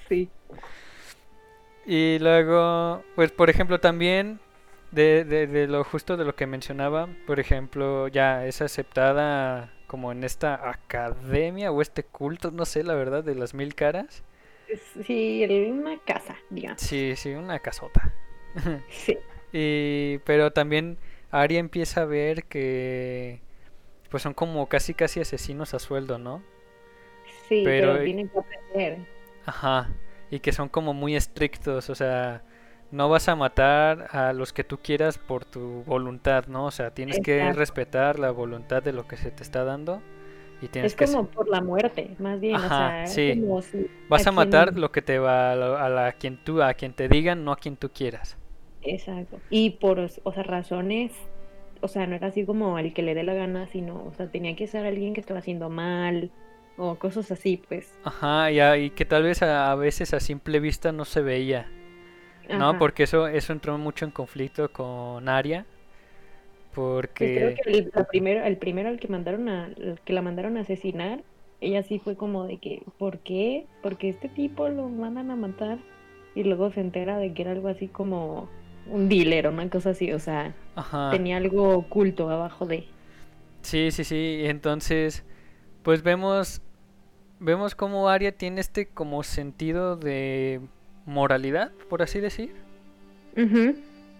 sí. 0.10 0.30
Y 1.86 2.18
luego, 2.20 3.04
pues 3.16 3.32
por 3.32 3.50
ejemplo 3.50 3.80
también 3.80 4.40
de, 4.92 5.26
de, 5.26 5.48
de 5.48 5.68
lo 5.68 5.84
justo 5.84 6.16
de 6.18 6.24
lo 6.26 6.36
que 6.36 6.48
mencionaba, 6.48 7.08
por 7.28 7.40
ejemplo, 7.40 8.08
ya 8.08 8.46
es 8.46 8.62
aceptada 8.62 9.74
como 9.88 10.12
en 10.12 10.24
esta 10.24 10.70
academia 10.70 11.72
o 11.72 11.82
este 11.82 12.04
culto, 12.04 12.52
no 12.52 12.66
sé 12.66 12.84
la 12.84 12.96
verdad, 12.96 13.24
de 13.24 13.36
las 13.36 13.54
mil 13.54 13.76
caras. 13.76 14.24
Sí, 15.06 15.46
una 15.70 15.98
casa, 16.00 16.36
digamos. 16.50 16.82
Sí, 16.82 17.14
sí, 17.16 17.34
una 17.34 17.60
casota. 17.60 18.14
Sí. 18.90 19.18
Y, 19.52 20.18
pero 20.26 20.52
también 20.52 20.98
Aria 21.32 21.60
empieza 21.60 22.02
a 22.02 22.06
ver 22.06 22.46
que 22.46 23.42
pues 24.10 24.22
son 24.24 24.34
como 24.34 24.68
casi 24.68 24.94
casi 24.94 25.20
asesinos 25.22 25.74
a 25.74 25.80
sueldo, 25.80 26.18
¿no? 26.20 26.44
Sí, 27.50 27.62
Pero- 27.66 27.94
pero, 27.94 28.04
tienen 28.04 28.30
que 28.30 28.40
aprender. 28.40 28.98
Ajá. 29.46 29.90
Y 30.32 30.40
que 30.40 30.52
son 30.52 30.70
como 30.70 30.94
muy 30.94 31.16
estrictos, 31.16 31.90
o 31.90 31.96
sea, 31.96 32.44
no 32.92 33.10
vas 33.10 33.28
a 33.28 33.36
matar 33.36 34.08
a 34.12 34.34
los 34.34 34.54
que 34.54 34.64
tú 34.64 34.78
quieras 34.80 35.18
por 35.18 35.46
tu 35.46 35.84
voluntad, 35.84 36.46
¿no? 36.48 36.66
O 36.66 36.72
sea, 36.72 36.92
tienes 36.92 37.20
que 37.20 37.52
respetar 37.54 38.18
la 38.20 38.32
voluntad 38.32 38.82
de 38.84 38.94
lo 38.94 39.08
que 39.08 39.18
se 39.18 39.32
te 39.32 39.44
está 39.44 39.64
dando 39.64 40.02
y 40.64 40.70
Es 40.82 40.96
que 40.96 41.06
como 41.06 41.30
por 41.32 41.48
la 41.50 41.62
muerte, 41.62 42.16
más 42.20 42.40
bien. 42.40 42.56
Ajá, 42.56 42.68
o 42.68 42.72
sea, 42.72 43.06
sí. 43.08 43.32
como 43.40 43.62
si 43.62 43.88
vas 44.08 44.28
a 44.28 44.32
matar 44.32 44.78
lo 44.78 44.92
que 44.92 45.02
te 45.02 45.20
va 45.20 45.52
a, 45.54 45.56
la- 45.56 45.86
a 45.86 45.90
la 45.90 46.14
quien 46.14 46.38
tú 46.44 46.62
a 46.62 46.74
quien 46.76 46.94
te 46.94 47.08
digan, 47.10 47.44
no 47.46 47.52
a 47.52 47.58
quien 47.58 47.78
tú 47.78 47.92
quieras. 47.92 48.38
Exacto. 48.82 49.42
Y 49.50 49.72
por, 49.72 50.00
o 50.00 50.32
sea, 50.34 50.44
razones, 50.44 51.12
o 51.82 51.88
sea, 51.88 52.06
no 52.08 52.16
era 52.16 52.28
así 52.28 52.46
como 52.46 52.78
el 52.80 52.94
que 52.94 53.02
le 53.02 53.16
dé 53.16 53.24
la 53.24 53.34
gana, 53.34 53.68
sino, 53.68 54.06
o 54.06 54.14
sea, 54.14 54.30
tenía 54.32 54.56
que 54.56 54.68
ser 54.68 54.86
alguien 54.86 55.14
que 55.14 55.22
estaba 55.22 55.40
haciendo 55.40 55.70
mal 55.70 56.32
o 56.76 57.00
cosas 57.00 57.32
así, 57.32 57.58
pues. 57.58 58.00
Ajá, 58.04 58.52
y, 58.52 58.60
a- 58.60 58.78
y 58.78 58.92
que 58.92 59.06
tal 59.06 59.24
vez 59.24 59.42
a, 59.42 59.74
veces 59.76 60.14
a 60.14 60.20
simple 60.20 60.60
vista 60.60 60.92
no 60.92 61.06
se 61.06 61.22
veía, 61.22 61.72
¿no? 62.52 62.78
Porque 62.78 63.04
eso 63.04 63.28
eso 63.28 63.54
entró 63.54 63.78
mucho 63.78 64.06
en 64.06 64.12
conflicto 64.12 64.72
con 64.72 65.30
Aria. 65.30 65.68
Pues 66.74 67.32
creo 67.34 67.54
Porque 67.54 67.62
que 67.64 67.72
el, 67.72 67.92
primero, 68.10 68.44
el 68.44 68.58
primero 68.58 68.90
al 68.90 69.00
que 69.00 69.08
mandaron 69.08 69.50
a, 69.50 69.66
al 69.66 70.00
que 70.04 70.14
la 70.14 70.22
mandaron 70.22 70.58
a 70.58 70.62
asesinar, 70.62 71.24
ella 71.62 71.84
sí 71.84 72.00
fue 72.00 72.16
como 72.16 72.46
de 72.46 72.58
que, 72.58 72.84
¿por 72.98 73.20
qué? 73.20 73.68
Porque 73.82 74.10
este 74.10 74.30
tipo 74.30 74.68
lo 74.70 74.90
mandan 74.90 75.32
a 75.32 75.36
matar 75.36 75.78
y 76.36 76.44
luego 76.44 76.72
se 76.72 76.82
entera 76.82 77.18
de 77.18 77.34
que 77.34 77.44
era 77.44 77.52
algo 77.52 77.68
así 77.68 77.88
como 77.88 78.50
un 78.88 79.08
dealer 79.10 79.48
o 79.48 79.52
una 79.52 79.70
cosa 79.70 79.92
así, 79.92 80.12
o 80.12 80.20
sea, 80.20 80.56
ajá. 80.76 81.12
tenía 81.12 81.38
algo 81.38 81.78
oculto 81.78 82.30
abajo 82.30 82.66
de. 82.66 82.86
Sí, 83.62 83.92
sí, 83.92 84.04
sí. 84.04 84.42
Entonces, 84.46 85.24
pues 85.84 86.04
vemos 86.04 86.62
vemos 87.40 87.76
cómo 87.76 88.10
Arya 88.10 88.32
tiene 88.32 88.62
este 88.62 88.88
como 88.88 89.24
sentido 89.24 89.96
de 89.98 90.62
moralidad, 91.06 91.72
por 91.90 92.02
así 92.02 92.20
decir, 92.20 92.54
Ujú. 93.38 93.76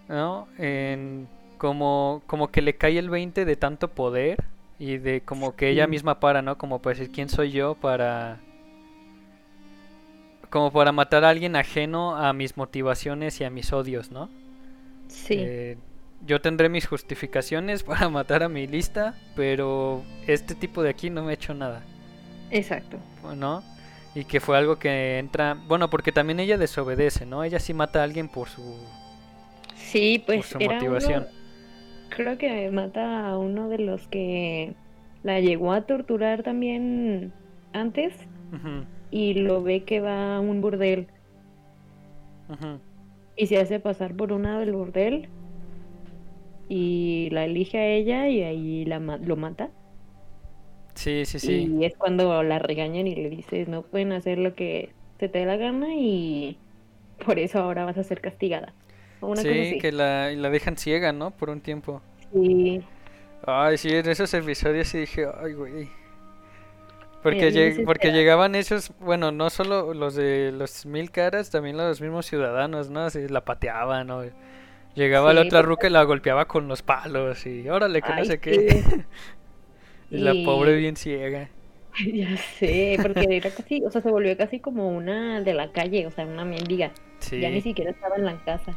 ¿no? 0.08 0.48
En 0.58 1.28
como 1.56 2.22
como 2.26 2.48
que 2.50 2.62
le 2.62 2.76
cae 2.76 2.98
el 2.98 3.10
20 3.10 3.44
de 3.44 3.56
tanto 3.56 3.94
poder 3.94 4.44
y 4.78 4.98
de 4.98 5.24
como 5.24 5.56
que 5.56 5.70
ella 5.70 5.86
misma 5.86 6.20
para, 6.20 6.42
¿no? 6.42 6.58
Como 6.58 6.82
para 6.82 6.96
decir 6.98 7.12
quién 7.12 7.28
soy 7.28 7.52
yo 7.52 7.74
para 7.76 8.44
como 10.50 10.72
para 10.72 10.92
matar 10.92 11.24
a 11.24 11.30
alguien 11.30 11.56
ajeno 11.56 12.16
a 12.16 12.32
mis 12.32 12.56
motivaciones 12.56 13.40
y 13.40 13.44
a 13.44 13.50
mis 13.50 13.72
odios, 13.72 14.10
¿no? 14.10 14.30
Sí. 15.08 15.34
Eh, 15.36 15.78
yo 16.20 16.40
tendré 16.40 16.68
mis 16.68 16.86
justificaciones 16.86 17.82
para 17.84 18.08
matar 18.10 18.42
a 18.42 18.48
mi 18.48 18.66
lista, 18.66 19.22
pero 19.34 20.10
este 20.26 20.54
tipo 20.56 20.82
de 20.82 20.90
aquí 20.90 21.10
no 21.10 21.24
me 21.24 21.32
ha 21.32 21.34
hecho 21.34 21.54
nada, 21.54 21.88
Exacto. 22.50 23.04
¿no? 23.22 23.64
Y 24.14 24.26
que 24.26 24.40
fue 24.40 24.56
algo 24.58 24.78
que 24.78 25.18
entra, 25.18 25.54
bueno, 25.54 25.90
porque 25.90 26.12
también 26.12 26.40
ella 26.40 26.58
desobedece, 26.58 27.26
¿no? 27.26 27.44
Ella 27.44 27.60
sí 27.60 27.74
mata 27.74 28.00
a 28.00 28.04
alguien 28.04 28.28
por 28.30 28.48
su, 28.48 28.92
Sí, 29.74 30.18
por 30.18 30.34
pues 30.34 30.46
su 30.46 30.58
era 30.58 30.64
motivación. 30.64 31.28
uno, 31.28 31.43
creo 32.14 32.38
que 32.38 32.70
mata 32.70 33.28
a 33.28 33.38
uno 33.38 33.68
de 33.68 33.78
los 33.78 34.06
que 34.08 34.74
la 35.22 35.40
llegó 35.40 35.72
a 35.72 35.82
torturar 35.82 36.42
también 36.42 37.32
antes 37.72 38.14
y 39.10 39.34
lo 39.34 39.62
ve 39.62 39.84
que 39.84 40.00
va 40.00 40.36
a 40.36 40.40
un 40.40 40.60
burdel 40.60 41.08
y 43.36 43.46
se 43.46 43.58
hace 43.58 43.80
pasar 43.80 44.14
por 44.14 44.32
una 44.32 44.60
del 44.60 44.72
burdel 44.72 45.28
y 46.68 47.28
la 47.32 47.44
elige 47.44 47.78
a 47.78 47.86
ella 47.86 48.28
y 48.28 48.42
ahí 48.42 48.84
la 48.84 48.98
lo 48.98 49.36
mata. 49.36 49.70
Sí, 50.94 51.24
sí, 51.24 51.38
sí. 51.40 51.74
Y 51.78 51.84
es 51.84 51.96
cuando 51.96 52.42
la 52.42 52.58
regañan 52.60 53.06
y 53.06 53.16
le 53.16 53.28
dices, 53.28 53.68
no 53.68 53.82
pueden 53.82 54.12
hacer 54.12 54.38
lo 54.38 54.54
que 54.54 54.90
se 55.18 55.28
te 55.28 55.40
dé 55.40 55.46
la 55.46 55.56
gana 55.56 55.94
y 55.94 56.56
por 57.24 57.38
eso 57.38 57.58
ahora 57.58 57.84
vas 57.84 57.98
a 57.98 58.04
ser 58.04 58.20
castigada. 58.20 58.72
O 59.20 59.28
una 59.28 59.36
cosa 59.42 59.52
Sí, 59.52 59.60
así. 59.60 59.78
que 59.78 59.92
la, 59.92 60.30
la 60.32 60.50
dejan 60.50 60.76
ciega, 60.76 61.12
¿no? 61.12 61.30
Por 61.30 61.50
un 61.50 61.60
tiempo. 61.60 62.02
Sí, 62.32 62.82
Ay, 63.46 63.76
sí, 63.78 63.90
en 63.94 64.08
esos 64.08 64.32
episodios 64.34 64.88
sí 64.88 64.98
dije, 65.00 65.26
ay, 65.42 65.52
güey. 65.52 65.88
Porque, 67.22 67.50
bien 67.50 67.74
lleg- 67.74 67.84
porque 67.84 68.10
llegaban 68.12 68.54
esos, 68.54 68.92
bueno, 69.00 69.32
no 69.32 69.48
solo 69.50 69.94
los 69.94 70.14
de 70.14 70.52
los 70.52 70.84
mil 70.86 71.10
caras, 71.10 71.50
también 71.50 71.76
los 71.76 72.00
mismos 72.00 72.26
ciudadanos, 72.26 72.90
¿no? 72.90 73.00
Así 73.00 73.28
la 73.28 73.44
pateaban, 73.44 74.06
¿no? 74.06 74.22
Llegaba 74.94 75.32
la 75.32 75.40
otra 75.42 75.58
porque- 75.60 75.68
ruca 75.68 75.86
y 75.88 75.90
la 75.90 76.02
golpeaba 76.04 76.46
con 76.46 76.68
los 76.68 76.82
palos 76.82 77.46
y 77.46 77.68
órale, 77.68 78.00
que 78.02 78.08
no 78.10 78.14
Ay, 78.16 78.24
sé 78.26 78.32
sí. 78.34 78.38
qué. 78.40 78.84
y 80.10 80.18
la 80.18 80.34
pobre 80.44 80.76
bien 80.76 80.96
ciega. 80.96 81.48
Ya 82.12 82.36
sé, 82.36 82.98
porque 83.00 83.24
era 83.36 83.50
casi, 83.50 83.80
o 83.84 83.90
sea, 83.90 84.00
se 84.00 84.10
volvió 84.10 84.36
casi 84.36 84.58
como 84.58 84.88
una 84.88 85.40
de 85.42 85.54
la 85.54 85.70
calle, 85.70 86.06
o 86.08 86.10
sea, 86.10 86.26
una 86.26 86.44
mendiga. 86.44 86.90
Sí. 87.20 87.38
Ya 87.40 87.50
ni 87.50 87.60
siquiera 87.60 87.92
estaba 87.92 88.16
en 88.16 88.24
la 88.24 88.36
casa. 88.44 88.76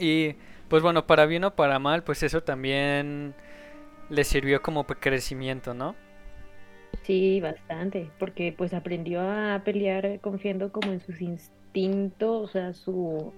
Y 0.00 0.36
pues 0.68 0.82
bueno, 0.82 1.06
para 1.06 1.26
bien 1.26 1.44
o 1.44 1.54
para 1.54 1.78
mal, 1.78 2.04
pues 2.04 2.22
eso 2.22 2.42
también 2.42 3.34
le 4.10 4.24
sirvió 4.24 4.62
como 4.62 4.86
crecimiento, 4.86 5.74
¿no? 5.74 5.94
Sí, 7.02 7.40
bastante, 7.40 8.10
porque 8.18 8.54
pues 8.56 8.74
aprendió 8.74 9.20
a 9.22 9.62
pelear 9.64 10.20
confiando 10.20 10.72
como 10.72 10.92
en 10.92 11.00
sus 11.00 11.20
instintos, 11.20 12.48
o 12.50 12.52
sea, 12.52 12.74
su, 12.74 13.32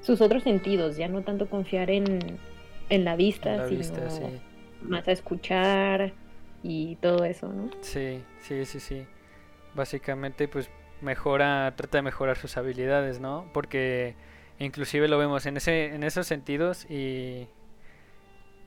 sus 0.00 0.20
otros 0.20 0.42
sentidos, 0.42 0.96
ya 0.96 1.08
no 1.08 1.22
tanto 1.22 1.48
confiar 1.50 1.90
en, 1.90 2.40
en 2.88 3.04
la 3.04 3.16
vista, 3.16 3.56
la 3.56 3.66
sino 3.66 3.78
vista, 3.78 4.08
sí. 4.10 4.40
más 4.80 5.06
a 5.08 5.12
escuchar 5.12 6.14
y 6.62 6.96
todo 6.96 7.24
eso, 7.24 7.48
¿no? 7.52 7.70
Sí, 7.80 8.24
sí, 8.40 8.64
sí, 8.64 8.80
sí. 8.80 9.06
Básicamente, 9.74 10.48
pues 10.48 10.70
mejora, 11.00 11.74
trata 11.76 11.98
de 11.98 12.02
mejorar 12.02 12.36
sus 12.36 12.56
habilidades, 12.56 13.20
¿no? 13.20 13.50
Porque 13.52 14.16
inclusive 14.60 15.08
lo 15.08 15.18
vemos 15.18 15.46
en 15.46 15.56
ese, 15.56 15.94
en 15.94 16.02
esos 16.04 16.26
sentidos 16.26 16.86
y, 16.90 17.48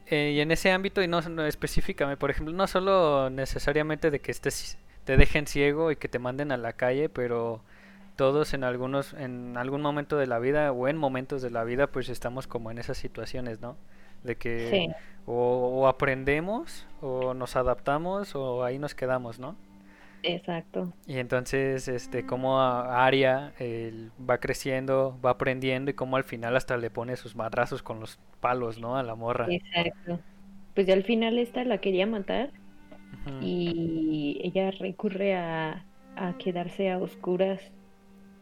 eh, 0.08 0.32
y 0.36 0.39
en 0.41 0.51
ese 0.51 0.71
ámbito 0.71 1.01
y 1.01 1.08
no, 1.08 1.21
no 1.21 1.45
específicamente, 1.45 2.17
por 2.17 2.29
ejemplo, 2.29 2.53
no 2.53 2.67
solo 2.67 3.29
necesariamente 3.29 4.12
de 4.12 4.19
que 4.19 4.32
estés, 4.32 4.77
te 5.06 5.17
dejen 5.17 5.47
ciego 5.47 5.91
y 5.91 5.95
que 5.95 6.08
te 6.08 6.19
manden 6.19 6.51
a 6.51 6.58
la 6.58 6.73
calle, 6.73 7.10
pero 7.10 7.62
todos 8.15 8.53
en 8.53 8.63
algunos, 8.63 9.13
en 9.13 9.58
algún 9.58 9.82
momento 9.82 10.17
de 10.17 10.27
la 10.27 10.39
vida 10.39 10.71
o 10.71 10.88
en 10.88 10.97
momentos 10.97 11.41
de 11.41 11.49
la 11.49 11.63
vida, 11.63 11.88
pues 11.88 12.10
estamos 12.10 12.47
como 12.47 12.71
en 12.71 12.77
esas 12.77 12.97
situaciones, 12.97 13.62
¿no? 13.62 13.77
De 14.23 14.36
que 14.36 14.69
Sí, 14.69 14.89
o, 15.25 15.82
o 15.82 15.88
aprendemos 15.88 16.86
o 17.01 17.34
nos 17.34 17.56
adaptamos 17.56 18.36
o 18.36 18.63
ahí 18.63 18.79
nos 18.79 18.95
quedamos, 18.95 19.39
¿no? 19.39 19.56
Exacto. 20.23 20.93
Y 21.05 21.17
entonces, 21.19 21.88
este, 21.89 22.25
como 22.25 22.62
a- 22.62 23.05
Aria 23.05 23.53
él 23.59 24.12
va 24.29 24.39
creciendo, 24.39 25.19
va 25.23 25.31
aprendiendo 25.31 25.91
y 25.91 25.93
como 25.95 26.15
al 26.17 26.23
final 26.23 26.55
hasta 26.55 26.77
le 26.77 26.89
pone 26.89 27.15
sus 27.17 27.36
madrazos 27.36 27.83
con 27.83 27.99
los 27.99 28.19
palos, 28.39 28.79
¿no? 28.79 28.97
A 28.97 29.03
la 29.03 29.15
morra. 29.15 29.53
Exacto. 29.53 30.23
Pues 30.73 30.88
ya 30.88 30.93
al 30.93 31.03
final 31.03 31.38
esta 31.38 31.63
la 31.65 31.79
quería 31.79 32.07
matar 32.07 32.53
y 33.39 34.39
ella 34.43 34.71
recurre 34.71 35.36
a, 35.36 35.88
a 36.15 36.38
quedarse 36.38 36.91
a 36.91 36.99
oscuras 36.99 37.62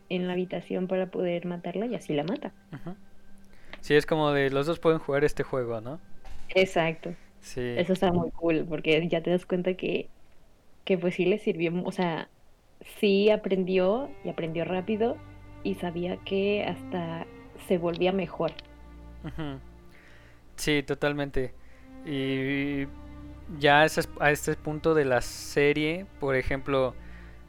en 0.09 0.27
la 0.27 0.33
habitación 0.35 0.87
para 0.87 1.11
poder 1.11 1.45
matarla 1.47 1.87
y 1.87 1.95
así 1.95 2.13
la 2.13 2.23
mata. 2.25 2.55
Ujú. 2.73 2.95
Sí, 3.81 3.95
es 3.95 4.05
como 4.05 4.31
de 4.31 4.49
los 4.51 4.67
dos 4.67 4.79
pueden 4.79 4.99
jugar 4.99 5.23
este 5.23 5.43
juego, 5.43 5.81
¿no? 5.81 5.99
Exacto. 6.49 7.17
Sí. 7.41 7.61
Eso 7.75 7.93
está 7.93 8.11
muy 8.13 8.31
cool 8.31 8.65
porque 8.67 9.07
ya 9.09 9.21
te 9.23 9.31
das 9.31 9.45
cuenta 9.45 9.75
que, 9.75 10.11
que 10.85 10.97
pues 10.97 11.15
sí 11.15 11.25
le 11.25 11.39
sirvió, 11.39 11.71
o 11.83 11.91
sea, 11.91 12.29
sí 12.99 13.29
aprendió 13.29 14.09
y 14.23 14.29
aprendió 14.29 14.65
rápido 14.65 15.17
y 15.63 15.75
sabía 15.75 16.17
que 16.17 16.63
hasta 16.65 17.27
se 17.67 17.77
volvía 17.77 18.11
mejor. 18.11 18.53
Sí, 20.55 20.83
totalmente. 20.83 21.53
Y 22.05 22.87
ya 23.47 23.81
a 23.81 23.85
ese, 23.85 24.01
a 24.19 24.31
este 24.31 24.55
punto 24.55 24.93
de 24.93 25.05
la 25.05 25.21
serie, 25.21 26.05
por 26.19 26.35
ejemplo, 26.35 26.95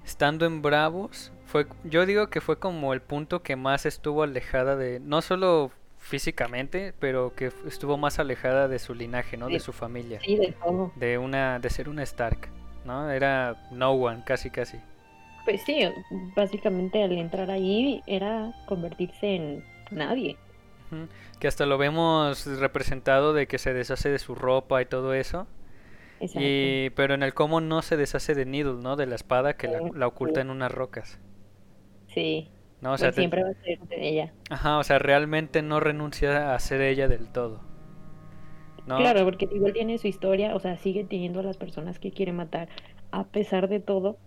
estando 0.04 0.46
en 0.46 0.62
Bravos, 0.62 1.32
fue, 1.44 1.66
yo 1.84 2.06
digo 2.06 2.30
que 2.30 2.40
fue 2.40 2.58
como 2.58 2.92
el 2.94 3.02
punto 3.02 3.42
que 3.42 3.56
más 3.56 3.86
estuvo 3.86 4.22
alejada 4.22 4.76
de, 4.76 5.00
no 5.00 5.22
solo 5.22 5.72
físicamente, 5.98 6.94
pero 6.98 7.34
que 7.34 7.52
estuvo 7.66 7.96
más 7.98 8.18
alejada 8.18 8.68
de 8.68 8.78
su 8.78 8.94
linaje, 8.94 9.36
¿no? 9.36 9.50
De 9.50 9.60
su 9.60 9.72
familia, 9.72 10.20
Sí, 10.20 10.36
de 10.36 10.52
todo. 10.52 10.92
de 10.94 11.18
una, 11.18 11.58
de 11.60 11.70
ser 11.70 11.88
una 11.88 12.02
Stark. 12.02 12.50
¿No? 12.84 13.10
Era 13.10 13.56
no 13.70 13.92
one, 13.92 14.22
casi 14.24 14.50
casi. 14.50 14.78
Pues 15.44 15.62
sí, 15.64 15.80
básicamente 16.36 17.02
al 17.02 17.12
entrar 17.12 17.50
ahí 17.50 18.02
era 18.06 18.54
convertirse 18.66 19.34
en 19.36 19.64
nadie. 19.90 20.38
Que 21.38 21.48
hasta 21.48 21.66
lo 21.66 21.78
vemos 21.78 22.46
representado 22.46 23.32
de 23.32 23.46
que 23.48 23.58
se 23.58 23.72
deshace 23.72 24.10
de 24.10 24.18
su 24.18 24.34
ropa 24.34 24.82
y 24.82 24.86
todo 24.86 25.14
eso. 25.14 25.46
Exacto. 26.20 26.40
Y, 26.40 26.90
pero 26.96 27.14
en 27.14 27.22
el 27.22 27.34
cómo 27.34 27.60
no 27.60 27.82
se 27.82 27.96
deshace 27.96 28.34
de 28.34 28.46
Needle, 28.46 28.82
¿no? 28.82 28.96
De 28.96 29.06
la 29.06 29.14
espada 29.16 29.56
que 29.56 29.68
la, 29.68 29.80
Sí, 29.80 29.90
la 29.94 30.06
oculta 30.06 30.40
sí. 30.40 30.42
en 30.42 30.50
unas 30.50 30.72
rocas. 30.72 31.18
Sí, 32.06 32.48
¿No? 32.80 32.92
O 32.92 32.98
sea, 32.98 33.10
pues 33.10 33.14
te- 33.14 33.20
siempre 33.22 33.42
va 33.44 33.50
a 33.50 33.54
ser 33.64 33.78
de 33.88 34.08
ella. 34.08 34.34
Ajá, 34.50 34.78
o 34.78 34.84
sea, 34.84 34.98
realmente 35.00 35.62
no 35.62 35.80
renuncia 35.80 36.54
a 36.54 36.58
ser 36.60 36.80
ella 36.80 37.08
del 37.08 37.28
todo. 37.30 37.60
¿No? 38.86 39.12
Claro, 39.12 39.24
porque 39.24 39.48
igual 39.50 39.72
tiene 39.72 39.98
su 39.98 40.06
historia, 40.08 40.54
o 40.54 40.60
sea, 40.60 40.76
sigue 40.76 41.04
teniendo 41.04 41.40
a 41.40 41.42
las 41.42 41.56
personas 41.56 41.98
que 41.98 42.12
quiere 42.12 42.32
matar 42.32 42.68
a 43.10 43.28
pesar 43.30 43.68
de 43.68 43.80
todo. 43.80 44.20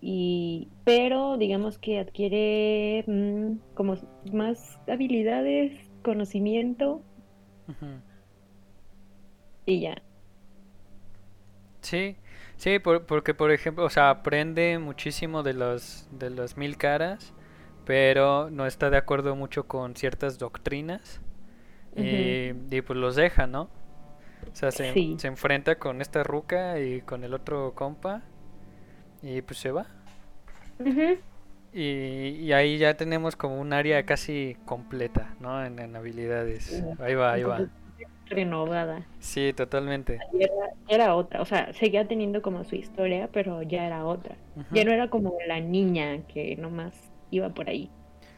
Y, 0.00 0.72
pero 0.84 1.38
digamos 1.38 1.78
que 1.78 1.98
adquiere 2.00 3.04
mm, 3.08 3.58
como 3.74 3.96
más 4.32 4.80
habilidades, 4.88 5.72
conocimiento 6.02 7.06
y 9.66 9.80
ya. 9.80 10.02
Sí, 11.82 12.16
sí, 12.56 12.78
por- 12.78 13.06
porque 13.06 13.34
por 13.34 13.50
ejemplo, 13.50 13.84
o 13.84 13.90
sea, 13.90 14.10
aprende 14.10 14.78
muchísimo 14.78 15.42
de 15.42 15.54
los 15.54 16.08
de 16.10 16.30
las 16.30 16.56
mil 16.56 16.76
caras, 16.76 17.32
pero 17.84 18.50
no 18.50 18.66
está 18.66 18.90
de 18.90 18.96
acuerdo 18.98 19.36
mucho 19.36 19.66
con 19.66 19.96
ciertas 19.96 20.38
doctrinas 20.38 21.20
y, 21.96 22.52
y 22.70 22.82
pues 22.82 22.98
los 22.98 23.16
deja, 23.16 23.46
¿no? 23.46 23.70
O 24.52 24.56
sea, 24.56 24.70
se, 24.70 24.92
Sí. 24.92 25.16
se 25.18 25.28
enfrenta 25.28 25.78
con 25.78 26.00
esta 26.00 26.22
ruca 26.22 26.78
y 26.80 27.00
con 27.02 27.24
el 27.24 27.34
otro 27.34 27.74
compa 27.74 28.22
y 29.22 29.42
pues 29.42 29.58
se 29.58 29.70
va. 29.70 29.86
Y, 31.72 31.82
y 31.82 32.52
ahí 32.52 32.78
ya 32.78 32.96
tenemos 32.96 33.36
como 33.36 33.60
un 33.60 33.72
área 33.72 34.04
casi 34.06 34.56
completa, 34.64 35.34
¿no? 35.40 35.64
En, 35.64 35.78
en 35.78 35.94
habilidades. 35.96 36.82
Ahí 37.00 37.14
va, 37.14 37.32
ahí 37.32 37.42
va. 37.42 37.66
Renovada. 38.26 39.06
Sí, 39.20 39.52
totalmente. 39.54 40.18
Era, 40.38 40.52
era 40.86 41.14
otra, 41.14 41.40
o 41.40 41.44
sea, 41.46 41.72
seguía 41.72 42.06
teniendo 42.06 42.42
como 42.42 42.62
su 42.64 42.74
historia, 42.76 43.28
pero 43.32 43.62
ya 43.62 43.86
era 43.86 44.04
otra. 44.04 44.36
Ya 44.70 44.84
no 44.84 44.92
era 44.92 45.08
como 45.08 45.34
la 45.46 45.60
niña 45.60 46.26
que 46.26 46.56
nomás 46.56 46.92
iba 47.30 47.48
por 47.50 47.68
ahí. 47.68 47.90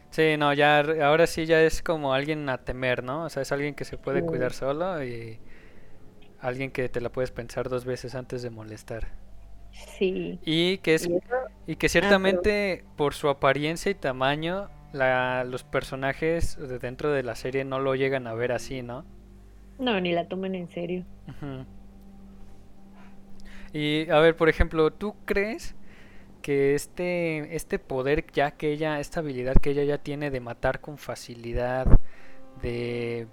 Sí, 0.09 0.35
no, 0.37 0.53
ya 0.53 0.79
ahora 1.05 1.25
sí 1.27 1.45
ya 1.45 1.61
es 1.61 1.81
como 1.81 2.13
alguien 2.13 2.47
a 2.49 2.57
temer, 2.57 3.03
¿no? 3.03 3.25
O 3.25 3.29
sea, 3.29 3.41
es 3.43 3.51
alguien 3.51 3.75
que 3.75 3.85
se 3.85 3.97
puede 3.97 4.25
cuidar 4.25 4.51
solo 4.53 5.03
y 5.03 5.39
alguien 6.41 6.71
que 6.71 6.89
te 6.89 7.01
la 7.01 7.11
puedes 7.11 7.31
pensar 7.31 7.69
dos 7.69 7.85
veces 7.85 8.15
antes 8.15 8.41
de 8.41 8.49
molestar. 8.49 9.09
Sí. 9.71 10.39
Y 10.45 10.79
que 10.79 10.95
es 10.95 11.09
Y 11.67 11.75
que 11.77 11.89
ciertamente 11.89 12.85
por 12.97 13.13
su 13.13 13.29
apariencia 13.29 13.91
y 13.91 13.95
tamaño 13.95 14.69
la, 14.93 15.43
los 15.45 15.63
personajes 15.63 16.57
de 16.57 16.79
dentro 16.79 17.11
de 17.11 17.23
la 17.23 17.35
serie 17.35 17.65
no 17.65 17.79
lo 17.79 17.95
llegan 17.95 18.27
a 18.27 18.33
ver 18.33 18.51
así, 18.51 18.81
¿no? 18.81 19.05
no, 19.77 19.99
ni 19.99 20.13
la 20.13 20.27
toman 20.27 20.55
en 20.55 20.69
serio. 20.69 21.05
Ujú. 21.27 21.65
Y 23.73 24.09
a 24.09 24.19
ver, 24.19 24.35
por 24.35 24.49
ejemplo, 24.49 24.91
¿tú 24.91 25.15
crees 25.25 25.75
que 26.43 26.75
este, 26.75 27.55
este 27.55 27.79
poder 27.79 28.25
ya 28.33 28.51
que 28.53 28.71
ella, 28.73 28.99
esta 29.01 29.21
habilidad 29.21 29.55
que 29.57 29.71
ella 29.71 29.85
ya 29.85 29.99
tiene 29.99 30.31
de 30.31 30.41
matar 30.41 30.81
con 30.81 30.99
facilidad, 30.99 31.87
de, 32.61 33.27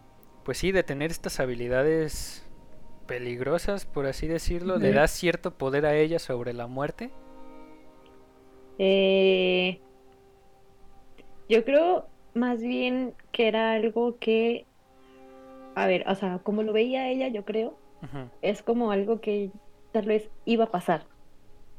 pues 0.44 0.58
sí, 0.58 0.72
de 0.72 0.84
tener 0.84 1.10
estas 1.12 1.40
habilidades 1.40 2.47
peligrosas, 3.08 3.86
por 3.86 4.06
así 4.06 4.28
decirlo, 4.28 4.78
le 4.78 4.92
da 4.92 5.08
cierto 5.08 5.50
poder 5.50 5.86
a 5.86 5.96
ella 5.96 6.20
sobre 6.20 6.52
la 6.52 6.68
muerte? 6.68 7.10
Eh, 8.78 9.80
yo 11.48 11.64
creo 11.64 12.06
más 12.34 12.60
bien 12.60 13.14
que 13.32 13.48
era 13.48 13.72
algo 13.72 14.18
que, 14.18 14.66
a 15.74 15.88
ver, 15.88 16.04
o 16.06 16.14
sea, 16.14 16.38
como 16.44 16.62
lo 16.62 16.72
veía 16.72 17.08
ella, 17.08 17.26
yo 17.26 17.44
creo, 17.44 17.76
es 18.42 18.62
como 18.62 18.92
algo 18.92 19.20
que 19.20 19.50
tal 19.90 20.06
vez 20.06 20.30
iba 20.44 20.64
a 20.64 20.70
pasar. 20.70 21.04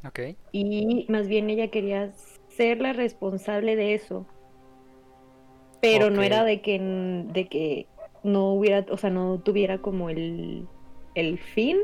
Ok, 0.05 0.19
Y 0.51 1.05
más 1.09 1.27
bien 1.27 1.49
ella 1.49 1.69
quería 1.69 2.11
ser 2.49 2.81
la 2.81 2.91
responsable 2.91 3.75
de 3.77 3.93
eso. 3.93 4.25
Pero 5.81 6.09
no 6.09 6.23
era 6.23 6.43
de 6.43 6.61
que, 6.61 6.77
de 6.79 7.47
que 7.47 7.87
no 8.23 8.53
hubiera, 8.53 8.85
o 8.91 8.97
sea, 8.97 9.09
no 9.09 9.39
tuviera 9.39 9.77
como 9.77 10.09
el, 10.09 10.67
el 11.15 11.37
fin, 11.39 11.77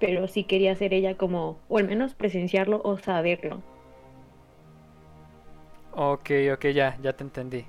pero 0.00 0.26
sí 0.26 0.42
quería 0.44 0.74
ser 0.74 0.92
ella 0.94 1.16
como, 1.16 1.62
o 1.68 1.78
al 1.78 1.86
menos 1.86 2.14
presenciarlo 2.16 2.80
o 2.82 2.98
saberlo. 2.98 3.62
ok, 5.92 6.30
ok, 6.54 6.66
ya, 6.74 6.96
ya 7.02 7.12
te 7.16 7.24
entendí. 7.24 7.64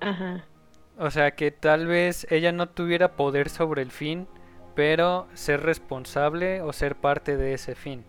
Ajá. 0.00 0.48
O 0.96 1.10
sea 1.10 1.36
que 1.36 1.52
tal 1.52 1.86
vez 1.86 2.26
ella 2.30 2.50
no 2.50 2.68
tuviera 2.68 3.14
poder 3.16 3.48
sobre 3.48 3.82
el 3.82 3.92
fin, 3.92 4.28
pero 4.74 5.28
ser 5.34 5.60
responsable 5.62 6.62
o 6.62 6.72
ser 6.72 6.96
parte 6.96 7.36
de 7.36 7.54
ese 7.54 7.74
fin. 7.76 8.04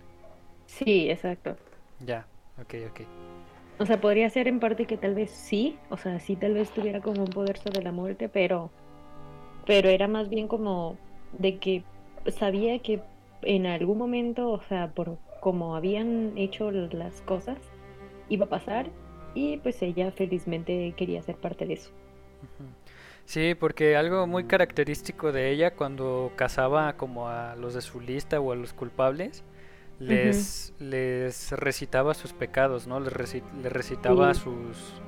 Sí, 0.68 1.10
exacto. 1.10 1.58
Ya, 2.00 2.28
ok, 2.58 2.74
ok. 2.90 3.02
O 3.78 3.86
sea, 3.86 4.00
podría 4.02 4.30
ser 4.30 4.48
en 4.48 4.60
parte 4.60 4.86
que 4.88 4.98
tal 4.98 5.16
vez 5.16 5.32
sí, 5.32 5.82
o 5.90 5.98
sea, 5.98 6.20
sí 6.20 6.36
tal 6.38 6.54
vez 6.54 6.74
tuviera 6.74 7.02
como 7.02 7.24
un 7.24 7.34
poder 7.34 7.58
sobre 7.58 7.82
la 7.84 7.92
muerte, 7.92 8.30
pero 8.30 8.72
pero 9.66 9.90
era 9.90 10.08
más 10.08 10.30
bien 10.30 10.48
como 10.48 11.00
de 11.32 11.60
que 11.60 11.86
sabía 12.28 12.80
que 12.80 13.02
en 13.42 13.66
algún 13.68 13.98
momento, 13.98 14.50
o 14.52 14.62
sea, 14.64 14.94
por 14.94 15.20
como 15.42 15.76
habían 15.76 16.38
hecho 16.38 16.72
las 16.72 17.22
cosas, 17.22 17.58
iba 18.30 18.46
a 18.46 18.50
pasar 18.50 18.92
y 19.34 19.58
pues 19.58 19.82
ella 19.82 20.12
felizmente 20.12 20.94
quería 20.98 21.22
ser 21.22 21.38
parte 21.40 21.66
de 21.66 21.74
eso. 21.76 21.92
Sí, 23.26 23.56
porque 23.56 23.96
algo 23.96 24.28
muy 24.28 24.46
característico 24.46 25.32
de 25.32 25.50
ella 25.52 25.76
cuando 25.76 26.34
cazaba 26.36 26.96
como 26.98 27.28
a 27.30 27.56
los 27.56 27.74
de 27.74 27.82
su 27.82 28.00
lista 28.00 28.40
o 28.40 28.52
a 28.52 28.56
los 28.56 28.74
culpables, 28.74 29.44
les, 30.00 30.74
les 30.80 31.52
recitaba 31.54 32.14
sus 32.14 32.34
pecados, 32.34 32.86
¿no? 32.88 33.00
Les, 33.00 33.14
reci- 33.14 33.44
les 33.64 33.72
recitaba 33.72 34.34
Sí. 34.34 34.36
sus 34.36 35.02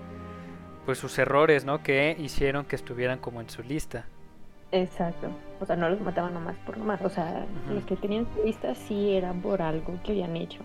pues 0.85 0.97
sus 0.99 1.17
errores, 1.19 1.65
¿no? 1.65 1.83
Que 1.83 2.15
hicieron 2.19 2.65
que 2.65 2.75
estuvieran 2.75 3.19
como 3.19 3.41
en 3.41 3.49
su 3.49 3.63
lista. 3.63 4.05
Exacto. 4.71 5.29
O 5.59 5.65
sea, 5.65 5.75
no 5.75 5.89
los 5.89 6.01
mataban 6.01 6.33
nomás 6.33 6.55
por 6.65 6.77
nomás, 6.77 7.01
o 7.01 7.09
sea, 7.09 7.45
los 7.69 7.83
que 7.85 7.95
tenían 7.95 8.27
su 8.33 8.43
lista 8.43 8.75
sí 8.75 9.13
eran 9.13 9.41
por 9.41 9.61
algo 9.61 9.93
que 10.03 10.11
habían 10.11 10.35
hecho. 10.35 10.59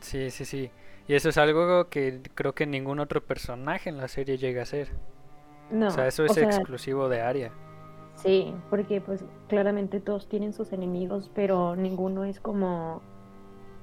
Sí, 0.00 0.30
sí, 0.30 0.44
sí. 0.44 0.70
Y 1.06 1.14
eso 1.14 1.28
es 1.28 1.38
algo 1.38 1.88
que 1.88 2.22
creo 2.34 2.54
que 2.54 2.66
ningún 2.66 3.00
otro 3.00 3.24
personaje 3.24 3.90
en 3.90 3.98
la 3.98 4.08
serie 4.08 4.38
llega 4.38 4.60
a 4.60 4.62
hacer. 4.62 4.88
No, 5.70 5.88
o 5.88 5.90
sea, 5.90 6.06
eso 6.06 6.24
es 6.24 6.36
exclusivo 6.36 7.08
de 7.08 7.20
Arya. 7.20 7.52
Sí, 8.14 8.54
porque 8.68 9.00
pues 9.00 9.24
claramente 9.48 10.00
todos 10.00 10.28
tienen 10.28 10.52
sus 10.52 10.72
enemigos, 10.72 11.30
pero 11.34 11.76
ninguno 11.76 12.24
es 12.24 12.40
como 12.40 13.02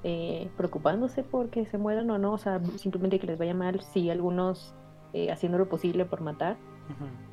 eh, 0.04 0.50
preocupándose 0.58 1.24
porque 1.24 1.66
se 1.66 1.78
mueran 1.78 2.10
o 2.12 2.18
no, 2.18 2.34
o 2.34 2.38
sea, 2.38 2.62
simplemente 2.78 3.20
que 3.20 3.28
les 3.28 3.40
vaya 3.40 3.54
mal, 3.54 3.82
sí, 3.82 4.10
algunos 4.10 4.76
eh, 5.14 5.32
haciendo 5.32 5.58
lo 5.58 5.70
posible 5.70 6.06
por 6.06 6.22
matar, 6.22 6.58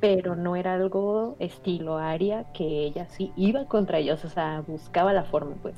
Pero 0.01 0.35
no 0.35 0.55
era 0.55 0.73
algo 0.73 1.35
estilo 1.39 1.97
Aria 1.97 2.45
que 2.53 2.63
ella 2.85 3.07
sí 3.09 3.31
iba 3.35 3.65
contra 3.65 3.99
ellos, 3.99 4.23
o 4.25 4.29
sea, 4.29 4.61
buscaba 4.67 5.13
la 5.13 5.23
forma, 5.23 5.55
pues. 5.61 5.75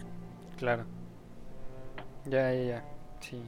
Claro. 0.58 0.84
Ya, 2.26 2.52
ya, 2.54 2.64
ya. 2.64 2.84
Sí. 3.20 3.42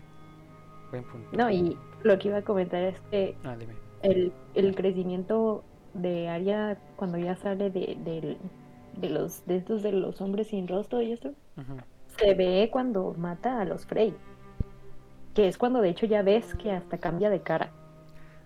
Buen 0.92 1.04
punto. 1.04 1.30
No, 1.36 1.50
y 1.50 1.78
lo 2.04 2.18
que 2.18 2.30
iba 2.30 2.38
a 2.38 2.42
comentar 2.44 2.82
es 2.84 3.00
que 3.12 3.36
Ah, 3.44 3.56
dime. 3.58 3.74
el, 4.04 4.32
el 4.54 4.76
crecimiento 4.76 5.64
de 5.94 6.30
Aria 6.30 6.78
cuando 6.96 7.18
ya 7.18 7.36
sale 7.36 7.70
de, 7.72 8.38
de 8.96 9.10
los 9.10 9.46
de 9.46 9.58
estos 9.58 9.82
de 9.84 9.92
los 9.92 10.22
hombres 10.22 10.48
sin 10.48 10.68
rostro 10.68 11.02
y 11.02 11.12
esto 11.12 11.34
se 12.18 12.34
ve 12.36 12.70
cuando 12.72 13.14
mata 13.18 13.60
a 13.62 13.66
los 13.66 13.86
Frey. 13.86 14.14
Que 15.34 15.48
es 15.48 15.58
cuando 15.58 15.82
de 15.82 15.90
hecho 15.90 16.06
ya 16.06 16.22
ves 16.22 16.56
que 16.56 16.72
hasta 16.72 16.98
cambia 16.98 17.30
de 17.30 17.42
cara. 17.42 17.72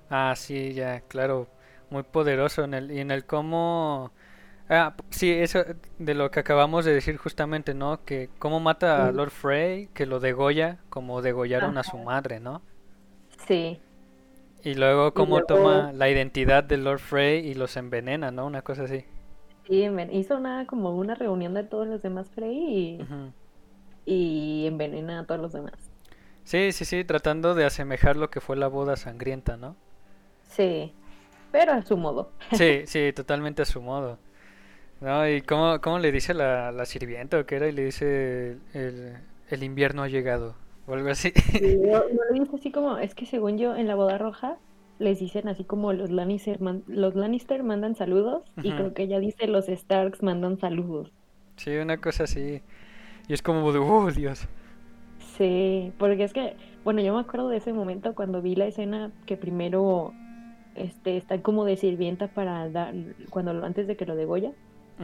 Ah, 0.09 0.33
sí, 0.35 0.73
ya, 0.73 1.01
claro. 1.01 1.47
Muy 1.93 2.01
poderoso 2.03 2.63
en 2.63 2.73
el, 2.73 2.91
y 2.91 2.99
en 2.99 3.11
el 3.11 3.25
cómo... 3.25 4.11
Ah, 4.69 4.95
sí, 5.11 5.29
eso 5.31 5.59
de 5.99 6.13
lo 6.15 6.31
que 6.31 6.39
acabamos 6.39 6.85
de 6.85 6.93
decir 6.93 7.17
justamente, 7.17 7.73
¿no? 7.75 8.03
Que 8.03 8.29
cómo 8.39 8.59
mata 8.59 9.07
a. 9.07 9.11
Lord 9.11 9.29
Frey, 9.29 9.87
que 9.93 10.05
lo 10.07 10.19
degolla 10.19 10.79
como 10.89 11.21
degollaron 11.21 11.77
a 11.77 11.83
su 11.83 11.97
madre, 11.99 12.39
¿no? 12.39 12.61
Sí, 13.47 13.79
Y 14.63 14.73
luego 14.75 15.13
cómo 15.13 15.41
luego- 15.41 15.47
toma 15.47 15.91
la 15.93 16.09
identidad 16.09 16.63
de 16.63 16.77
Lord 16.77 16.99
Frey 16.99 17.45
y 17.47 17.53
los 17.53 17.77
envenena, 17.77 18.31
¿no? 18.31 18.45
Una 18.47 18.61
cosa 18.63 18.83
así. 18.83 19.05
sí, 19.67 19.85
hizo 20.11 20.37
una 20.37 20.65
como 20.65 20.95
una 20.97 21.13
reunión 21.15 21.53
de 21.53 21.63
todos 21.63 21.87
los 21.87 22.01
demás 22.01 22.29
Frey 22.31 23.01
y, 24.05 24.13
y 24.63 24.65
envenena 24.67 25.19
a 25.19 25.25
todos 25.25 25.41
los 25.41 25.53
demás. 25.53 25.73
Sí, 26.43 26.71
sí, 26.71 26.85
sí, 26.85 27.03
tratando 27.05 27.53
de 27.55 27.65
asemejar 27.65 28.15
lo 28.17 28.29
que 28.29 28.41
fue 28.41 28.55
la 28.57 28.67
boda 28.67 28.95
sangrienta, 28.97 29.57
¿no? 29.57 29.75
Sí, 30.49 30.93
pero 31.53 31.73
a 31.73 31.83
su 31.83 31.97
modo. 31.97 32.33
Sí, 32.51 32.83
sí, 32.85 33.11
totalmente 33.13 33.61
a 33.63 33.65
su 33.65 33.81
modo. 33.81 34.19
No, 35.01 35.27
y 35.29 35.41
cómo, 35.43 35.81
cómo 35.81 35.99
le 35.99 36.11
dice 36.11 36.33
la, 36.33 36.71
la 36.71 36.85
sirvienta 36.85 37.39
o 37.39 37.45
qué 37.45 37.57
era, 37.57 37.67
y 37.69 37.73
le 37.73 37.85
dice 37.85 38.57
el, 38.73 39.17
el 39.49 39.63
invierno 39.63 40.03
ha 40.03 40.09
llegado, 40.09 40.55
o 40.87 40.93
algo 40.93 41.09
así. 41.09 41.33
Sí, 41.57 41.65
no, 41.77 41.99
no 42.09 42.23
lo 42.29 42.33
dice 42.43 42.55
así 42.57 42.71
como, 42.71 42.97
es 42.99 43.15
que 43.15 43.25
según 43.25 43.57
yo, 43.57 43.75
en 43.75 43.87
la 43.87 43.95
boda 43.95 44.17
roja 44.19 44.59
les 44.99 45.19
dicen 45.19 45.47
así 45.47 45.65
como 45.65 45.91
los 45.93 46.11
Lannister, 46.11 46.59
man- 46.61 46.83
los 46.87 47.15
Lannister 47.15 47.63
mandan 47.63 47.95
saludos 47.95 48.43
y 48.61 48.75
creo 48.75 48.93
que 48.93 49.03
ella 49.03 49.19
dice 49.19 49.47
los 49.47 49.65
Starks 49.67 50.21
mandan 50.21 50.57
saludos. 50.59 51.11
Sí, 51.57 51.75
una 51.77 51.97
cosa 51.99 52.23
así. 52.25 52.61
Y 53.27 53.33
es 53.33 53.41
como 53.41 53.71
de, 53.73 53.79
oh, 53.79 54.11
Dios. 54.11 54.47
Sí, 55.37 55.93
porque 55.97 56.23
es 56.23 56.33
que, 56.33 56.57
bueno, 56.83 57.01
yo 57.01 57.13
me 57.13 57.21
acuerdo 57.21 57.49
de 57.49 57.57
ese 57.57 57.73
momento 57.73 58.13
cuando 58.15 58.41
vi 58.41 58.55
la 58.55 58.65
escena 58.67 59.11
que 59.25 59.37
primero 59.37 60.19
este, 60.75 61.17
está 61.17 61.41
como 61.41 61.65
de 61.65 61.77
sirvienta 61.77 62.29
para 62.33 62.69
dar, 62.69 62.93
cuando 63.29 63.53
lo- 63.53 63.65
antes 63.65 63.87
de 63.87 63.95
que 63.97 64.05
lo 64.05 64.15
degolla, 64.15 64.53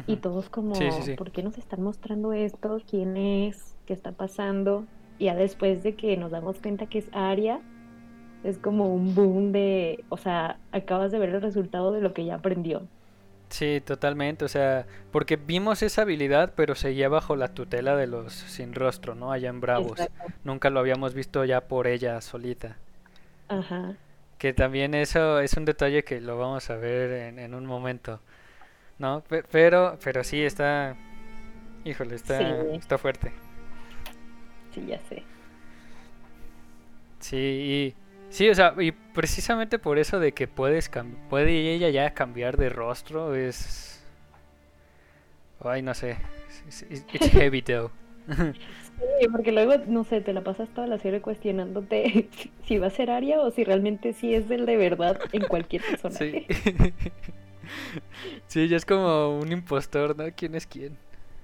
y 0.05 0.17
todos 0.21 0.49
como, 0.49 0.73
Sí, 0.73 0.91
sí, 0.91 1.03
sí. 1.03 1.15
¿por 1.15 1.32
qué 1.32 1.43
nos 1.43 1.58
están 1.58 1.82
mostrando 1.84 2.34
esto? 2.34 2.79
¿Quién 2.89 3.17
es? 3.17 3.77
¿Qué 3.86 3.93
está 3.93 4.13
pasando? 4.13 4.89
Y 5.17 5.25
ya 5.25 5.36
después 5.36 5.84
de 5.84 5.95
que 5.95 6.17
nos 6.17 6.32
damos 6.32 6.60
cuenta 6.62 6.88
que 6.88 6.99
es 6.99 7.10
Aria, 7.13 7.63
es 8.43 8.60
como 8.60 8.93
un 8.93 9.13
boom 9.15 9.51
de, 9.53 10.05
o 10.10 10.17
sea, 10.17 10.62
acabas 10.71 11.12
de 11.12 11.19
ver 11.19 11.29
el 11.29 11.41
resultado 11.41 11.91
de 11.93 12.01
lo 12.01 12.13
que 12.13 12.25
ya 12.25 12.36
aprendió. 12.36 12.89
Sí, 13.49 13.82
totalmente. 13.82 14.45
O 14.45 14.47
sea, 14.47 14.88
porque 15.12 15.36
vimos 15.36 15.82
esa 15.82 16.03
habilidad, 16.03 16.53
pero 16.55 16.75
seguía 16.75 17.10
bajo 17.10 17.36
la 17.36 17.53
tutela 17.53 17.95
de 17.95 18.08
los 18.08 18.34
sin 18.34 18.73
rostro, 18.73 19.15
¿no? 19.15 19.32
Allá 19.32 19.49
en 19.49 19.60
Bravos. 19.62 20.10
Exacto. 20.10 20.34
Nunca 20.43 20.69
lo 20.69 20.79
habíamos 20.79 21.13
visto 21.13 21.43
ya 21.45 21.67
por 21.67 21.88
ella 21.88 22.21
solita. 22.21 22.77
Ajá. 23.47 23.99
Que 24.39 24.54
también 24.54 24.95
eso 24.95 25.39
es 25.41 25.54
un 25.56 25.65
detalle 25.65 26.04
que 26.04 26.19
lo 26.21 26.38
vamos 26.39 26.69
a 26.71 26.78
ver 26.78 27.12
en, 27.12 27.39
en 27.39 27.54
un 27.54 27.65
momento, 27.67 28.21
¿no? 28.99 29.21
Pe- 29.21 29.43
Pero, 29.52 29.99
pero 30.04 30.23
sí 30.23 30.43
está, 30.43 30.95
híjole, 31.86 32.15
está, 32.15 32.39
Sí. 32.39 32.45
está 32.73 32.97
fuerte. 32.97 33.34
Sí, 34.73 34.86
ya 34.88 34.99
sé. 35.10 35.23
Sí, 37.19 37.38
y 37.38 37.95
sí, 38.34 38.49
o 38.49 38.56
sea, 38.56 38.73
y 38.80 38.91
precisamente 38.91 39.78
por 39.80 39.99
eso 39.99 40.19
de 40.19 40.32
que 40.34 40.47
puedes 40.47 40.89
puede 41.30 41.73
ella 41.75 41.89
ya 41.89 42.13
cambiar 42.13 42.58
de 42.58 42.69
rostro 42.69 43.36
es, 43.36 44.02
ay, 45.63 45.82
no 45.82 45.93
sé, 45.93 46.17
it's, 46.67 46.82
it's- 46.84 47.06
it's 47.13 47.30
heavy 47.32 47.62
though. 47.62 47.91
Sí, 48.99 49.27
porque 49.31 49.51
luego, 49.53 49.73
no 49.88 50.03
sé, 50.03 50.21
te 50.21 50.33
la 50.33 50.43
pasas 50.43 50.69
toda 50.73 50.88
la 50.88 50.97
serie 50.99 51.21
cuestionándote 51.21 52.29
si- 52.65 52.77
va 52.79 52.88
a 52.88 52.89
ser 52.89 53.09
Aria 53.12 53.39
o 53.41 53.51
si 53.51 53.63
realmente 53.63 54.13
sí 54.13 54.33
es 54.35 54.47
del 54.49 54.65
de 54.65 54.77
verdad 54.77 55.21
en 55.31 55.45
cualquier 55.45 55.83
Sí. 55.83 55.85
personaje. 55.85 56.47
Sí, 58.47 58.67
ya 58.67 58.77
es 58.77 58.85
como 58.85 59.39
un 59.39 59.51
impostor, 59.51 60.17
¿no? 60.17 60.25
¿Quién 60.35 60.55
es 60.55 60.65
quién? 60.67 60.97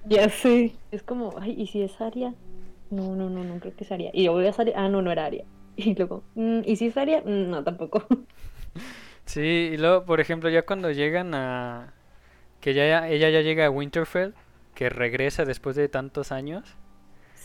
Ya 0.04 0.28
sé. 0.30 0.72
Es 0.90 1.02
como, 1.02 1.34
ay, 1.38 1.52
¿y 1.58 1.66
si 1.66 1.82
es 1.82 2.00
Aria? 2.00 2.34
No, 2.90 3.14
no, 3.16 3.28
no, 3.30 3.44
no 3.44 3.58
creo 3.60 3.74
que 3.74 3.84
es 3.84 3.92
Aria. 3.92 4.10
Y 4.14 4.24
luego 4.24 4.40
es 4.40 4.58
Aria, 4.58 4.74
ah, 4.76 4.88
no, 4.88 5.02
no 5.02 5.10
era 5.12 5.26
Aria. 5.26 5.44
Y 5.76 5.94
luego, 5.94 6.24
"Mm, 6.34 6.60
¿y 6.64 6.76
si 6.76 6.86
es 6.86 6.96
Aria? 6.96 7.22
Mm, 7.24 7.50
no, 7.50 7.62
tampoco. 7.64 8.06
Sí, 9.24 9.70
y 9.72 9.76
luego, 9.76 10.04
por 10.04 10.20
ejemplo, 10.20 10.48
ya 10.50 10.62
cuando 10.64 10.90
llegan 10.90 11.34
a... 11.34 11.92
Que 12.60 12.74
ya, 12.74 13.08
ella 13.08 13.30
ya 13.30 13.42
llega 13.42 13.66
a 13.66 13.70
Winterfell, 13.70 14.34
que 14.74 14.88
regresa 14.90 15.44
después 15.44 15.76
de 15.76 15.88
tantos 15.88 16.32
años, 16.32 16.76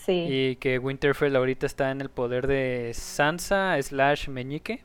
Sí, 0.06 0.26
y 0.28 0.56
que 0.56 0.80
Winterfell 0.80 1.36
ahorita 1.36 1.66
está 1.68 1.92
en 1.92 2.02
el 2.02 2.10
poder 2.10 2.48
de 2.48 2.92
Sansa 2.96 3.80
slash 3.82 4.30
Meñique, 4.30 4.84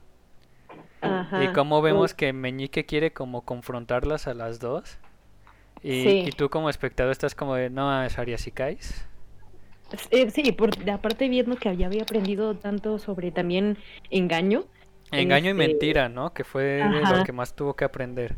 ajá. 1.00 1.42
y 1.42 1.48
como 1.54 1.80
vemos 1.80 2.12
que 2.12 2.32
Meñique 2.34 2.84
quiere 2.84 3.12
como 3.12 3.42
confrontarlas 3.46 4.26
a 4.26 4.34
las 4.34 4.60
dos, 4.60 4.98
y, 5.82 6.02
Sí. 6.02 6.24
y 6.26 6.30
tú 6.32 6.50
como 6.50 6.68
espectador 6.68 7.12
estás 7.12 7.34
como 7.34 7.54
de, 7.54 7.70
no, 7.70 8.02
es 8.04 8.16
si 8.36 8.50
caes. 8.50 9.06
eh, 10.10 10.30
sí, 10.30 10.52
por, 10.52 10.70
aparte 10.90 11.28
viendo 11.30 11.56
que 11.56 11.74
ya 11.76 11.86
había 11.86 12.02
aprendido 12.02 12.54
tanto 12.56 12.98
sobre 12.98 13.30
también 13.30 13.78
engaño, 14.10 14.64
Engaño 15.12 15.46
y 15.46 15.48
Este, 15.50 15.54
mentira, 15.68 16.08
¿no? 16.08 16.34
Que 16.34 16.42
fue 16.44 16.82
lo 16.84 17.22
que 17.24 17.32
más 17.32 17.54
tuvo 17.54 17.74
que 17.74 17.84
aprender. 17.84 18.34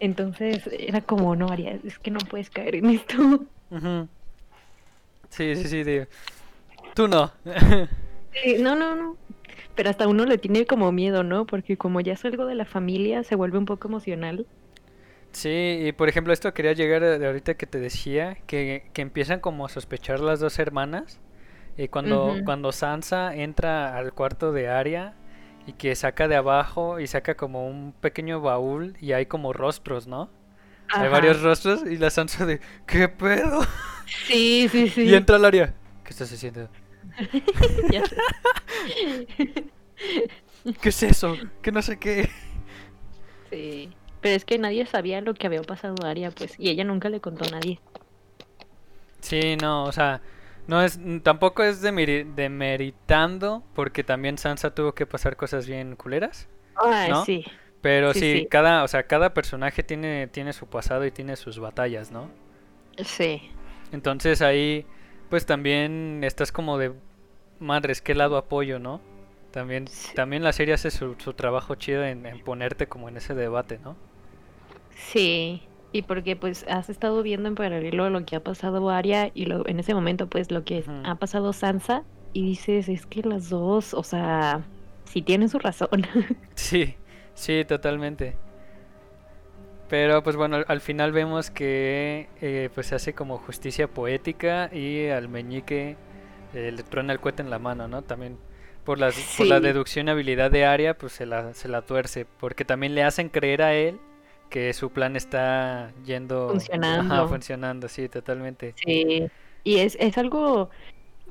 entonces 0.00 0.68
era 0.72 1.00
como, 1.02 1.36
no, 1.36 1.46
Aria, 1.48 1.78
es 1.84 1.98
que 2.00 2.10
no 2.10 2.18
puedes 2.28 2.50
caer 2.50 2.74
en 2.76 2.90
esto. 2.90 3.16
Ujú. 3.70 4.08
Sí, 5.32 5.56
sí, 5.56 5.68
sí, 5.68 5.82
de... 5.84 6.08
Tú 6.94 7.08
no. 7.08 7.32
Sí, 8.32 8.56
no, 8.58 8.76
no, 8.76 8.94
no. 8.96 9.18
Pero 9.74 9.90
hasta 9.90 10.08
uno 10.08 10.24
le 10.26 10.38
tiene 10.38 10.66
como 10.66 10.92
miedo, 10.92 11.22
¿no? 11.24 11.46
Porque 11.46 11.76
como 11.78 12.00
ya 12.00 12.14
es 12.14 12.24
algo 12.24 12.46
de 12.46 12.54
la 12.56 12.64
familia, 12.66 13.24
se 13.24 13.36
vuelve 13.36 13.58
un 13.58 13.66
poco 13.66 13.88
emocional. 13.88 14.46
Sí, 15.32 15.78
y 15.82 15.92
por 15.92 16.08
ejemplo, 16.08 16.32
esto 16.32 16.52
quería 16.52 16.72
llegar 16.74 17.02
de 17.02 17.26
ahorita 17.26 17.54
que 17.54 17.66
te 17.66 17.78
decía, 17.80 18.36
que, 18.46 18.90
que 18.92 19.02
empiezan 19.02 19.40
como 19.40 19.64
a 19.64 19.68
sospechar 19.68 20.20
las 20.20 20.40
dos 20.40 20.58
hermanas. 20.58 21.20
Y 21.76 21.88
cuando, 21.88 22.40
Ujú. 22.40 22.44
cuando 22.44 22.72
Sansa 22.72 23.34
entra 23.34 23.96
al 23.96 24.12
cuarto 24.14 24.52
de 24.52 24.68
Arya 24.68 25.14
y 25.66 25.74
que 25.74 25.94
saca 25.96 26.28
de 26.28 26.36
abajo 26.36 27.00
y 27.00 27.06
saca 27.06 27.36
como 27.36 27.66
un 27.68 27.94
pequeño 28.00 28.40
baúl 28.42 28.96
y 29.00 29.12
hay 29.12 29.26
como 29.26 29.52
rostros, 29.54 30.06
¿no? 30.06 30.30
Hay 30.92 31.08
varios 31.08 31.42
rostros 31.42 31.82
y 31.86 31.96
la 31.96 32.10
Sansa 32.10 32.46
de 32.46 32.60
¿qué 32.86 33.08
pedo? 33.08 33.60
Sí, 34.26 34.68
sí, 34.70 34.88
sí. 34.94 35.02
Y 35.02 35.14
entra 35.14 35.36
al 35.36 35.44
Arya. 35.44 35.74
¿Qué 36.04 36.10
estás 36.10 36.32
haciendo? 36.32 36.68
Ya. 37.90 38.02
¿Qué 40.80 40.88
es 40.88 41.02
eso? 41.02 41.36
Que 41.60 41.72
no 41.72 41.82
sé 41.82 41.98
qué. 41.98 42.30
Sí. 43.50 43.90
Pero 44.20 44.36
es 44.36 44.44
que 44.44 44.58
nadie 44.58 44.86
sabía 44.86 45.20
lo 45.20 45.34
que 45.34 45.46
había 45.48 45.62
pasado 45.62 45.96
a 46.04 46.10
Aria, 46.10 46.30
pues, 46.30 46.54
y 46.58 46.70
ella 46.70 46.84
nunca 46.84 47.08
le 47.08 47.20
contó 47.20 47.44
a 47.44 47.50
nadie. 47.50 47.80
Sí, 49.20 49.56
no, 49.60 49.84
o 49.84 49.92
sea, 49.92 50.20
no 50.68 50.80
es, 50.82 50.98
tampoco 51.24 51.64
es 51.64 51.82
demeri- 51.82 52.32
demeritando, 52.34 53.64
porque 53.74 54.04
también 54.04 54.38
Sansa 54.38 54.74
tuvo 54.74 54.94
que 54.94 55.06
pasar 55.06 55.36
cosas 55.36 55.66
bien 55.66 55.96
culeras, 55.96 56.48
Ah, 56.76 57.06
¿no? 57.08 57.24
sí. 57.24 57.44
Pero 57.82 58.14
Sí, 58.14 58.46
cada, 58.50 58.84
o 58.84 58.88
sea, 58.88 59.06
cada 59.08 59.34
personaje 59.34 59.84
tiene, 59.84 60.28
tiene 60.28 60.54
su 60.54 60.68
pasado 60.68 61.06
y 61.06 61.12
tiene 61.12 61.36
sus 61.36 61.60
batallas, 61.60 62.10
¿no? 62.12 62.34
Sí. 63.04 63.42
Entonces 63.92 64.42
ahí, 64.42 64.86
pues 65.28 65.46
también 65.46 66.22
estás 66.24 66.52
como 66.52 66.78
de, 66.78 66.94
madres, 67.60 68.02
¿qué 68.02 68.14
lado 68.14 68.36
apoyo, 68.38 68.78
no? 68.80 69.02
También, 69.52 69.88
Sí. 69.88 70.12
también 70.14 70.42
la 70.44 70.52
serie 70.52 70.74
hace 70.74 70.90
su, 70.90 71.16
su 71.18 71.34
trabajo 71.34 71.74
chido 71.76 72.04
en, 72.04 72.26
en 72.26 72.40
ponerte 72.40 72.88
como 72.88 73.08
en 73.08 73.18
ese 73.18 73.34
debate, 73.34 73.78
¿no? 73.78 73.98
Sí. 74.94 75.62
Y 75.92 76.02
porque 76.02 76.36
pues 76.36 76.64
has 76.68 76.88
estado 76.88 77.22
viendo 77.22 77.48
en 77.48 77.54
paralelo 77.54 78.08
lo 78.10 78.24
que 78.24 78.36
ha 78.36 78.42
pasado 78.42 78.88
a 78.90 78.96
Aria 78.98 79.30
y 79.34 79.44
lo, 79.46 79.66
en 79.68 79.78
ese 79.80 79.94
momento 79.94 80.28
pues 80.28 80.50
lo 80.50 80.64
que 80.64 80.84
ha 81.04 81.16
pasado 81.16 81.52
Sansa 81.52 82.04
y 82.32 82.42
dices, 82.46 82.88
es 82.88 83.06
que 83.06 83.22
las 83.22 83.50
dos, 83.50 83.92
o 83.92 84.02
sea, 84.02 84.70
sí 85.04 85.20
tienen 85.22 85.48
su 85.50 85.58
razón. 85.58 86.06
Sí, 86.54 86.96
sí, 87.34 87.64
totalmente. 87.64 88.40
Pero 89.88 90.22
pues 90.22 90.36
bueno, 90.36 90.56
al, 90.56 90.64
al 90.68 90.80
final 90.80 91.12
vemos 91.12 91.50
que 91.50 92.30
eh, 92.40 92.70
pues 92.74 92.86
se 92.88 92.94
hace 92.94 93.14
como 93.14 93.38
justicia 93.38 93.88
poética 93.88 94.70
y 94.72 95.08
al 95.08 95.28
meñique 95.28 95.98
eh, 96.52 96.72
le 96.72 96.82
truena 96.84 97.12
el 97.12 97.20
cohete 97.20 97.42
en 97.42 97.50
la 97.50 97.58
mano, 97.58 97.88
¿no? 97.88 98.02
También 98.02 98.38
por, 98.84 98.98
las, 98.98 99.30
por 99.36 99.46
la 99.46 99.60
deducción 99.60 100.08
y 100.08 100.10
habilidad 100.12 100.50
de 100.50 100.64
Arya, 100.64 100.96
pues 100.98 101.12
se 101.12 101.26
la, 101.26 101.54
se 101.54 101.68
la 101.68 101.82
tuerce, 101.82 102.26
porque 102.38 102.64
también 102.64 102.94
le 102.94 103.02
hacen 103.04 103.28
creer 103.28 103.62
a 103.62 103.74
él 103.74 104.00
que 104.48 104.72
su 104.72 104.92
plan 104.92 105.16
está 105.16 105.92
yendo... 106.04 106.64
Ajá, 106.98 107.26
Funcionando. 107.26 107.28
funcionando, 107.28 107.88
sí, 107.88 108.08
totalmente. 108.08 108.76
Sí, 108.84 109.30
y 109.64 109.78
es, 109.78 109.96
es 110.00 110.18
algo, 110.18 110.70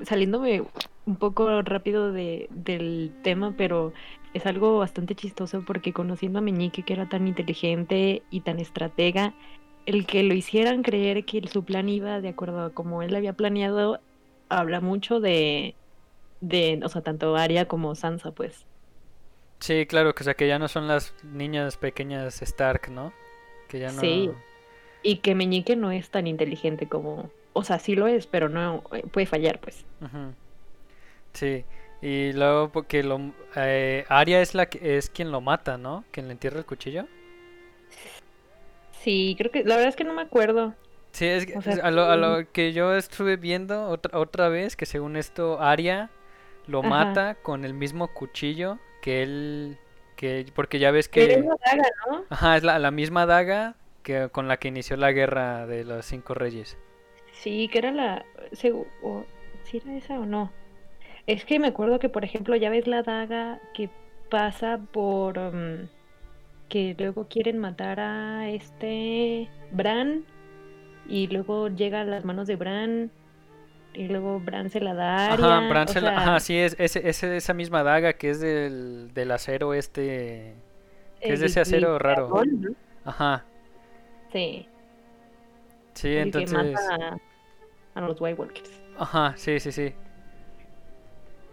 saliéndome 0.04 0.64
un 1.06 1.16
poco 1.18 1.62
rápido 1.64 2.12
de, 2.12 2.48
del 2.52 3.14
tema, 3.24 3.56
pero 3.58 3.94
es 4.34 4.46
algo 4.46 4.80
bastante 4.80 5.15
chistoso 5.15 5.63
porque 5.65 5.94
conociendo 5.94 6.39
a 6.39 6.41
Meñique, 6.41 6.84
que 6.84 6.94
era 6.94 7.10
tan 7.10 7.28
inteligente 7.28 8.24
y 8.30 8.41
tan 8.41 8.60
estratega, 8.60 9.34
el 9.86 10.06
que 10.06 10.24
lo 10.24 10.34
hicieran 10.34 10.84
creer 10.84 11.26
que 11.26 11.46
su 11.48 11.63
plan 11.63 11.89
iba 11.89 12.22
de 12.22 12.30
acuerdo 12.30 12.62
a 12.62 12.70
como 12.70 13.02
él 13.02 13.15
había 13.15 13.34
planeado, 13.34 14.00
habla 14.50 14.80
mucho 14.80 15.20
de, 15.20 15.76
de, 16.39 16.80
o 16.84 16.89
sea, 16.89 17.02
tanto 17.02 17.36
Arya 17.36 17.67
como 17.67 17.96
Sansa, 17.96 18.32
pues. 18.32 18.65
Sí, 19.60 19.86
claro, 19.86 20.15
que 20.15 20.24
o 20.24 20.26
sea 20.26 20.34
que 20.34 20.48
ya 20.48 20.60
no 20.60 20.67
son 20.67 20.88
las 20.88 21.13
niñas 21.24 21.78
pequeñas 21.78 22.41
Stark, 22.41 22.90
¿no? 22.90 23.13
Que 23.67 23.79
ya 23.79 23.92
no... 23.92 24.02
Sí. 24.02 24.29
Y 25.04 25.17
que 25.17 25.36
Meñique 25.36 25.75
no 25.75 25.92
es 25.92 26.10
tan 26.10 26.27
inteligente 26.27 26.88
como, 26.88 27.32
o 27.54 27.63
sea, 27.63 27.79
sí 27.79 27.96
lo 27.96 28.08
es, 28.08 28.27
pero 28.27 28.50
no 28.50 28.84
eh, 28.94 29.04
puede 29.12 29.25
fallar, 29.25 29.60
pues. 29.60 29.86
Sí, 31.34 31.63
y 32.02 32.33
luego 32.33 32.71
porque 32.71 33.04
lo 33.04 33.19
eh, 33.56 34.06
Arya 34.10 34.41
es 34.41 34.56
la 34.56 34.67
que 34.67 34.97
es 34.97 35.10
quien 35.10 35.31
lo 35.31 35.41
mata, 35.41 35.77
¿no? 35.77 36.06
Quien 36.12 36.27
le 36.27 36.33
entierra 36.33 36.60
el 36.60 36.65
cuchillo. 36.65 37.08
Sí, 38.91 39.35
creo 39.37 39.52
que, 39.52 39.63
la 39.63 39.75
verdad 39.75 39.89
es 39.89 39.95
que 39.95 40.04
no 40.04 40.13
me 40.13 40.21
acuerdo. 40.21 40.75
Sí, 41.12 41.25
es, 41.25 41.45
que- 41.45 41.58
O 41.58 41.62
sea, 41.62 41.73
es 41.73 41.81
a, 41.83 41.91
lo, 41.91 42.06
a 42.06 42.15
lo 42.17 42.37
sí. 42.37 42.47
que 42.52 42.73
yo 42.73 42.95
estuve 42.95 43.37
viendo 43.37 43.87
otra 43.89 44.17
otra 44.17 44.49
vez 44.49 44.75
que 44.75 44.85
según 44.85 45.17
esto 45.17 45.60
Arya 45.62 46.10
lo 46.67 46.83
Ajá. 46.83 47.21
mata 47.23 47.35
con 47.35 47.65
el 47.65 47.73
mismo 47.73 48.13
cuchillo 48.13 48.79
que 49.02 49.23
él 49.23 49.77
que 50.15 50.45
porque 50.56 50.79
ya 50.79 50.91
ves 50.91 51.10
Pero 51.13 51.33
es 51.33 51.37
que 51.37 51.45
una 51.45 51.56
daga, 51.65 51.89
¿no? 52.10 52.25
ajá, 52.29 52.58
es 52.58 52.63
la, 52.63 52.79
la 52.79 52.91
misma 52.91 53.25
daga 53.27 53.77
que 54.04 54.29
con 54.31 54.47
la 54.47 54.58
que 54.60 54.69
inició 54.69 54.97
la 54.97 55.12
guerra 55.13 55.67
de 55.67 55.85
los 55.85 56.06
cinco 56.06 56.33
reyes. 56.35 56.77
Sí, 57.33 57.67
que 57.69 57.79
era 57.79 57.91
la... 57.91 58.25
¿Sí 58.54 59.77
era 59.77 59.95
esa 59.97 60.19
o 60.19 60.25
no? 60.25 60.52
Es 61.28 61.46
que 61.46 61.60
me 61.60 61.67
acuerdo 61.67 62.00
que, 62.00 62.10
por 62.10 62.24
ejemplo, 62.26 62.56
ya 62.56 62.69
ves 62.69 62.88
la 62.88 63.04
daga 63.04 63.60
que 63.74 63.90
pasa 64.30 64.80
por... 64.92 65.38
um, 65.38 65.88
que 66.69 66.96
luego 67.00 67.28
quieren 67.30 67.60
matar 67.60 68.00
a 68.00 68.50
este 68.50 69.50
Bran 69.72 70.26
y 71.06 71.28
luego 71.28 71.69
llega 71.69 72.02
a 72.02 72.06
las 72.06 72.26
manos 72.26 72.48
de 72.48 72.56
Bran 72.58 73.12
y 73.94 74.08
luego 74.10 74.40
Bran 74.42 74.69
se 74.72 74.82
la 74.82 74.94
da 74.96 75.34
a 75.34 75.36
Ajá, 75.36 75.60
Bran 75.62 75.88
se 75.88 76.02
la- 76.02 76.12
ajá, 76.15 76.40
sí, 76.40 76.58
es, 76.58 76.76
es- 76.80 76.96
es 76.96 77.24
esa 77.24 77.54
misma 77.54 77.84
daga 77.84 78.13
que 78.13 78.32
es 78.32 78.40
del, 78.40 79.12
del 79.13 79.32
acero 79.32 79.74
este... 79.74 80.56
que 81.26 81.34
es 81.34 81.40
de 81.40 81.48
ese 81.48 81.62
acero 81.62 82.00
raro. 82.00 82.32
dragón, 82.32 82.62
¿no? 82.62 82.69
Ajá, 83.06 83.46
Sí, 84.32 84.67
sí, 85.94 86.15
el 86.15 86.34
que 86.34 86.48
entonces... 86.48 86.48
mata 86.48 86.80
a, 86.96 87.17
a 87.96 88.02
los 88.02 88.22
White 88.22 88.40
Walkers. 88.42 88.82
Ajá, 88.98 89.34
sí, 89.38 89.60
sí, 89.60 89.72
sí. 89.72 89.94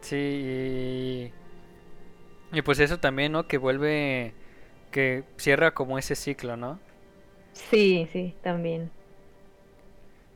Sí, 0.00 0.16
y... 0.16 1.32
y 2.52 2.62
pues 2.62 2.78
eso 2.80 2.98
también, 3.00 3.32
¿no? 3.32 3.46
Que 3.46 3.58
vuelve... 3.58 4.34
que 4.90 5.24
cierra 5.38 5.74
como 5.74 5.98
ese 5.98 6.16
ciclo, 6.16 6.56
¿no? 6.56 6.80
Sí, 7.52 8.08
sí, 8.10 8.38
también. 8.42 8.90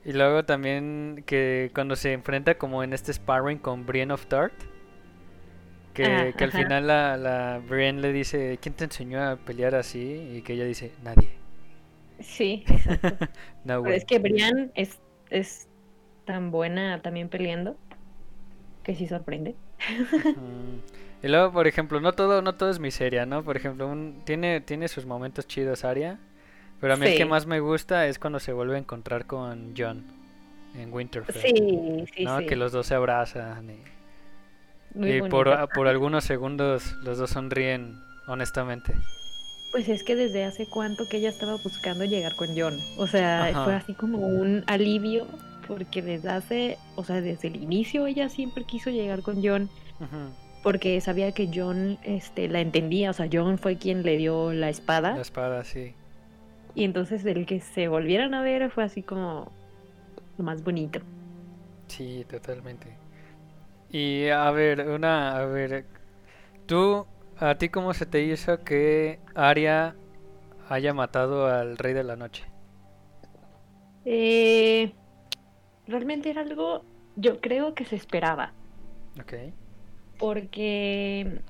Y 0.04 0.12
luego 0.12 0.44
también 0.44 1.22
que 1.26 1.70
cuando 1.74 1.96
se 1.96 2.12
enfrenta 2.12 2.58
como 2.58 2.82
en 2.84 2.92
este 2.92 3.12
sparring 3.12 3.58
con 3.58 3.86
Brienne 3.86 4.12
of 4.12 4.26
Tart, 4.26 4.54
que, 5.92 6.34
Ah, 6.34 6.34
que 6.36 6.44
al 6.44 6.52
final 6.52 6.86
la, 6.86 7.16
la 7.16 7.58
Brienne 7.58 8.00
le 8.00 8.12
dice, 8.12 8.58
¿quién 8.60 8.74
te 8.74 8.84
enseñó 8.84 9.22
a 9.22 9.36
pelear 9.36 9.74
así? 9.74 10.00
Y 10.36 10.42
que 10.42 10.54
ella 10.54 10.64
dice, 10.64 10.94
nadie. 11.02 11.40
Sí, 12.20 12.64
exacto. 12.68 13.16
No 13.64 13.80
Pero 13.82 13.94
way". 13.94 13.96
es 13.96 14.04
que 14.04 14.18
Brian 14.18 14.72
es, 14.74 15.00
es 15.30 15.68
tan 16.24 16.50
buena 16.50 17.02
también 17.02 17.28
peleando 17.30 17.78
que 18.84 18.94
sí 18.94 19.06
sorprende. 19.06 19.54
Y 21.22 21.28
luego, 21.28 21.52
por 21.52 21.66
ejemplo, 21.66 22.00
no 22.00 22.12
todo, 22.12 22.42
no 22.42 22.54
todo 22.54 22.70
es 22.70 22.80
miseria, 22.80 23.26
¿no? 23.26 23.44
Por 23.44 23.56
ejemplo, 23.56 23.86
un, 23.88 24.22
tiene, 24.24 24.60
tiene 24.60 24.88
sus 24.88 25.06
momentos 25.06 25.46
chidos 25.46 25.84
Arya, 25.84 26.18
pero 26.80 26.94
a 26.94 26.96
mí 26.96 27.06
el 27.06 27.12
que 27.12 27.22
Sí. 27.22 27.28
más 27.28 27.46
me 27.46 27.60
gusta 27.60 28.06
es 28.08 28.18
cuando 28.18 28.40
se 28.40 28.52
vuelve 28.52 28.74
a 28.74 28.78
encontrar 28.78 29.26
con 29.26 29.74
John 29.76 30.04
en 30.76 30.92
Winterfell. 30.92 31.40
Sí, 31.40 32.06
sí, 32.16 32.24
¿no? 32.24 32.38
sí. 32.40 32.46
Que 32.46 32.56
los 32.56 32.72
dos 32.72 32.86
se 32.86 32.94
abrazan 32.94 33.70
y, 34.94 35.22
por, 35.22 35.68
por 35.74 35.86
algunos 35.86 36.24
segundos 36.24 36.92
los 37.02 37.18
dos 37.18 37.30
sonríen 37.30 37.94
honestamente. 38.26 38.92
Pues 39.70 39.88
es 39.88 40.02
que 40.02 40.16
desde 40.16 40.44
hace 40.44 40.66
cuánto 40.66 41.08
que 41.08 41.16
ella 41.18 41.30
estaba 41.30 41.54
buscando 41.56 42.04
llegar 42.04 42.34
con 42.34 42.48
John. 42.56 42.74
O 42.98 43.06
sea, 43.06 43.44
Ajá. 43.44 43.64
fue 43.64 43.74
así 43.74 43.94
como 43.94 44.18
un 44.18 44.64
alivio 44.66 45.26
porque 45.66 46.02
desde 46.02 46.28
hace, 46.30 46.78
o 46.96 47.04
sea, 47.04 47.20
desde 47.20 47.48
el 47.48 47.56
inicio 47.56 48.06
ella 48.06 48.28
siempre 48.28 48.64
quiso 48.64 48.90
llegar 48.90 49.22
con 49.22 49.42
John 49.42 49.68
porque 50.62 51.00
sabía 51.00 51.32
que 51.32 51.50
John 51.52 51.98
este, 52.04 52.48
la 52.48 52.60
entendía. 52.60 53.10
O 53.10 53.12
sea, 53.12 53.28
John 53.30 53.58
fue 53.58 53.76
quien 53.76 54.02
le 54.02 54.16
dio 54.16 54.52
la 54.52 54.68
espada. 54.68 55.16
La 55.16 55.22
espada, 55.22 55.64
sí. 55.64 55.94
Y 56.74 56.84
entonces 56.84 57.24
el 57.24 57.46
que 57.46 57.60
se 57.60 57.88
volvieran 57.88 58.34
a 58.34 58.42
ver 58.42 58.70
fue 58.70 58.84
así 58.84 59.02
como 59.02 59.52
lo 60.38 60.44
más 60.44 60.62
bonito. 60.62 61.00
Sí, 61.88 62.24
totalmente. 62.30 62.86
Y 63.90 64.28
a 64.28 64.50
ver, 64.52 64.88
una, 64.88 65.36
a 65.36 65.44
ver, 65.44 65.84
tú, 66.66 67.06
¿a 67.38 67.56
ti 67.56 67.68
cómo 67.68 67.92
se 67.92 68.06
te 68.06 68.22
hizo 68.22 68.64
que 68.64 69.18
Arya 69.34 69.94
haya 70.68 70.94
matado 70.94 71.46
al 71.46 71.76
Rey 71.76 71.92
de 71.92 72.04
la 72.04 72.16
Noche? 72.16 72.46
Eh, 74.06 74.92
realmente 75.86 76.30
era 76.30 76.42
algo, 76.42 76.84
yo 77.16 77.40
creo 77.40 77.74
que 77.74 77.84
se 77.84 77.96
esperaba, 77.96 78.54
Ok. 79.20 79.34
porque 80.18 81.40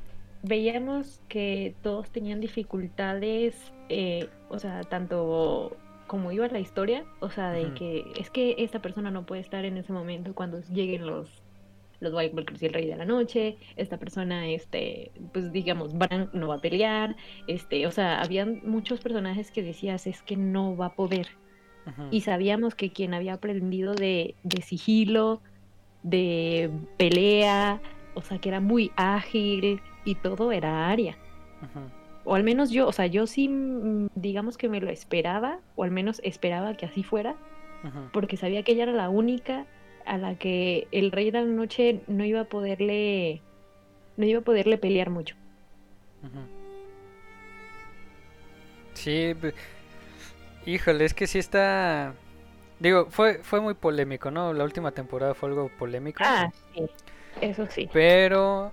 veíamos 0.43 1.21
que 1.29 1.77
todos 1.83 2.11
tenían 2.11 2.41
dificultades, 2.41 3.73
eh, 3.89 4.29
o 4.49 4.59
sea, 4.59 4.83
tanto 4.83 5.77
como 6.07 6.33
iba 6.33 6.47
la 6.49 6.59
historia, 6.61 7.05
o 7.21 7.31
sea, 7.31 7.51
de 7.53 7.73
que 7.75 8.05
es 8.17 8.31
que 8.31 8.57
esta 8.59 8.83
persona 8.83 9.11
no 9.11 9.25
puede 9.25 9.41
estar 9.41 9.65
en 9.65 9.77
ese 9.79 9.93
momento 9.93 10.35
cuando 10.35 10.61
lleguen 10.61 11.07
los 11.07 11.43
los 12.01 12.13
White 12.13 12.35
Walkers 12.35 12.61
y 12.61 12.67
el 12.67 12.73
Rey 12.73 12.87
de 12.89 12.97
la 12.97 13.05
Noche, 13.05 13.59
esta 13.77 13.97
persona, 13.97 14.49
este, 14.49 15.13
pues 15.33 15.53
digamos, 15.53 15.97
Bran 15.97 16.31
no 16.33 16.49
va 16.49 16.57
a 16.57 16.61
pelear, 16.61 17.15
este, 17.47 17.87
o 17.87 17.93
sea, 17.93 18.21
habían 18.21 18.61
muchos 18.65 18.99
personajes 19.01 19.53
que 19.53 19.63
decías, 19.63 20.09
es 20.09 20.21
que 20.23 20.37
no 20.37 20.77
va 20.77 20.87
a 20.87 20.95
poder, 20.97 21.29
Y 22.11 22.21
sabíamos 22.21 22.75
que 22.75 22.93
quien 22.93 23.13
había 23.13 23.35
aprendido 23.35 23.95
de, 23.95 24.37
de 24.45 24.63
sigilo, 24.63 25.41
de 26.03 26.71
pelea, 26.97 27.81
o 28.15 28.23
sea, 28.23 28.39
que 28.39 28.49
era 28.49 28.61
muy 28.61 28.93
ágil 28.97 29.81
y 30.05 30.15
todo 30.17 30.53
era 30.53 30.89
Aria. 30.89 31.17
O 32.25 32.35
al 32.35 32.45
menos 32.45 32.71
yo, 32.71 32.87
o 32.87 32.93
sea, 32.93 33.07
yo 33.07 33.27
sí, 33.27 33.49
mm, 33.49 34.09
digamos 34.15 34.57
que 34.57 34.69
me 34.69 34.81
lo 34.81 34.91
esperaba, 34.91 35.59
o 35.77 35.85
al 35.85 35.91
menos 35.91 36.21
esperaba 36.25 36.77
que 36.77 36.87
así 36.87 37.03
fuera, 37.03 37.37
porque 38.13 38.37
sabía 38.37 38.63
que 38.63 38.73
ella 38.73 38.85
era 38.85 38.93
la 38.93 39.09
única 39.09 39.67
a 40.07 40.17
la 40.17 40.37
que 40.37 40.87
el 40.93 41.11
Rey 41.11 41.31
de 41.33 41.41
la 41.41 41.47
Noche 41.47 42.01
no 42.07 42.25
iba 42.25 42.41
a 42.41 42.45
poderle, 42.45 43.41
no 44.17 44.25
iba 44.25 44.41
a 44.41 44.45
poderle 44.45 44.79
pelear 44.79 45.11
mucho. 45.11 45.35
Sí, 48.95 49.35
híjole, 50.67 51.05
es 51.05 51.15
que 51.15 51.27
sí 51.27 51.39
está... 51.39 52.15
Digo, 52.79 53.07
fue, 53.11 53.39
fue 53.43 53.61
muy 53.61 53.75
polémico, 53.75 54.31
¿no? 54.31 54.53
La 54.53 54.65
última 54.65 54.91
temporada 54.91 55.35
fue 55.35 55.51
algo 55.51 55.71
polémico. 55.79 56.23
Ah, 56.25 56.51
sí, 56.75 56.87
eso 57.41 57.67
sí. 57.71 57.89
Pero, 57.93 58.73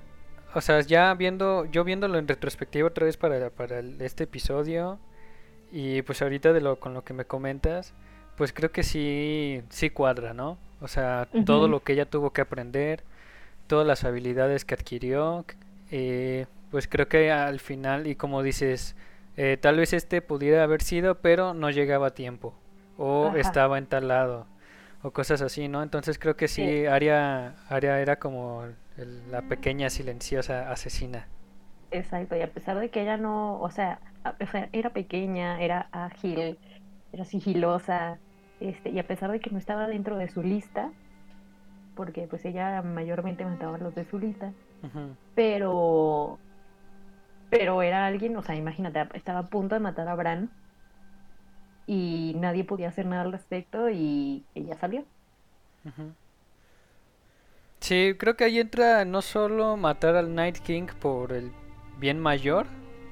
o 0.53 0.61
sea, 0.61 0.81
ya 0.81 1.13
viendo, 1.13 1.65
yo 1.65 1.83
viéndolo 1.83 2.17
en 2.17 2.27
retrospectiva 2.27 2.87
otra 2.87 3.05
vez 3.05 3.17
para, 3.17 3.49
para 3.51 3.79
este 3.99 4.23
episodio 4.23 4.97
y 5.71 6.01
pues 6.01 6.21
ahorita 6.21 6.53
de 6.53 6.61
lo 6.61 6.79
con 6.79 6.93
lo 6.93 7.03
que 7.03 7.13
me 7.13 7.25
comentas, 7.25 7.93
pues 8.35 8.53
creo 8.53 8.71
que 8.71 8.83
sí, 8.83 9.61
sí 9.69 9.89
cuadra, 9.91 10.33
¿no? 10.33 10.57
O 10.81 10.87
sea, 10.87 11.27
todo 11.45 11.67
lo 11.67 11.83
que 11.83 11.93
ella 11.93 12.05
tuvo 12.05 12.31
que 12.31 12.41
aprender, 12.41 13.03
todas 13.67 13.85
las 13.85 14.05
habilidades 14.05 14.65
que 14.65 14.73
adquirió, 14.73 15.45
eh, 15.91 16.45
pues 16.71 16.87
creo 16.87 17.07
que 17.07 17.31
al 17.31 17.59
final, 17.59 18.07
y 18.07 18.15
como 18.15 18.41
dices, 18.41 18.95
eh, 19.41 19.57
tal 19.57 19.77
vez 19.77 19.93
este 19.93 20.21
pudiera 20.21 20.63
haber 20.63 20.81
sido, 20.81 21.15
pero 21.21 21.53
no 21.53 21.69
llegaba 21.69 22.07
a 22.07 22.13
tiempo, 22.13 22.53
o 22.97 23.27
Ajá. 23.27 23.39
estaba 23.39 23.77
en 23.77 23.85
tal 23.87 24.07
lado, 24.09 24.45
o 25.01 25.11
cosas 25.11 25.41
así, 25.41 25.67
¿no? 25.69 25.81
Entonces 25.81 26.19
creo 26.19 26.35
que 26.35 26.47
sí, 26.47 26.61
Sí. 26.61 26.85
Aria, 26.85 27.55
Aria 27.69 27.99
era 28.01 28.17
como 28.19 28.65
el- 28.97 29.31
la 29.31 29.41
pequeña 29.41 29.89
silenciosa 29.89 30.69
asesina. 30.71 31.25
Exacto, 31.91 32.35
y 32.35 32.41
a 32.41 32.51
pesar 32.51 32.77
de 32.79 32.89
que 32.89 33.01
ella 33.01 33.17
no, 33.17 33.59
o 33.61 33.69
sea, 33.71 33.99
a- 34.23 34.35
o 34.39 34.47
sea, 34.47 34.69
era 34.73 34.89
pequeña, 34.91 35.61
era 35.61 35.87
ágil, 35.91 36.57
era 37.13 37.25
sigilosa, 37.25 38.19
este, 38.59 38.89
y 38.89 38.99
a 38.99 39.07
pesar 39.07 39.31
de 39.31 39.39
que 39.39 39.49
no 39.51 39.57
estaba 39.57 39.87
dentro 39.87 40.17
de 40.17 40.27
su 40.29 40.43
lista, 40.43 40.91
porque 41.95 42.27
pues 42.29 42.43
ella 42.45 42.81
mayormente 42.81 43.43
mataba 43.45 43.77
a 43.77 43.79
los 43.79 43.95
de 43.95 44.05
su 44.05 44.19
lista, 44.19 44.51
pero, 45.35 46.39
pero 47.49 47.81
era 47.81 48.05
alguien, 48.05 48.35
o 48.37 48.43
sea, 48.43 48.55
imagínate, 48.55 49.07
estaba 49.17 49.39
a 49.39 49.47
punto 49.47 49.75
de 49.75 49.81
matar 49.81 50.07
a 50.07 50.15
Bran 50.15 50.49
y 51.87 52.35
nadie 52.37 52.63
podía 52.63 52.89
hacer 52.89 53.05
nada 53.05 53.23
al 53.23 53.31
respecto 53.31 53.89
y 53.89 54.45
ella 54.55 54.75
salió. 54.77 55.05
Sí, 57.79 58.15
creo 58.17 58.35
que 58.35 58.43
ahí 58.43 58.59
entra 58.59 59.05
no 59.05 59.21
solo 59.21 59.77
matar 59.77 60.15
al 60.15 60.35
Night 60.35 60.57
King 60.59 60.87
por 60.99 61.31
el 61.33 61.51
bien 61.97 62.19
mayor, 62.19 62.67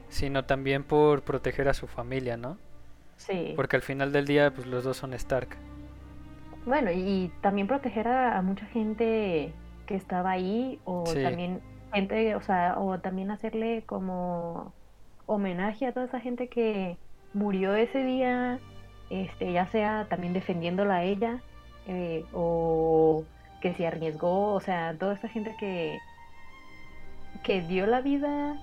sino 0.10 0.46
también 0.46 0.84
por 0.84 1.24
proteger 1.24 1.70
a 1.70 1.74
su 1.74 1.88
familia, 1.88 2.38
¿no? 2.38 2.58
Sí. 3.18 3.54
Porque 3.56 3.76
al 3.78 3.82
final 3.82 4.12
del 4.12 4.26
día, 4.26 4.54
pues 4.54 4.68
los 4.68 4.84
dos 4.84 4.98
son 4.98 5.14
Stark. 5.14 5.58
Bueno, 6.66 6.92
y 6.92 7.32
también 7.42 7.68
proteger 7.68 8.08
a, 8.08 8.38
a 8.38 8.42
mucha 8.42 8.66
gente 8.68 9.54
que 9.86 9.96
estaba 9.96 10.32
ahí, 10.32 10.80
o 10.86 11.06
Sí. 11.06 11.24
también 11.24 11.62
gente, 11.94 12.36
o 12.36 12.42
sea, 12.42 12.76
o 12.80 13.00
también 13.00 13.32
hacerle 13.32 13.84
como 13.86 14.74
homenaje 15.26 15.86
a 15.86 15.94
toda 15.94 16.06
esa 16.06 16.20
gente 16.20 16.48
que 16.48 16.98
murió 17.34 17.76
ese 17.76 18.04
día, 18.04 18.60
este, 19.10 19.52
ya 19.54 19.68
sea 19.68 20.08
también 20.10 20.34
defendiéndola 20.34 20.98
a 20.98 21.04
ella, 21.04 21.42
eh, 21.88 22.26
o 22.34 23.24
que 23.62 23.74
se 23.74 23.88
arriesgó, 23.88 24.54
o 24.54 24.60
sea, 24.60 24.96
toda 24.98 25.14
esa 25.16 25.30
gente 25.30 25.56
que, 25.60 25.98
que 27.44 27.62
dio 27.62 27.86
la 27.88 28.02
vida 28.02 28.58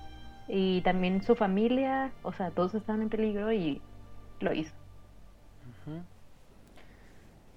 y 0.47 0.81
también 0.81 1.23
su 1.23 1.35
familia, 1.35 2.11
o 2.23 2.33
sea, 2.33 2.51
todos 2.51 2.75
estaban 2.75 3.01
en 3.01 3.09
peligro 3.09 3.51
y 3.51 3.81
lo 4.39 4.53
hizo. 4.53 4.73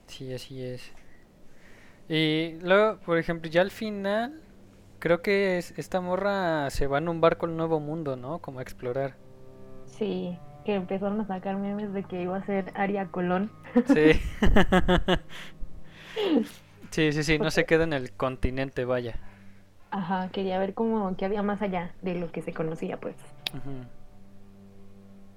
Sí, 0.07 0.33
así 0.33 0.62
es. 0.62 0.91
Y 2.09 2.59
luego, 2.62 2.99
por 3.01 3.19
ejemplo, 3.19 3.51
ya 3.51 3.61
al 3.61 3.71
final, 3.71 4.41
creo 4.99 5.22
que 5.22 5.59
es- 5.59 5.72
esta 5.78 6.01
morra 6.01 6.70
se 6.70 6.86
va 6.86 6.99
en 6.99 7.09
un 7.09 7.20
barco 7.20 7.46
al 7.46 7.57
nuevo 7.57 7.80
mundo, 7.80 8.16
¿no? 8.16 8.40
Como 8.40 8.59
a 8.61 8.62
explorar. 8.62 9.16
Sí, 9.86 10.38
que 10.64 10.74
empezaron 10.74 11.20
a 11.20 11.26
sacar 11.26 11.57
memes 11.57 11.92
de 11.92 12.05
que 12.05 12.22
iba 12.22 12.36
a 12.36 12.44
ser 12.46 12.70
Aria 12.74 13.09
Colón. 13.11 13.51
Sí. 13.84 14.12
sí, 16.90 17.12
sí, 17.12 17.22
sí, 17.24 17.38
no 17.38 17.51
se 17.51 17.66
queda 17.66 17.84
en 17.84 17.92
el 17.92 18.12
continente, 18.12 18.84
vaya. 18.84 19.20
Ajá, 19.90 20.30
quería 20.32 20.59
ver 20.59 20.72
como 20.74 21.14
que 21.16 21.24
había 21.26 21.42
más 21.42 21.61
allá 21.62 21.94
de 22.03 22.14
lo 22.14 22.30
que 22.32 22.40
se 22.42 22.55
conocía, 22.55 22.99
pues. 23.01 23.16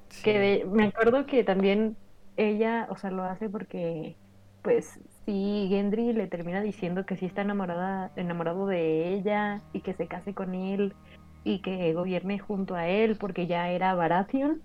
Sí. 0.10 0.22
Que 0.22 0.40
de- 0.40 0.66
me 0.66 0.86
acuerdo 0.86 1.26
que 1.26 1.44
también 1.44 1.98
ella, 2.38 2.88
o 2.90 2.98
sea, 2.98 3.12
lo 3.12 3.24
hace 3.24 3.50
porque, 3.50 4.18
pues, 4.62 5.00
sí, 5.26 5.68
Gendry 5.70 6.14
le 6.14 6.28
termina 6.28 6.62
diciendo 6.62 7.06
que 7.06 7.18
sí 7.18 7.26
está 7.26 7.42
enamorada, 7.42 8.12
enamorado 8.16 8.68
de 8.68 9.14
ella 9.14 9.62
y 9.74 9.82
que 9.82 9.94
se 9.94 10.08
case 10.08 10.34
con 10.34 10.54
él 10.56 10.96
y 11.44 11.62
que 11.62 11.94
gobierne 11.94 12.40
junto 12.40 12.76
a 12.76 12.88
él 12.88 13.18
porque 13.18 13.48
ya 13.48 13.70
era 13.70 13.94
Baratheon 13.96 14.62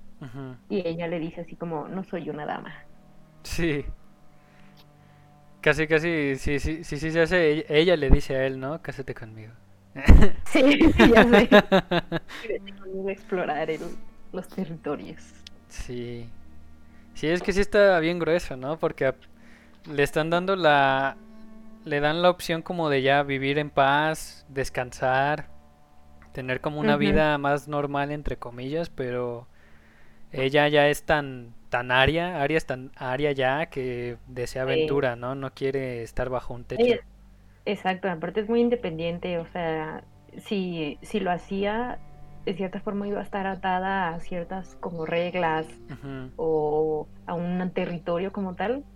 y 0.68 0.86
ella 0.88 1.09
le 1.09 1.20
dice 1.20 1.42
así 1.42 1.57
como, 1.57 1.88
no 1.88 2.04
soy 2.04 2.30
una 2.30 2.46
dama. 2.46 2.74
Sí. 3.42 3.84
Casi, 5.61 5.86
casi, 5.88 6.36
sí, 6.36 6.61
sí, 6.61 6.84
sí, 6.84 6.96
sí, 6.98 7.11
se 7.11 7.20
hace. 7.22 7.50
Ella, 7.50 7.64
ella 7.68 7.96
le 7.96 8.11
dice 8.11 8.36
a 8.36 8.46
él, 8.46 8.61
¿no? 8.61 8.80
Cásate 8.82 9.14
conmigo. 9.14 9.52
Sí, 10.44 10.94
ya 10.96 11.24
sé. 11.28 11.48
Conmigo 12.80 13.09
a 13.09 13.12
explorar 13.12 13.70
el- 13.70 13.98
los 14.32 14.48
territorios. 14.48 15.44
Sí. 15.68 16.32
Sí, 17.14 17.28
es 17.28 17.42
que 17.42 17.52
sí 17.52 17.61
está 17.61 17.98
bien 18.00 18.18
grueso, 18.18 18.57
¿no? 18.57 18.78
Porque 18.78 19.14
le 19.91 20.03
están 20.03 20.30
dando 20.30 20.57
la... 20.57 21.16
Le 21.84 22.01
dan 22.01 22.20
la 22.20 22.30
opción 22.30 22.62
como 22.62 22.91
de 22.91 23.03
ya 23.03 23.22
vivir 23.22 23.59
en 23.59 23.70
paz, 23.70 24.45
descansar, 24.49 25.47
tener 26.32 26.61
como 26.61 26.80
una 26.80 26.97
vida 26.97 27.39
más 27.39 27.68
normal, 27.68 28.11
entre 28.11 28.39
comillas, 28.39 28.91
pero 28.91 29.47
ella 30.32 30.66
ya 30.68 30.89
es 30.89 31.05
tan, 31.05 31.55
tan 31.68 31.93
aria, 31.93 32.43
Aria 32.43 32.59
es 32.59 32.66
tan 32.66 32.91
aria 32.97 33.32
ya 33.32 33.66
que 33.66 34.16
desea 34.26 34.64
Sí. 34.66 34.72
aventura, 34.72 35.14
¿no? 35.14 35.37
No 35.37 35.55
quiere 35.55 36.03
estar 36.03 36.28
bajo 36.28 36.55
un 36.55 36.64
techo. 36.64 36.97
Exacto, 37.64 38.09
aparte 38.09 38.41
es 38.41 38.49
muy 38.49 38.61
independiente, 38.61 39.39
o 39.39 39.47
sea, 39.47 40.05
si, 40.39 40.99
si 41.03 41.20
lo 41.20 41.30
hacía, 41.30 41.99
de 42.47 42.57
cierta 42.57 42.80
forma 42.82 43.09
iba 43.09 43.20
a 43.20 43.24
estar 43.24 43.47
atada 43.49 44.14
a 44.14 44.20
ciertas 44.20 44.76
como 44.80 45.07
reglas 45.07 45.68
o 46.36 47.11
a 47.26 47.34
un 47.34 47.72
territorio 47.74 48.32
como 48.32 48.57
tal, 48.57 48.86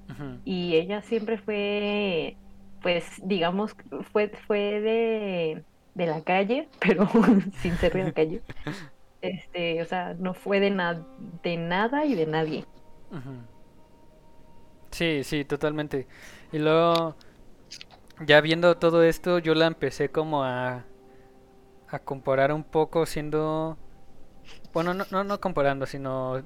y 0.44 0.76
ella 0.76 1.02
siempre 1.02 1.38
fue, 1.38 2.38
pues, 2.80 3.06
digamos, 3.24 3.74
fue, 4.12 4.30
fue 4.46 4.80
de, 4.80 5.66
de 5.94 6.06
la 6.06 6.22
calle, 6.24 6.70
pero 6.80 7.08
sin 7.62 7.78
ser 7.78 7.94
de 7.94 8.04
la 8.04 8.12
calle. 8.12 8.44
Este, 9.22 9.82
o 9.82 9.86
sea, 9.86 10.14
no 10.14 10.34
fue 10.34 10.60
de, 10.60 10.70
na- 10.70 11.06
de 11.16 11.56
nada 11.58 12.06
y 12.06 12.14
de 12.14 12.26
nadie. 12.26 12.68
Sí, 14.90 15.22
sí, 15.24 15.44
totalmente. 15.44 16.06
Y 16.52 16.58
luego, 16.58 17.16
ya 18.26 18.40
viendo 18.40 18.76
todo 18.76 19.02
esto, 19.02 19.38
yo 19.38 19.54
la 19.54 19.66
empecé 19.66 20.10
como 20.10 20.44
a, 20.44 20.84
a 21.90 21.98
comparar 22.00 22.52
un 22.52 22.64
poco 22.64 23.06
siendo, 23.06 23.78
bueno, 24.72 24.94
no, 24.94 25.06
no, 25.10 25.24
no 25.24 25.40
comparando, 25.40 25.86
sino 25.86 26.42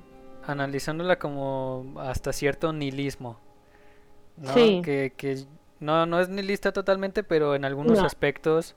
analizándola 0.46 1.18
como 1.18 1.94
hasta 1.98 2.32
cierto 2.32 2.72
nihilismo, 2.72 3.40
¿no? 4.36 4.54
Sí. 4.54 4.80
Que, 4.82 5.12
que 5.16 5.46
no, 5.80 6.06
no 6.06 6.20
es 6.20 6.28
nihilista 6.28 6.72
totalmente, 6.72 7.22
pero 7.24 7.54
en 7.54 7.64
algunos 7.64 7.98
No. 7.98 8.04
aspectos, 8.04 8.76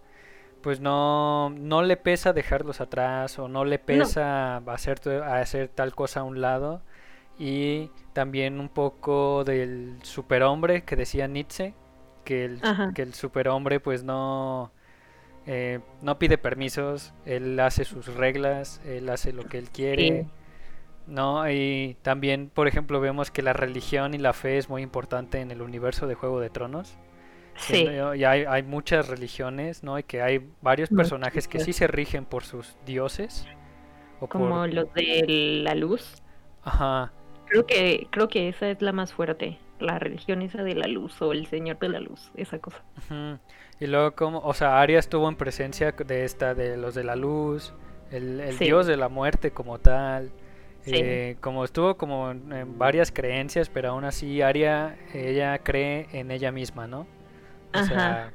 pues 0.62 0.80
no, 0.82 1.52
no 1.52 1.82
le 1.84 1.98
pesa 1.98 2.34
dejarlos 2.34 2.82
atrás 2.82 3.40
o 3.40 3.48
no 3.48 3.66
le 3.66 3.80
pesa 3.80 4.58
hacer, 4.58 5.00
hacer 5.24 5.70
tal 5.70 5.96
cosa 5.96 6.22
a 6.22 6.24
un 6.24 6.42
lado 6.42 6.82
y 7.40 7.92
también 8.14 8.60
un 8.60 8.70
poco 8.70 9.44
del 9.46 10.00
superhombre 10.04 10.84
que 10.84 10.96
decía 10.96 11.28
Nietzsche, 11.28 11.76
que 12.26 12.46
el, 12.46 12.62
Ajá. 12.62 12.92
que 12.94 13.04
el 13.04 13.14
superhombre 13.14 13.80
pues 13.80 14.04
no, 14.04 14.72
eh, 15.48 15.80
no 16.02 16.20
pide 16.20 16.38
permisos, 16.38 17.14
él 17.26 17.60
hace 17.60 17.86
sus 17.86 18.14
reglas, 18.14 18.82
él 18.86 19.10
hace 19.10 19.34
lo 19.34 19.46
que 19.46 19.58
él 19.58 19.70
quiere, 19.72 20.24
Sí. 20.26 20.28
¿no? 21.08 21.50
Y 21.50 21.96
también, 22.02 22.52
por 22.54 22.68
ejemplo, 22.68 23.00
vemos 23.00 23.32
que 23.32 23.42
la 23.42 23.54
religión 23.54 24.14
y 24.14 24.18
la 24.18 24.34
fe 24.34 24.58
es 24.58 24.70
muy 24.70 24.82
importante 24.82 25.40
en 25.40 25.50
el 25.52 25.62
universo 25.62 26.06
de 26.06 26.16
Juego 26.16 26.40
de 26.42 26.50
Tronos. 26.50 26.98
Sí. 27.56 27.78
siendo- 27.78 28.14
Y 28.14 28.24
hay, 28.24 28.44
hay 28.48 28.62
muchas 28.62 29.08
religiones, 29.08 29.82
¿no? 29.84 29.98
Y 29.98 30.04
que 30.04 30.22
hay 30.22 30.48
varios 30.62 30.90
personajes 30.90 31.48
que 31.48 31.60
sí 31.60 31.74
se 31.74 31.88
rigen 31.88 32.26
por 32.26 32.44
sus 32.44 32.78
dioses. 32.86 33.48
O 34.20 34.28
Como 34.28 34.50
por... 34.50 34.72
los 34.74 34.94
de 34.94 35.24
la 35.64 35.74
luz. 35.74 36.22
Ajá. 36.64 37.12
Creo 37.48 37.66
que, 37.66 38.08
creo 38.12 38.28
que 38.28 38.50
esa 38.50 38.70
es 38.70 38.82
la 38.82 38.92
más 38.92 39.12
fuerte, 39.14 39.58
la 39.80 40.00
religión 40.00 40.42
esa 40.42 40.64
de 40.64 40.76
la 40.76 40.88
luz 40.88 41.22
o 41.22 41.32
el 41.32 41.48
señor 41.48 41.80
de 41.80 41.90
la 41.90 42.00
luz, 42.00 42.32
esa 42.36 42.60
cosa. 42.60 42.84
Y 43.80 43.88
luego 43.88 44.16
como, 44.16 44.40
o 44.40 44.54
sea, 44.54 44.80
Arya 44.82 45.00
estuvo 45.00 45.28
en 45.30 45.36
presencia 45.36 45.92
de 45.92 46.26
esta, 46.26 46.54
de 46.56 46.78
los 46.78 46.96
de 46.96 47.04
la 47.04 47.16
luz, 47.16 47.74
el, 48.12 48.40
el 48.40 48.58
Sí. 48.58 48.66
dios 48.66 48.88
de 48.88 48.98
la 48.98 49.10
muerte 49.10 49.52
como 49.52 49.80
tal. 49.80 50.32
Sí. 50.82 50.94
eh, 50.96 51.36
como 51.42 51.66
estuvo 51.66 51.98
como 51.98 52.32
en, 52.32 52.78
varias 52.78 53.12
creencias, 53.12 53.70
pero 53.70 53.90
aún 53.90 54.06
así 54.06 54.42
Arya, 54.42 54.98
ella 55.14 55.58
cree 55.60 56.08
en 56.14 56.32
ella 56.32 56.52
misma, 56.52 56.88
¿no? 56.88 57.08
O 57.74 57.80
Ajá. 57.80 57.84
sea, 57.84 58.34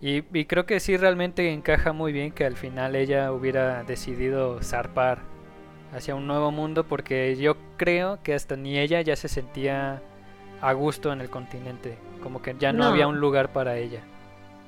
y, 0.00 0.22
y 0.38 0.44
creo 0.44 0.66
que 0.66 0.80
sí 0.80 0.96
realmente 0.96 1.50
encaja 1.52 1.92
muy 1.92 2.12
bien 2.12 2.32
que 2.32 2.44
al 2.44 2.56
final 2.56 2.94
ella 2.94 3.32
hubiera 3.32 3.84
decidido 3.84 4.62
zarpar 4.62 5.20
hacia 5.92 6.14
un 6.14 6.26
nuevo 6.26 6.50
mundo 6.50 6.84
porque 6.86 7.36
yo 7.36 7.56
creo 7.76 8.22
que 8.22 8.34
hasta 8.34 8.56
ni 8.56 8.78
ella 8.78 9.00
ya 9.00 9.16
se 9.16 9.28
sentía 9.28 10.02
a 10.60 10.72
gusto 10.72 11.12
en 11.12 11.20
el 11.20 11.30
continente, 11.30 11.96
como 12.22 12.42
que 12.42 12.54
ya 12.58 12.72
no, 12.72 12.84
había 12.84 13.06
un 13.06 13.20
lugar 13.20 13.52
para 13.52 13.76
ella. 13.76 14.00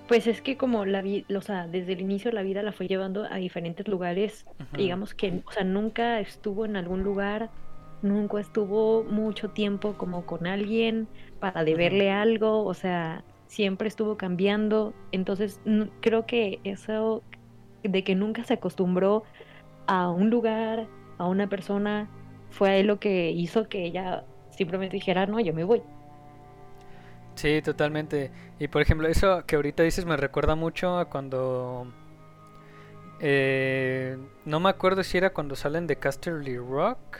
Pues 0.09 0.26
es 0.26 0.43
que 0.43 0.57
como 0.57 0.86
la 0.86 1.03
vida, 1.03 1.24
o 1.36 1.41
sea, 1.41 1.68
desde 1.68 1.93
el 1.93 2.01
inicio 2.01 2.32
la 2.32 2.43
vida 2.43 2.62
la 2.62 2.72
fue 2.72 2.88
llevando 2.88 3.24
a 3.24 3.36
diferentes 3.36 3.86
lugares, 3.86 4.45
digamos 4.76 5.14
que, 5.14 5.43
o 5.47 5.53
sea, 5.53 5.62
nunca 5.64 6.18
estuvo 6.20 6.64
en 6.64 6.76
algún 6.76 7.05
lugar, 7.05 7.51
nunca 8.03 8.41
estuvo 8.41 9.05
mucho 9.05 9.51
tiempo 9.51 9.95
como 9.95 10.26
con 10.26 10.47
alguien 10.47 11.07
para 11.38 11.62
deberle 11.64 12.11
algo, 12.11 12.64
o 12.64 12.74
sea, 12.74 13.22
siempre 13.47 13.88
estuvo 13.88 14.16
cambiando, 14.16 14.95
entonces 15.12 15.61
creo 16.01 16.26
que 16.26 16.61
eso 16.64 17.22
de 17.82 18.05
que 18.05 18.14
nunca 18.14 18.45
se 18.45 18.55
acostumbró 18.55 19.24
a 19.86 20.11
un 20.11 20.30
lugar, 20.30 20.86
a 21.18 21.26
una 21.26 21.49
persona, 21.49 22.09
fue 22.51 22.82
lo 22.82 22.99
que 22.99 23.30
hizo 23.30 23.68
que 23.68 23.84
ella 23.84 24.24
simplemente 24.61 24.96
dijera, 24.96 25.26
no, 25.26 25.40
yo 25.40 25.52
me 25.54 25.64
voy. 25.64 25.82
Sí, 27.34 27.62
totalmente. 27.62 28.32
Y 28.58 28.68
por 28.68 28.82
ejemplo, 28.82 29.08
eso 29.08 29.44
que 29.46 29.56
ahorita 29.56 29.82
dices 29.82 30.04
me 30.04 30.16
recuerda 30.16 30.54
mucho 30.56 30.98
a 30.98 31.06
cuando... 31.08 31.92
eh, 33.20 34.16
no 34.44 34.61
me 34.61 34.68
acuerdo 34.70 35.02
si 35.04 35.18
era 35.18 35.30
cuando 35.32 35.56
salen 35.56 35.86
de 35.86 35.98
Casterly 35.98 36.56
Rock. 36.58 37.18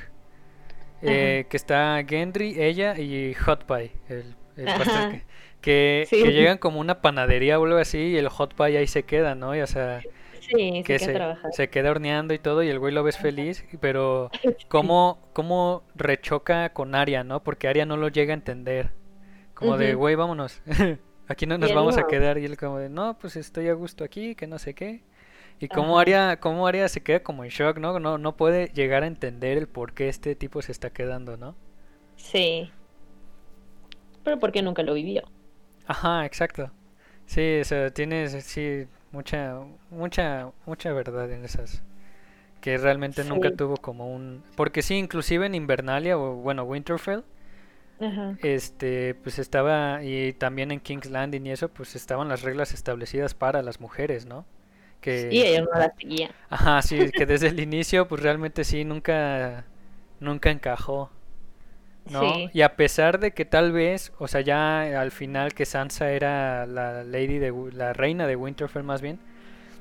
eh, 1.03 1.47
que 1.51 1.57
está 1.57 2.03
Gendry, 2.07 2.61
ella 2.62 2.99
y 2.99 3.34
Hot 3.34 3.64
Pie, 3.66 3.93
el, 4.09 4.36
el 4.57 4.72
pastel 4.74 5.09
que, 5.09 5.24
que, 5.61 6.07
Sí. 6.07 6.22
que 6.22 6.32
llegan 6.32 6.59
como 6.59 6.80
una 6.80 7.01
panadería 7.03 7.59
o 7.61 7.64
algo 7.64 7.78
así 7.78 7.99
y 7.99 8.16
el 8.18 8.28
Hot 8.28 8.55
Pie 8.55 8.78
ahí 8.78 8.86
se 8.86 9.05
queda, 9.05 9.34
¿no? 9.34 9.57
Y, 9.57 9.61
o 9.62 9.66
sea, 9.66 10.07
Sí, 10.51 10.82
que 10.84 10.98
se 10.98 11.16
se, 11.53 11.70
queda 11.70 11.90
horneando 11.90 12.34
y 12.34 12.38
todo 12.38 12.62
y 12.62 12.68
el 12.68 12.78
güey 12.78 12.92
lo 12.92 13.03
ves 13.03 13.18
feliz, 13.18 13.64
pero 13.80 14.30
cómo, 14.68 15.28
cómo 15.32 15.84
rechoca 15.94 16.72
con 16.72 16.94
Arya, 16.94 17.22
¿no? 17.24 17.42
Porque 17.42 17.68
Arya 17.68 17.86
no 17.86 17.96
lo 17.96 18.09
llega 18.09 18.32
a 18.32 18.34
entender. 18.34 18.90
Como 19.55 19.76
de, 19.76 19.94
güey, 19.94 20.14
vámonos. 20.14 20.62
Aquí 21.28 21.46
no 21.46 21.59
nos 21.59 21.72
vamos 21.72 21.98
a 21.98 22.07
quedar. 22.07 22.38
Y 22.38 22.44
él 22.44 22.57
como 22.57 22.78
de, 22.78 22.88
no, 22.88 23.16
pues 23.18 23.36
estoy 23.36 23.68
a 23.68 23.74
gusto 23.74 24.03
aquí, 24.03 24.34
que 24.34 24.46
no 24.46 24.59
sé 24.59 24.74
qué. 24.74 25.05
Y 25.61 25.68
cómo. 25.68 25.98
Arya, 25.98 26.40
cómo 26.40 26.66
Arya 26.66 26.88
se 26.88 27.03
queda 27.03 27.22
como 27.22 27.44
en 27.44 27.51
shock, 27.51 27.78
¿no? 27.78 28.01
No, 28.01 28.18
no 28.18 28.36
puede 28.36 28.68
llegar 28.68 29.05
a 29.05 29.07
entender 29.07 29.59
el 29.59 29.68
por 29.68 29.92
qué 29.92 30.09
este 30.09 30.34
tipo 30.34 30.62
se 30.62 30.72
está 30.72 30.90
quedando, 30.90 31.36
¿no? 31.36 31.55
Sí. 32.16 32.70
Pero 34.24 34.38
porque 34.38 34.62
nunca 34.62 34.82
lo 34.82 34.94
vivió. 34.94 35.22
Ajá, 35.86 36.24
exacto. 36.24 36.72
Sí, 37.26 37.61
o 37.61 37.64
sea, 37.64 37.90
tienes, 37.90 38.32
sí, 38.44 38.86
mucha, 39.13 39.61
mucha, 39.91 40.51
mucha 40.67 40.93
verdad 40.93 41.31
en 41.33 41.45
esas. 41.45 41.83
Que 42.61 42.79
realmente 42.79 43.25
nunca 43.25 43.51
Sí. 43.51 43.57
tuvo 43.57 43.79
como 43.79 44.15
un... 44.15 44.45
Porque 44.57 44.83
sí, 44.83 44.97
inclusive 44.97 45.47
en 45.47 45.55
Invernalia 45.57 46.19
o, 46.19 46.37
bueno, 46.37 46.65
Winterfell, 46.65 47.25
este, 48.39 49.15
pues 49.17 49.39
estaba, 49.39 50.03
y 50.03 50.33
también 50.35 50.71
en 50.71 50.81
King's 50.81 51.11
Landing 51.11 51.47
y 51.47 51.51
eso, 51.53 51.69
pues 51.69 51.95
estaban 51.97 52.29
las 52.29 52.43
reglas 52.43 52.73
establecidas 52.73 53.35
para 53.35 53.63
las 53.63 53.81
mujeres, 53.81 54.27
¿no? 54.27 54.47
Que... 55.01 55.29
Y 55.31 55.43
ella 55.43 55.63
no 55.63 55.79
la 55.79 55.93
seguía. 55.99 56.35
Ajá, 56.49 56.83
sí, 56.83 57.13
que 57.13 57.27
desde 57.27 57.49
el 57.49 57.61
inicio, 57.61 58.09
pues 58.09 58.23
realmente 58.23 58.65
sí, 58.65 58.85
nunca, 58.85 59.67
nunca 60.21 60.51
encajó, 60.51 61.11
¿no? 62.09 62.20
Sí. 62.20 62.51
Y 62.53 62.62
a 62.62 62.76
pesar 62.76 63.20
de 63.20 63.32
que 63.32 63.44
tal 63.44 63.72
vez, 63.72 64.12
o 64.18 64.28
sea, 64.28 64.40
ya 64.40 65.01
al 65.01 65.11
final 65.11 65.55
que 65.55 65.66
Sansa 65.66 66.11
era 66.11 66.66
la 66.66 67.05
lady 67.05 67.38
de, 67.38 67.53
la 67.72 67.92
reina 67.92 68.26
de 68.26 68.36
Winterfell 68.36 68.82
más 68.82 69.01
bien, 69.03 69.18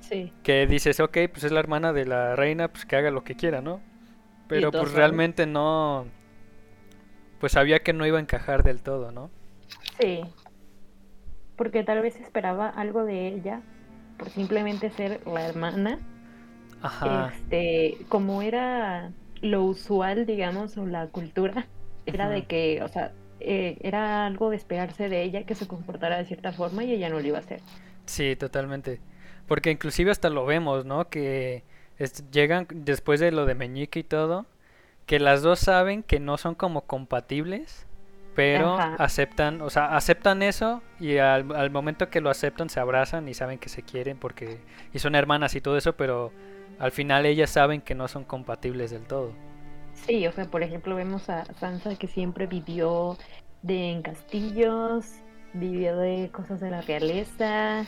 Sí. 0.01 0.33
que 0.43 0.65
dices, 0.65 0.99
ok, 0.99 1.17
pues 1.31 1.43
es 1.43 1.51
la 1.51 1.59
hermana 1.59 1.93
de 1.93 2.05
la 2.05 2.35
reina, 2.35 2.67
pues 2.67 2.85
que 2.85 2.95
haga 2.95 3.11
lo 3.11 3.23
que 3.23 3.35
quiera, 3.35 3.61
¿no? 3.61 3.81
Pero 4.47 4.71
pues 4.71 4.91
realmente 4.93 5.45
no. 5.45 6.07
Pues 7.39 7.51
sabía 7.53 7.79
que 7.79 7.93
no 7.93 8.05
iba 8.05 8.17
a 8.17 8.21
encajar 8.21 8.63
del 8.63 8.81
todo, 8.81 9.11
¿no? 9.11 9.29
Sí. 9.99 10.21
Porque 11.55 11.83
tal 11.83 12.01
vez 12.01 12.19
esperaba 12.19 12.67
algo 12.67 13.05
de 13.05 13.27
ella 13.27 13.61
por 14.17 14.29
simplemente 14.29 14.89
ser 14.89 15.21
la 15.27 15.47
hermana. 15.47 15.99
Ajá. 16.81 17.31
Este, 17.35 17.97
como 18.09 18.41
era 18.41 19.11
lo 19.41 19.63
usual, 19.63 20.25
digamos, 20.25 20.77
o 20.77 20.85
la 20.85 21.07
cultura, 21.07 21.67
era 22.15 22.29
de 22.29 22.43
que, 22.45 22.81
o 22.83 22.87
sea, 22.87 23.11
eh, 23.39 23.77
era 23.81 24.25
algo 24.25 24.49
de 24.49 24.57
esperarse 24.57 25.09
de 25.09 25.23
ella 25.23 25.43
que 25.45 25.55
se 25.55 25.67
comportara 25.67 26.17
de 26.17 26.25
cierta 26.25 26.51
forma 26.51 26.83
y 26.83 26.93
ella 26.93 27.09
no 27.09 27.19
lo 27.19 27.27
iba 27.27 27.37
a 27.37 27.41
hacer. 27.41 27.61
Sí, 28.05 28.35
totalmente. 28.35 28.99
Porque 29.47 29.71
inclusive 29.71 30.11
hasta 30.11 30.29
lo 30.29 30.45
vemos, 30.45 30.85
¿no? 30.85 31.09
Que 31.09 31.63
es- 31.97 32.29
llegan 32.31 32.67
después 32.69 33.19
de 33.19 33.31
lo 33.31 33.45
de 33.45 33.55
Meñique 33.55 33.99
y 33.99 34.03
todo, 34.03 34.45
que 35.05 35.19
las 35.19 35.41
dos 35.41 35.59
saben 35.59 36.03
que 36.03 36.19
no 36.19 36.37
son 36.37 36.53
como 36.55 36.81
compatibles, 36.81 37.85
pero 38.35 38.75
Ajá. 38.75 38.95
aceptan, 39.03 39.61
o 39.61 39.69
sea, 39.69 39.95
aceptan 39.97 40.43
eso 40.43 40.81
y 40.99 41.17
al, 41.17 41.53
al 41.55 41.71
momento 41.71 42.09
que 42.09 42.21
lo 42.21 42.29
aceptan 42.29 42.69
se 42.69 42.79
abrazan 42.79 43.27
y 43.27 43.33
saben 43.33 43.57
que 43.57 43.69
se 43.69 43.81
quieren 43.83 44.17
porque 44.17 44.59
y 44.93 44.99
son 44.99 45.15
hermanas 45.15 45.55
y 45.55 45.61
todo 45.61 45.77
eso, 45.77 45.93
pero 45.93 46.31
al 46.77 46.91
final 46.91 47.25
ellas 47.25 47.49
saben 47.49 47.81
que 47.81 47.95
no 47.95 48.07
son 48.07 48.23
compatibles 48.23 48.91
del 48.91 49.01
todo. 49.07 49.33
Sí, 50.05 50.25
o 50.27 50.31
sea, 50.31 50.45
por 50.45 50.63
ejemplo, 50.63 50.95
vemos 50.95 51.29
a 51.29 51.45
Sansa 51.55 51.95
que 51.95 52.07
siempre 52.07 52.47
vivió 52.47 53.17
de 53.61 53.91
en 53.91 54.01
castillos, 54.01 55.05
vivió 55.53 55.97
de 55.97 56.29
cosas 56.31 56.59
de 56.59 56.69
la 56.71 56.81
realeza, 56.81 57.85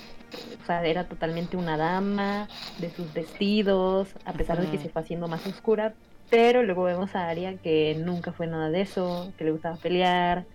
o 0.61 0.65
sea, 0.65 0.85
era 0.85 1.07
totalmente 1.07 1.57
una 1.57 1.77
dama, 1.77 2.47
de 2.79 2.89
sus 2.89 3.13
vestidos, 3.13 4.15
a 4.25 4.33
pesar 4.33 4.59
de 4.59 4.69
que 4.69 4.77
se 4.77 4.89
fue 4.89 5.01
haciendo 5.01 5.27
más 5.27 5.45
oscura, 5.47 5.93
pero 6.29 6.63
luego 6.63 6.83
vemos 6.83 7.15
a 7.15 7.27
Arya 7.27 7.57
que 7.57 7.95
nunca 7.99 8.31
fue 8.31 8.47
nada 8.47 8.69
de 8.69 8.81
eso, 8.81 9.33
que 9.37 9.43
le 9.43 9.51
gustaba 9.51 9.75
pelear. 9.77 10.45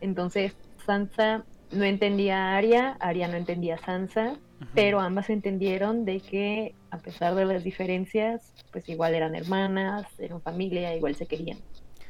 Entonces, 0.00 0.56
Sansa 0.84 1.44
no 1.70 1.84
entendía 1.84 2.38
a 2.38 2.56
Arya, 2.56 2.96
Arya 3.00 3.28
no 3.28 3.36
entendía 3.36 3.76
a 3.76 3.78
Sansa, 3.78 4.34
pero 4.74 5.00
ambas 5.00 5.30
entendieron 5.30 6.04
de 6.04 6.20
que 6.20 6.74
a 6.92 6.98
pesar 7.02 7.34
de 7.34 7.46
las 7.46 7.64
diferencias, 7.64 8.54
pues 8.72 8.88
igual 8.88 9.14
eran 9.16 9.34
hermanas, 9.34 10.06
eran 10.20 10.42
familia, 10.42 10.94
igual 10.96 11.16
se 11.16 11.26
querían. 11.26 11.64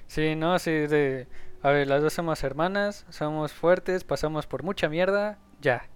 Sí, 0.06 0.36
no, 0.36 0.58
sí, 0.58 0.70
de... 0.72 1.28
A 1.62 1.70
ver, 1.70 1.86
las 1.86 2.02
dos 2.02 2.12
somos 2.12 2.42
hermanas, 2.44 3.06
somos 3.08 3.52
fuertes, 3.52 4.04
pasamos 4.04 4.46
por 4.46 4.64
mucha 4.64 4.88
mierda, 4.88 5.38
ya. 5.60 5.88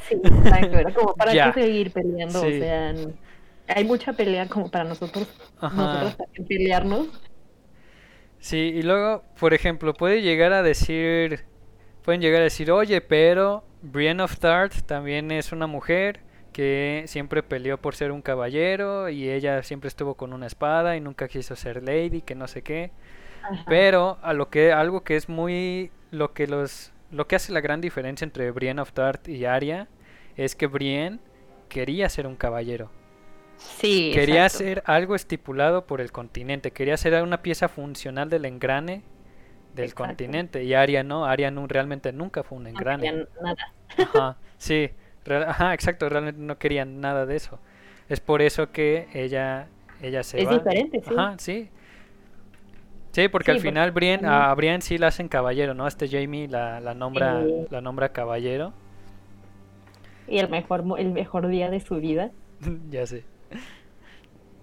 Sí, 0.00 0.14
exacto, 0.24 0.78
era 0.78 0.92
como 0.92 1.14
para 1.16 1.34
Ya. 1.34 1.52
qué 1.52 1.52
seguir 1.52 1.92
peleando, 1.92 2.40
Sí. 2.40 2.48
o 2.48 2.52
sea, 2.52 2.94
hay 3.68 3.84
mucha 3.84 4.12
pelea 4.14 4.48
como 4.48 4.70
para 4.70 4.84
nosotros, 4.84 5.28
Ajá. 5.60 5.76
nosotros 5.76 6.16
también 6.16 6.46
pelearnos. 6.46 7.08
Sí, 8.38 8.56
y 8.74 8.82
luego, 8.82 9.24
por 9.38 9.54
ejemplo, 9.54 9.96
puede 9.96 10.22
llegar 10.22 10.52
a 10.52 10.62
decir, 10.62 11.46
pueden 12.02 12.20
llegar 12.20 12.40
a 12.42 12.44
decir, 12.44 12.70
oye, 12.72 13.00
pero 13.00 13.64
Brienne 13.82 14.22
of 14.22 14.38
Tarth 14.38 14.82
también 14.86 15.30
es 15.32 15.52
una 15.52 15.66
mujer 15.66 16.20
que 16.56 17.04
siempre 17.06 17.42
peleó 17.42 17.76
por 17.78 17.94
ser 17.94 18.12
un 18.12 18.22
caballero 18.22 19.10
y 19.10 19.28
ella 19.30 19.62
siempre 19.62 19.88
estuvo 19.88 20.14
con 20.14 20.32
una 20.32 20.46
espada 20.46 20.96
y 20.96 21.02
nunca 21.02 21.28
quiso 21.28 21.54
ser 21.54 21.82
lady, 21.84 22.22
que 22.22 22.34
no 22.34 22.48
sé 22.48 22.62
qué. 22.62 22.92
Ajá. 23.42 23.66
Pero 23.68 24.18
a 24.22 24.32
lo 24.32 24.48
que 24.48 24.72
algo 24.72 25.04
que 25.04 25.16
es 25.16 25.28
muy 25.28 25.90
lo 26.10 26.32
que 26.32 26.46
los 26.46 26.92
lo 27.10 27.28
que 27.28 27.36
hace 27.36 27.52
la 27.52 27.60
gran 27.60 27.82
diferencia 27.82 28.24
entre 28.24 28.50
Brienne 28.52 28.80
of 28.80 28.92
Tarth 28.92 29.28
y 29.28 29.44
Arya 29.44 29.88
es 30.36 30.56
que 30.56 30.66
Brienne 30.66 31.20
quería 31.68 32.08
ser 32.08 32.26
un 32.26 32.36
caballero. 32.36 32.90
Sí, 33.58 34.12
Quería 34.14 34.44
exacto. 34.46 34.64
hacer 34.64 34.82
algo 34.86 35.14
estipulado 35.14 35.86
por 35.86 36.00
el 36.00 36.10
continente, 36.10 36.70
quería 36.72 36.96
ser 36.96 37.22
una 37.22 37.42
pieza 37.42 37.68
funcional 37.68 38.30
del 38.30 38.46
engrane 38.46 39.02
del 39.74 39.86
Exacto. 39.90 40.04
continente 40.04 40.64
y 40.64 40.72
Arya 40.74 41.02
no, 41.04 41.26
Arya 41.26 41.50
realmente 41.68 42.12
nunca 42.12 42.42
fue 42.42 42.56
un 42.58 42.66
engrane. 42.66 43.26
nada. 43.42 43.74
Ajá, 43.98 44.38
sí, 44.56 44.90
real- 45.26 45.44
ajá, 45.44 45.74
exacto, 45.74 46.08
realmente 46.08 46.40
no 46.40 46.58
querían 46.58 47.00
nada 47.00 47.26
de 47.26 47.36
eso. 47.36 47.58
Es 48.08 48.20
por 48.20 48.42
eso 48.42 48.70
que 48.72 49.08
ella 49.14 49.68
ella 50.02 50.22
se 50.22 50.40
Es 50.42 50.46
va. 50.48 50.58
diferente, 50.58 51.00
sí. 51.06 51.14
Ajá, 51.16 51.34
sí. 51.38 51.70
Sí, 53.12 53.28
porque 53.28 53.50
al 53.50 53.56
porque 53.56 53.68
final 53.70 53.92
Brienne, 53.92 54.22
también- 54.22 54.42
a 54.42 54.54
Brienne 54.54 54.82
sí 54.82 54.98
la 54.98 55.06
hacen 55.08 55.28
caballero, 55.28 55.72
¿no? 55.74 55.86
Este 55.86 56.06
Jamie 56.08 56.48
la, 56.48 56.80
la 56.80 56.94
nombra 56.94 57.42
la 57.70 57.80
nombra 57.80 58.10
caballero. 58.12 58.72
Y 60.28 60.38
el 60.38 60.48
mejor, 60.50 60.84
el 60.98 61.12
mejor 61.12 61.46
día 61.48 61.70
de 61.70 61.80
su 61.80 61.96
vida. 61.96 62.30
ya 62.90 63.06
sé. 63.06 63.24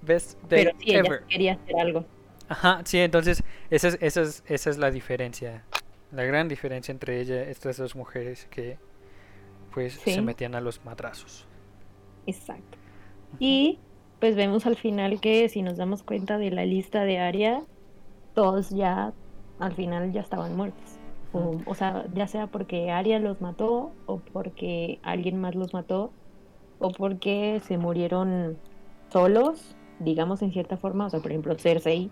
Best 0.01 0.37
day 0.43 0.65
Pero 0.65 0.77
sí, 0.79 0.91
ella 0.91 0.99
ever. 0.99 1.23
quería 1.29 1.53
hacer 1.53 1.79
algo. 1.79 2.05
Ajá, 2.49 2.81
sí, 2.83 2.99
entonces 2.99 3.41
esa 3.69 3.87
es, 3.87 3.97
esa 4.01 4.21
es, 4.21 4.43
esa 4.47 4.69
es 4.69 4.77
la 4.77 4.91
diferencia, 4.91 5.63
la 6.11 6.23
gran 6.25 6.47
diferencia 6.49 6.91
entre 6.91 7.21
ella, 7.21 7.41
estas 7.43 7.77
dos 7.77 7.95
mujeres 7.95 8.47
que 8.51 8.77
pues 9.73 9.93
se 9.93 10.21
metían 10.21 10.55
a 10.55 10.61
los 10.61 10.83
madrazos. 10.85 11.45
Exacto. 12.27 12.77
Y 13.39 13.79
pues 14.19 14.35
vemos 14.35 14.65
al 14.65 14.75
final 14.75 15.19
que 15.19 15.49
si 15.49 15.61
nos 15.61 15.77
damos 15.77 16.03
cuenta 16.03 16.37
de 16.37 16.51
la 16.51 16.65
lista 16.65 17.03
de 17.03 17.19
Aria, 17.19 17.63
todos 18.33 18.69
ya 18.69 19.13
al 19.59 19.73
final 19.73 20.11
ya 20.11 20.21
estaban 20.21 20.55
muertos. 20.55 20.97
O, 21.33 21.59
o 21.65 21.73
sea, 21.75 22.05
ya 22.13 22.27
sea 22.27 22.47
porque 22.47 22.91
Aria 22.91 23.19
los 23.19 23.41
mató 23.41 23.91
o 24.05 24.19
porque 24.19 24.99
alguien 25.01 25.41
más 25.41 25.55
los 25.55 25.73
mató 25.73 26.11
o 26.79 26.91
porque 26.91 27.59
se 27.65 27.77
murieron 27.77 28.57
solos, 29.11 29.75
digamos 29.99 30.41
en 30.41 30.51
cierta 30.51 30.77
forma, 30.77 31.07
o 31.07 31.09
sea, 31.09 31.19
por 31.21 31.31
ejemplo, 31.31 31.55
Cersei 31.57 32.09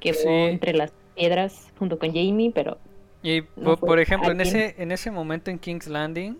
quedó 0.00 0.14
Sí. 0.14 0.28
entre 0.28 0.74
las 0.74 0.92
piedras 1.16 1.72
junto 1.78 1.98
con 1.98 2.08
Jamie, 2.10 2.50
pero 2.54 2.78
Y 3.24 3.42
No 3.56 3.76
por 3.76 3.98
ejemplo, 3.98 4.30
en 4.30 4.40
ese, 4.40 4.74
en 4.78 4.92
ese 4.92 5.10
momento 5.10 5.50
en 5.50 5.58
King's 5.58 5.88
Landing, 5.88 6.38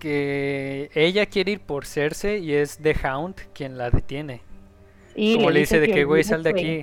que 0.00 0.90
ella 0.94 1.26
quiere 1.26 1.52
ir 1.52 1.60
por 1.60 1.86
Cersei 1.86 2.44
y 2.44 2.52
es 2.54 2.78
The 2.78 2.94
Hound 3.04 3.36
quien 3.54 3.78
la 3.78 3.90
detiene. 3.90 4.40
y 5.14 5.36
Como 5.36 5.50
le 5.50 5.60
dice 5.60 5.80
de 5.80 5.88
que, 5.88 6.04
güey, 6.04 6.24
sal 6.24 6.42
de 6.42 6.50
aquí. 6.50 6.82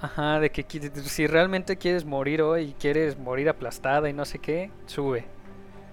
Ajá, 0.00 0.40
de 0.40 0.50
que 0.50 0.64
si 1.04 1.26
realmente 1.26 1.76
quieres 1.76 2.04
morir 2.04 2.42
hoy 2.42 2.70
y 2.70 2.72
quieres 2.72 3.18
morir 3.18 3.48
aplastada 3.48 4.08
y 4.08 4.12
no 4.12 4.24
sé 4.24 4.38
qué, 4.38 4.70
sube. 4.86 5.24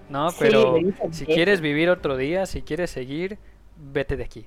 No, 0.08 0.30
Sí, 0.30 0.36
pero 0.40 0.76
si 1.12 1.26
quieres 1.26 1.60
vivir 1.60 1.90
otro 1.90 2.16
día, 2.16 2.46
si 2.46 2.62
quieres 2.62 2.90
seguir, 2.90 3.38
vete 3.76 4.16
de 4.16 4.24
aquí. 4.24 4.46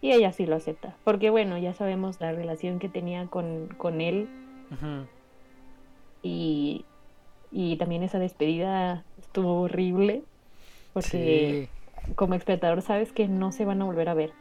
Y 0.00 0.12
ella 0.12 0.32
sí 0.32 0.46
lo 0.46 0.56
acepta, 0.56 0.96
porque 1.04 1.30
bueno, 1.30 1.58
ya 1.58 1.74
sabemos 1.74 2.20
la 2.20 2.32
relación 2.32 2.78
que 2.78 2.88
tenía 2.88 3.26
con, 3.26 3.68
con 3.78 4.00
él 4.00 4.28
Ujú. 4.72 5.06
Y, 6.26 6.84
y 7.52 7.76
también 7.76 8.02
esa 8.02 8.18
despedida 8.18 9.04
estuvo 9.20 9.60
horrible, 9.62 10.22
porque 10.92 11.68
Sí, 12.06 12.14
como 12.14 12.34
espectador 12.34 12.82
sabes 12.82 13.12
que 13.12 13.28
no 13.28 13.52
se 13.52 13.64
van 13.64 13.80
a 13.82 13.84
volver 13.84 14.08
a 14.08 14.14
ver. 14.14 14.32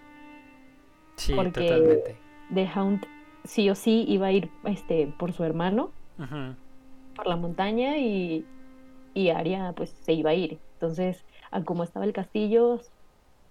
sí, 1.15 1.33
porque- 1.35 1.51
totalmente. 1.51 2.15
The 2.53 2.67
Hound 2.75 3.05
sí 3.43 3.69
o 3.69 3.75
sí 3.75 4.05
iba 4.07 4.27
a 4.27 4.31
ir 4.31 4.49
este, 4.65 5.07
por 5.19 5.33
su 5.33 5.43
hermano, 5.43 5.91
por 7.15 7.27
la 7.27 7.35
montaña 7.35 7.97
y, 7.97 8.45
y 9.13 9.29
Arya 9.29 9.73
pues 9.75 9.89
se 10.01 10.13
iba 10.13 10.31
a 10.31 10.33
ir. 10.35 10.59
Entonces, 10.73 11.23
a 11.51 11.63
como 11.63 11.83
estaba 11.83 12.05
el 12.05 12.13
castillo, 12.13 12.81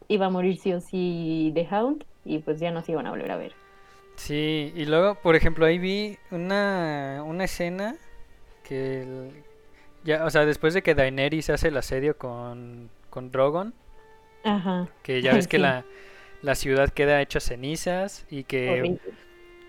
iba 0.09 0.27
a 0.27 0.31
morir 0.31 0.59
sí 0.59 0.73
o 0.73 0.81
sí 0.81 1.51
The 1.55 1.67
Hound 1.71 2.05
y 2.25 2.39
pues 2.39 2.61
ya 2.61 2.71
no 2.71 2.83
se 2.83 2.93
iban 2.93 3.07
a 3.07 3.11
volver 3.11 3.31
a 3.33 3.37
ver. 3.37 3.53
Sí, 4.17 4.73
y 4.77 4.85
luego, 4.85 5.17
por 5.17 5.35
ejemplo, 5.35 5.67
ahí 5.67 5.79
vi 5.79 6.17
una, 6.31 7.23
una 7.27 7.45
escena 7.45 7.97
que 8.65 9.03
el- 9.03 9.31
ya, 10.05 10.25
o 10.25 10.31
sea, 10.31 10.45
después 10.45 10.75
de 10.75 10.83
que 10.83 10.95
Daenerys 10.95 11.49
hace 11.51 11.69
el 11.69 11.77
asedio 11.77 12.19
con, 12.19 12.91
con 13.11 13.31
Drogon, 13.31 13.73
Ajá. 14.45 14.89
que 15.03 15.23
ya 15.23 15.33
ves 15.35 15.47
que 15.49 15.59
la, 15.59 15.85
la 16.43 16.55
ciudad 16.57 16.91
queda 16.91 17.21
hecha 17.23 17.41
cenizas 17.41 18.27
y 18.31 18.45
que 18.45 18.71
horrible. 18.81 19.01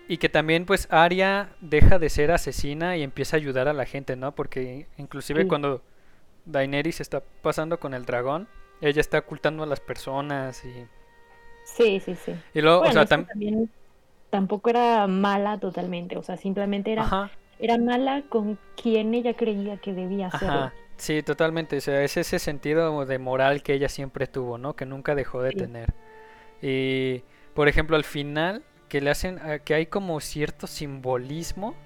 y 0.08 0.18
que 0.18 0.28
también 0.28 0.66
pues 0.66 0.88
Arya 0.90 1.50
deja 1.60 1.98
de 1.98 2.10
ser 2.10 2.30
asesina 2.32 2.96
y 2.96 3.02
empieza 3.02 3.36
a 3.36 3.38
ayudar 3.38 3.68
a 3.68 3.72
la 3.72 3.86
gente, 3.86 4.14
¿no? 4.16 4.32
Porque 4.32 4.86
inclusive 4.98 5.42
Sí. 5.42 5.48
cuando 5.48 5.80
Daenerys 6.44 7.00
está 7.00 7.22
pasando 7.42 7.80
con 7.80 7.94
el 7.94 8.04
dragón, 8.04 8.46
ella 8.82 9.00
está 9.00 9.18
ocultando 9.18 9.62
a 9.62 9.66
las 9.66 9.80
personas 9.80 10.62
y, 10.64 10.86
Sí, 11.64 11.98
sí, 12.00 12.14
sí. 12.14 12.32
y 12.54 12.60
luego, 12.60 12.80
Bueno, 12.80 12.90
o 13.00 13.06
sea, 13.06 13.18
tam- 13.18 13.26
también 13.26 13.70
tampoco 14.30 14.68
era 14.70 15.06
mala 15.06 15.58
totalmente, 15.58 16.16
o 16.18 16.22
sea, 16.22 16.36
simplemente 16.36 16.92
era, 16.92 17.02
ajá, 17.02 17.30
era 17.58 17.78
mala 17.78 18.22
con 18.28 18.58
quien 18.76 19.14
ella 19.14 19.34
creía 19.34 19.78
que 19.78 19.92
debía 19.92 20.30
ajá, 20.30 20.74
sí, 20.96 21.22
totalmente, 21.22 21.76
o 21.78 21.80
sea, 21.80 22.02
es 22.02 22.16
ese 22.16 22.38
sentido 22.38 23.04
de 23.06 23.18
moral 23.18 23.62
que 23.62 23.74
ella 23.74 23.88
siempre 23.88 24.26
tuvo, 24.26 24.58
¿no? 24.58 24.74
Que 24.76 24.86
nunca 24.86 25.14
dejó 25.14 25.42
de 25.42 25.52
Sí. 25.52 25.52
tener. 25.52 25.94
Y, 26.62 27.24
por 27.54 27.68
ejemplo, 27.68 27.96
al 27.96 28.04
final, 28.04 28.64
que 28.88 29.00
le 29.00 29.10
hacen, 29.10 29.38
a- 29.40 29.60
que 29.60 29.74
hay 29.74 29.86
como 29.86 30.20
cierto 30.20 30.66
simbolismo, 30.66 31.76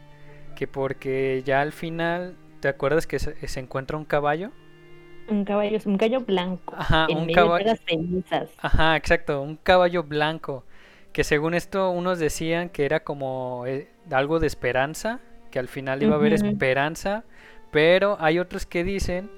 que 0.56 0.68
porque 0.68 1.42
ya 1.46 1.62
al 1.62 1.72
final, 1.72 2.36
¿te 2.60 2.68
acuerdas 2.68 3.06
que 3.08 3.18
se, 3.20 3.48
se 3.48 3.60
encuentra 3.60 3.96
un 3.98 4.04
caballo? 4.06 4.52
Un 5.28 5.44
caballo, 5.46 5.78
un 5.86 5.96
caballo 5.96 6.20
blanco 6.26 6.76
Ajá, 6.76 7.08
en 7.08 7.16
un 7.16 7.26
medio 7.26 7.30
caballo. 7.30 7.64
de 7.64 7.64
las 7.64 7.80
cenizas. 7.86 8.50
Ajá, 8.58 8.96
exacto, 8.96 9.42
un 9.42 9.56
caballo 9.56 10.02
blanco 10.04 10.64
que 11.12 11.24
según 11.24 11.54
esto 11.54 11.90
unos 11.90 12.18
decían 12.18 12.68
que 12.70 12.84
era 12.84 13.04
como 13.04 13.64
eh, 13.66 13.90
algo 14.12 14.38
de 14.40 14.46
esperanza, 14.46 15.20
que 15.50 15.58
al 15.58 15.68
final 15.68 16.02
iba 16.02 16.14
a 16.14 16.18
haber 16.18 16.32
esperanza, 16.32 17.24
pero 17.70 18.16
hay 18.20 18.38
otros 18.38 18.66
que 18.66 18.84
dicen 18.84 19.30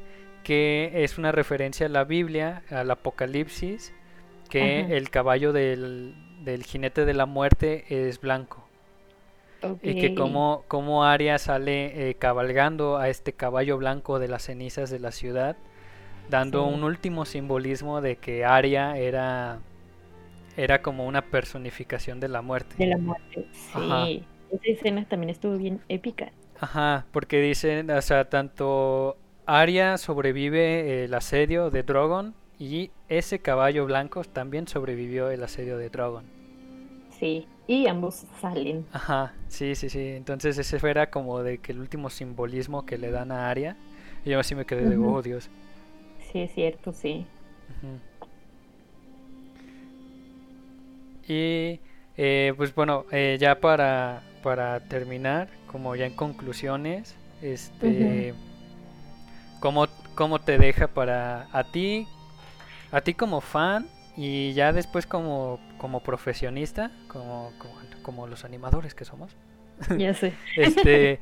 que 0.44 0.90
es 1.04 1.18
una 1.18 1.32
referencia 1.32 1.86
a 1.86 1.88
la 1.88 2.04
Biblia, 2.04 2.62
al 2.70 2.90
Apocalipsis, 2.90 3.94
que 4.48 4.96
el 4.96 5.10
caballo 5.10 5.52
del, 5.52 6.14
del 6.44 6.64
jinete 6.64 7.04
de 7.04 7.14
la 7.14 7.26
muerte 7.26 7.84
es 8.08 8.20
blanco. 8.20 8.68
Y 9.80 9.94
que 9.94 10.14
como, 10.14 10.64
como 10.66 11.04
Arya 11.04 11.38
sale 11.38 12.10
eh, 12.10 12.14
cabalgando 12.16 12.96
a 12.98 13.08
este 13.08 13.32
caballo 13.32 13.78
blanco 13.78 14.18
de 14.18 14.26
las 14.28 14.42
cenizas 14.44 14.90
de 14.90 14.98
la 14.98 15.12
ciudad, 15.12 15.56
dando 16.28 16.66
Sí. 16.66 16.74
un 16.74 16.82
último 16.84 17.24
simbolismo 17.24 18.00
de 18.00 18.16
que 18.16 18.44
Arya 18.44 18.96
era, 18.96 19.60
era 20.56 20.82
como 20.82 21.06
una 21.06 21.22
personificación 21.30 22.20
de 22.20 22.28
la 22.28 22.42
muerte. 22.42 22.76
De 22.76 22.86
la 22.86 22.98
muerte. 22.98 23.46
Ajá. 23.72 24.14
Esa 24.52 24.70
escena 24.70 25.04
también 25.08 25.30
estuvo 25.30 25.56
bien 25.56 25.80
épica. 25.88 26.32
Ajá, 26.60 27.06
porque 27.12 27.40
dicen, 27.40 27.90
o 27.90 28.02
sea, 28.02 28.28
tanto 28.28 29.16
Arya 29.46 29.98
sobrevive 29.98 31.04
el 31.04 31.14
asedio 31.14 31.70
de 31.70 31.82
Drogon 31.82 32.34
y 32.58 32.90
ese 33.08 33.40
caballo 33.40 33.86
blanco 33.86 34.22
también 34.24 34.68
sobrevivió 34.68 35.30
el 35.30 35.42
asedio 35.42 35.78
de 35.78 35.88
Drogon. 35.90 36.24
Sí. 37.18 37.46
Y 37.66 37.86
ambos 37.86 38.26
salen. 38.40 38.84
Ajá, 38.92 39.34
sí, 39.48 39.74
sí, 39.74 39.88
sí. 39.88 40.00
Entonces 40.00 40.58
ese 40.58 40.76
era 40.88 41.10
como 41.10 41.42
de 41.42 41.58
que 41.58 41.72
el 41.72 41.80
último 41.80 42.10
simbolismo 42.10 42.84
que 42.84 42.98
le 42.98 43.10
dan 43.10 43.32
a 43.32 43.48
Arya. 43.48 43.76
Y 44.24 44.30
yo 44.30 44.40
así 44.40 44.54
me 44.54 44.64
quedé 44.66 44.88
de, 44.88 44.98
Ujú. 44.98 45.16
oh 45.16 45.22
Dios. 45.22 45.48
Sí, 46.32 46.40
es 46.40 46.52
cierto, 46.54 46.92
sí. 46.92 47.26
Y 51.26 51.80
eh, 52.16 52.52
pues 52.56 52.74
bueno, 52.74 53.06
eh, 53.12 53.36
ya 53.40 53.60
para, 53.60 54.22
para 54.42 54.80
terminar, 54.80 55.48
como 55.66 55.96
ya 55.96 56.06
en 56.06 56.14
conclusiones, 56.14 57.16
este, 57.40 58.34
¿cómo, 59.60 59.86
cómo 60.14 60.40
te 60.40 60.58
deja 60.58 60.88
para 60.88 61.48
a 61.52 61.64
ti, 61.64 62.06
a 62.90 63.00
ti 63.00 63.14
como 63.14 63.40
fan 63.40 63.86
y 64.16 64.52
ya 64.52 64.72
después 64.72 65.06
como, 65.06 65.58
como 65.78 66.02
profesionista, 66.02 66.90
como, 67.08 67.52
como, 67.58 67.74
como 68.02 68.26
los 68.26 68.44
animadores 68.44 68.94
que 68.94 69.04
somos? 69.04 69.36
Ya 69.98 70.14
sé. 70.14 70.32
Este, 70.56 71.20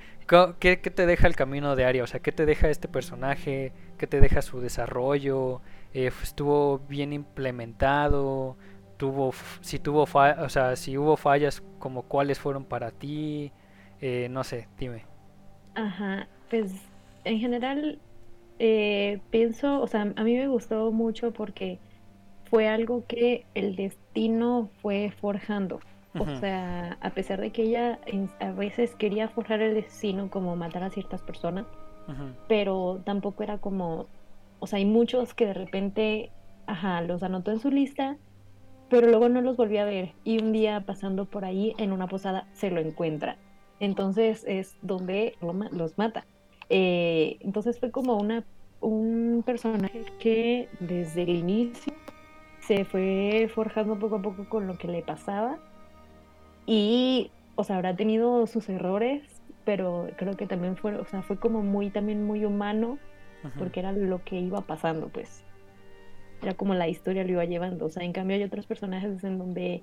¿qué, 0.59 0.81
qué 0.81 0.91
te 0.91 1.07
deja 1.07 1.27
el 1.27 1.37
camino 1.37 1.77
de 1.77 1.85
Arya? 1.85 2.05
O 2.05 2.07
sea, 2.07 2.21
¿qué 2.21 2.33
te 2.33 2.47
deja 2.47 2.68
este 2.68 2.89
personaje? 2.89 3.73
¿Qué 3.99 4.07
te 4.07 4.21
deja 4.21 4.43
su 4.43 4.61
desarrollo? 4.61 5.61
Eh, 5.95 6.11
¿Estuvo 6.23 6.81
bien 6.89 7.12
implementado? 7.12 8.57
¿Tuvo, 9.01 9.33
si 9.63 9.79
tuvo 9.79 10.03
o 10.03 10.49
sea, 10.51 10.77
si 10.77 10.99
hubo 10.99 11.17
fallas, 11.17 11.63
como 11.79 12.03
cuáles 12.03 12.39
fueron 12.39 12.65
para 12.65 12.91
ti? 12.91 13.51
Eh, 14.03 14.29
no 14.31 14.45
sé, 14.45 14.69
dime. 14.79 15.07
Ajá, 15.75 16.29
pues 16.51 16.71
en 17.25 17.39
general 17.39 17.99
eh, 18.59 19.19
pienso, 19.31 19.81
o 19.81 19.87
sea, 19.87 20.03
a 20.03 20.23
mí 20.23 20.37
me 20.37 20.49
gustó 20.49 20.93
mucho 20.93 21.33
porque 21.33 21.79
fue 22.51 22.69
algo 22.69 23.07
que 23.07 23.47
el 23.55 23.75
destino 23.75 24.69
fue 24.83 25.15
forjando. 25.19 25.81
O 26.19 26.27
sea, 26.41 26.99
a 27.01 27.11
pesar 27.11 27.41
de 27.41 27.53
que 27.53 27.63
ella 27.63 28.01
a 28.41 28.51
veces 28.51 28.95
quería 28.97 29.29
forjar 29.29 29.63
el 29.63 29.75
destino 29.75 30.29
como 30.29 30.57
matar 30.57 30.83
a 30.83 30.91
ciertas 30.91 31.23
personas, 31.23 31.65
pero 32.49 33.01
tampoco 33.07 33.45
era 33.45 33.57
como, 33.57 34.09
o 34.59 34.67
sea, 34.67 34.79
hay 34.79 34.85
muchos 34.85 35.33
que 35.33 35.47
de 35.47 35.55
repente, 35.55 36.33
ajá, 36.67 37.01
los 37.01 37.23
anotó 37.23 37.51
en 37.51 37.61
su 37.61 37.71
lista, 37.71 38.19
pero 38.91 39.07
luego 39.07 39.28
no 39.28 39.41
los 39.41 39.57
volvió 39.57 39.80
a 39.80 39.84
ver 39.84 40.12
y 40.24 40.43
un 40.43 40.53
día 40.53 40.82
pasando 40.84 41.24
por 41.24 41.45
ahí 41.45 41.74
en 41.78 41.93
una 41.93 42.09
posada 42.09 42.47
se 42.53 42.70
lo 42.70 42.80
encuentra. 42.80 43.36
Entonces 43.78 44.45
es 44.47 44.76
donde 44.82 45.36
los 45.70 45.97
mata. 45.97 46.26
Eh, 46.68 47.38
entonces 47.41 47.78
fue 47.78 47.91
como 47.91 48.16
una, 48.16 48.45
un 48.80 49.43
personaje 49.47 50.05
que 50.18 50.68
desde 50.80 51.22
el 51.22 51.30
inicio 51.30 51.95
se 52.61 52.84
fue 52.84 53.51
forjando 53.55 53.99
poco 53.99 54.16
a 54.16 54.22
poco 54.22 54.49
con 54.49 54.66
lo 54.66 54.76
que 54.76 54.88
le 54.88 55.03
pasaba 55.03 55.59
y, 56.66 57.30
o 57.57 57.64
sea, 57.64 57.76
habrá 57.76 57.97
tenido 57.97 58.47
sus 58.47 58.68
errores, 58.68 59.22
pero 59.64 60.09
creo 60.16 60.36
que 60.36 60.47
también 60.47 60.76
fue, 60.76 60.97
o 60.97 61.05
sea, 61.07 61.22
fue 61.22 61.38
como 61.38 61.62
muy, 61.62 61.91
también 61.91 62.24
muy 62.24 62.45
humano 62.45 62.99
porque 63.59 63.80
era 63.80 63.93
lo 63.93 64.22
que 64.22 64.38
iba 64.38 64.61
pasando, 64.61 65.09
pues. 65.09 65.43
Era 66.43 66.55
como 66.55 66.74
la 66.74 66.88
historia 66.88 67.24
lo 67.24 67.30
iba 67.30 67.45
llevando. 67.45 67.86
O 67.86 67.91
sea, 67.91 68.03
en 68.03 68.12
cambio 68.12 68.36
hay 68.36 68.43
otros 68.43 68.66
personajes 68.66 69.22
en 69.24 69.38
donde 69.38 69.82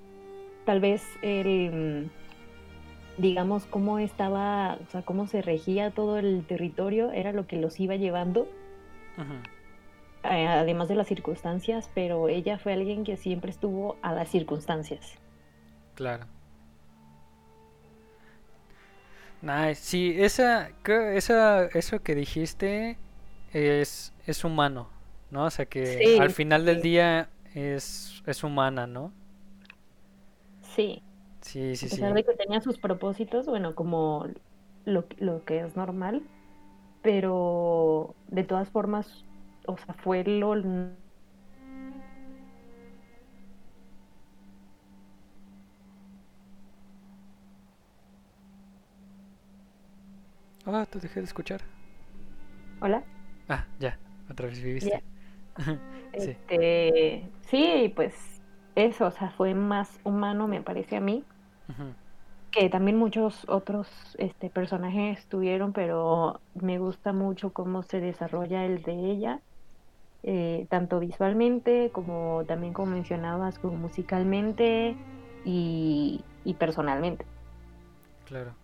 tal 0.66 0.80
vez 0.80 1.04
el, 1.22 1.72
mm, 1.72 3.22
digamos, 3.22 3.66
cómo 3.66 4.00
estaba, 4.00 4.78
o 4.86 4.92
sea, 4.92 5.02
cómo 5.02 5.28
se 5.28 5.42
regía 5.42 5.92
todo 5.92 6.18
el 6.20 6.46
territorio, 6.46 7.12
era 7.12 7.32
lo 7.32 7.48
que 7.48 7.58
los 7.58 7.80
iba 7.80 7.96
llevando, 7.96 8.48
eh, 10.24 10.48
además 10.48 10.88
de 10.88 10.96
las 10.96 11.08
circunstancias, 11.08 11.90
pero 11.94 12.30
ella 12.30 12.60
fue 12.60 12.74
alguien 12.74 13.04
que 13.04 13.18
siempre 13.18 13.50
estuvo 13.50 13.98
a 14.02 14.14
las 14.14 14.30
circunstancias. 14.30 15.16
Claro. 15.96 16.26
Nice. 19.42 19.76
Sí, 19.76 20.16
esa, 20.18 20.70
esa, 20.86 21.66
eso 21.66 22.02
que 22.02 22.16
dijiste 22.16 22.98
es, 23.54 24.14
es 24.26 24.44
humano, 24.44 24.90
¿no? 25.32 25.46
O 25.46 25.50
sea 25.50 25.66
que 25.66 26.04
Sí, 26.04 26.18
al 26.18 26.32
final 26.32 26.66
del 26.66 26.82
sí. 26.82 26.82
día 26.82 27.30
es, 27.54 28.24
es 28.26 28.44
humana, 28.44 28.88
¿no? 28.88 29.12
Sí, 30.62 31.02
Sí, 31.42 31.76
a 31.84 31.88
sí, 31.88 31.90
sí. 31.90 32.02
pesar 32.02 32.14
de 32.14 32.24
que 32.26 32.36
tenía 32.36 32.62
sus 32.62 32.80
propósitos, 32.80 33.48
bueno, 33.48 33.76
como 33.76 34.28
lo, 34.86 35.06
lo 35.20 35.46
que 35.46 35.62
es 35.62 35.76
normal, 35.76 36.24
pero 37.04 38.16
de 38.28 38.44
todas 38.46 38.70
formas, 38.72 39.26
o 39.68 39.78
sea, 39.78 39.96
fue 39.96 40.24
lo 40.26 40.56
Ah, 50.68 50.86
te 50.86 51.00
dejé 51.00 51.20
de 51.22 51.26
escuchar. 51.26 51.62
Hola. 52.82 53.04
Ah, 53.50 53.66
ya, 53.80 53.98
otra 54.30 54.48
vez 54.48 54.62
viviste. 54.62 55.02
Sí. 56.18 56.36
Este, 56.50 57.32
sí, 57.42 57.94
pues 57.96 58.16
eso, 58.76 59.08
o 59.08 59.12
sea, 59.12 59.30
fue 59.32 59.54
más 59.54 60.00
humano, 60.04 60.48
me 60.48 60.62
parece 60.62 60.98
a 60.98 61.02
mí, 61.02 61.24
que 62.52 62.70
también 62.70 62.98
muchos 62.98 63.48
otros 63.48 63.88
este, 64.18 64.50
personajes 64.50 65.28
tuvieron, 65.28 65.74
pero 65.74 66.42
me 66.56 66.80
gusta 66.80 67.14
mucho 67.14 67.52
cómo 67.54 67.84
se 67.84 68.00
desarrolla 68.00 68.66
el 68.66 68.82
de 68.82 68.94
ella, 68.94 69.42
eh, 70.24 70.66
tanto 70.70 71.00
visualmente 71.00 71.92
como 71.94 72.44
también 72.48 72.74
como 72.74 72.94
mencionabas, 72.94 73.60
como 73.60 73.78
musicalmente 73.78 74.96
y, 75.46 76.24
y 76.44 76.54
personalmente. 76.56 77.26
Claro. 78.26 78.56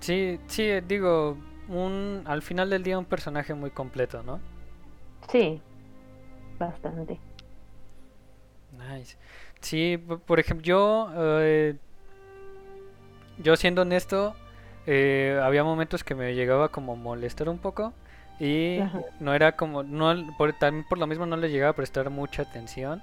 Sí, 0.00 0.38
sí, 0.46 0.68
digo, 0.86 1.36
un, 1.68 2.22
al 2.26 2.42
final 2.42 2.70
del 2.70 2.82
día 2.82 2.98
un 2.98 3.04
personaje 3.04 3.54
muy 3.54 3.70
completo, 3.70 4.22
¿no? 4.22 4.40
Sí, 5.28 5.62
bastante. 6.58 7.22
Nice. 8.72 9.16
Sí, 9.60 9.98
por 10.26 10.40
ejemplo, 10.40 10.64
yo, 10.64 11.10
eh, 11.16 11.78
yo 13.38 13.56
siendo 13.56 13.82
honesto, 13.82 14.34
eh, 14.86 15.38
había 15.42 15.64
momentos 15.64 16.04
que 16.04 16.14
me 16.14 16.34
llegaba 16.34 16.70
como 16.70 16.96
molestar 16.96 17.48
un 17.48 17.58
poco 17.58 17.92
y 18.38 18.84
Ajá. 18.84 19.04
no 19.20 19.34
era 19.34 19.56
como, 19.56 19.82
no, 19.82 20.14
por, 20.36 20.52
también 20.54 20.86
por 20.88 20.98
lo 20.98 21.06
mismo 21.06 21.26
no 21.26 21.36
le 21.36 21.50
llegaba 21.50 21.70
a 21.72 21.76
prestar 21.76 22.10
mucha 22.10 22.42
atención. 22.42 23.02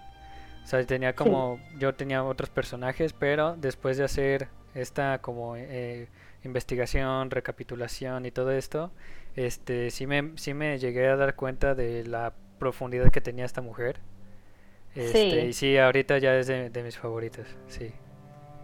O 0.63 0.67
sea, 0.67 0.85
tenía 0.85 1.15
Sí. 1.23 1.29
como, 1.29 1.59
yo 1.79 1.95
tenía 1.95 2.23
otros 2.23 2.49
personajes, 2.49 3.13
pero 3.13 3.55
después 3.57 3.97
de 3.97 4.05
hacer 4.05 4.49
esta 4.75 5.19
como 5.21 5.55
eh, 5.57 6.09
investigación, 6.45 7.31
recapitulación 7.31 8.25
y 8.25 8.31
todo 8.31 8.51
esto, 8.51 8.91
este, 9.35 9.91
sí 9.91 10.07
me, 10.07 10.31
sí 10.37 10.53
me 10.53 10.77
llegué 10.79 11.07
a 11.07 11.15
dar 11.15 11.35
cuenta 11.35 11.75
de 11.75 12.05
la 12.05 12.33
profundidad 12.59 13.11
que 13.11 13.21
tenía 13.21 13.45
esta 13.45 13.61
mujer. 13.61 13.99
Este, 14.95 15.11
Sí. 15.11 15.47
y 15.49 15.53
sí, 15.53 15.77
ahorita 15.77 16.17
ya 16.19 16.35
es 16.37 16.47
de, 16.47 16.69
de 16.69 16.83
mis 16.83 16.97
favoritos, 16.97 17.45
sí. 17.67 17.91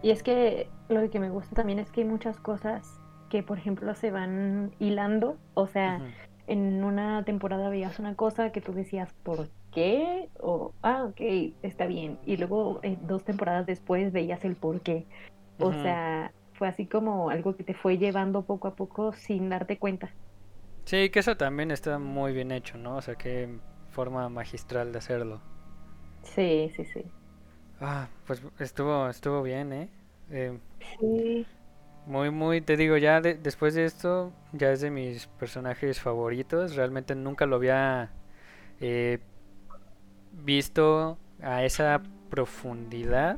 Y 0.02 0.10
es 0.10 0.22
que 0.22 0.68
lo 0.88 1.08
que 1.10 1.20
me 1.20 1.30
gusta 1.30 1.54
también 1.54 1.78
es 1.78 1.90
que 1.90 2.00
hay 2.02 2.06
muchas 2.06 2.40
cosas 2.40 3.00
que, 3.30 3.42
por 3.42 3.58
ejemplo, 3.58 3.94
se 3.94 4.10
van 4.10 4.74
hilando. 4.78 5.38
O 5.54 5.66
sea, 5.68 6.02
en 6.46 6.82
una 6.84 7.24
temporada 7.24 7.68
veías 7.68 7.98
una 7.98 8.16
cosa 8.16 8.50
que 8.52 8.60
tú 8.60 8.72
decías, 8.72 9.12
¿por 9.22 9.48
qué? 9.72 10.28
O, 10.40 10.74
ah, 10.82 11.04
ok, 11.04 11.20
está 11.62 11.86
bien. 11.86 12.18
Y 12.26 12.36
luego 12.36 12.80
eh, 12.82 12.98
dos 13.02 13.24
temporadas 13.24 13.66
después 13.66 14.12
veías 14.12 14.44
el 14.44 14.56
por 14.56 14.80
qué. 14.80 15.06
O 15.58 15.72
sea, 15.72 16.32
fue 16.62 16.68
así 16.68 16.88
como 16.88 17.30
algo 17.30 17.56
que 17.56 17.64
te 17.64 17.74
fue 17.74 17.98
llevando 17.98 18.46
poco 18.46 18.68
a 18.68 18.76
poco 18.76 19.12
sin 19.14 19.48
darte 19.50 19.78
cuenta. 19.78 20.14
Sí, 20.84 21.10
que 21.10 21.18
eso 21.20 21.36
también 21.36 21.70
está 21.72 21.98
muy 21.98 22.32
bien 22.32 22.52
hecho, 22.52 22.78
¿no? 22.78 22.96
O 22.96 23.02
sea, 23.02 23.16
qué 23.16 23.48
forma 23.90 24.28
magistral 24.28 24.92
de 24.92 24.98
hacerlo. 24.98 25.40
Sí, 26.22 26.70
sí, 26.76 26.84
sí. 26.84 27.12
Ah, 27.80 28.08
pues 28.26 28.42
estuvo, 28.58 29.08
estuvo 29.08 29.42
bien, 29.42 29.72
¿eh? 29.72 29.88
Eh, 30.30 30.58
Sí, 30.80 31.46
muy, 32.06 32.30
muy, 32.30 32.60
te 32.60 32.76
digo, 32.76 32.96
ya 32.96 33.20
de- 33.20 33.34
después 33.34 33.74
de 33.74 33.84
esto, 33.84 34.32
ya 34.52 34.72
es 34.72 34.80
de 34.80 34.90
mis 34.90 35.26
personajes 35.26 36.00
favoritos. 36.00 36.74
Realmente 36.74 37.14
nunca 37.14 37.46
lo 37.46 37.56
había 37.56 38.10
eh, 38.80 39.20
visto 40.32 41.18
a 41.42 41.64
esa 41.64 42.02
profundidad 42.30 43.36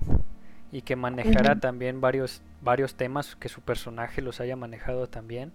y 0.75 0.83
que 0.83 0.97
manejara 0.97 1.61
también 1.61 2.01
varios, 2.03 2.43
varios 2.61 2.97
temas, 2.97 3.37
que 3.37 3.49
su 3.49 3.63
personaje 3.63 4.23
los 4.23 4.41
haya 4.41 4.57
manejado 4.57 5.09
también. 5.09 5.53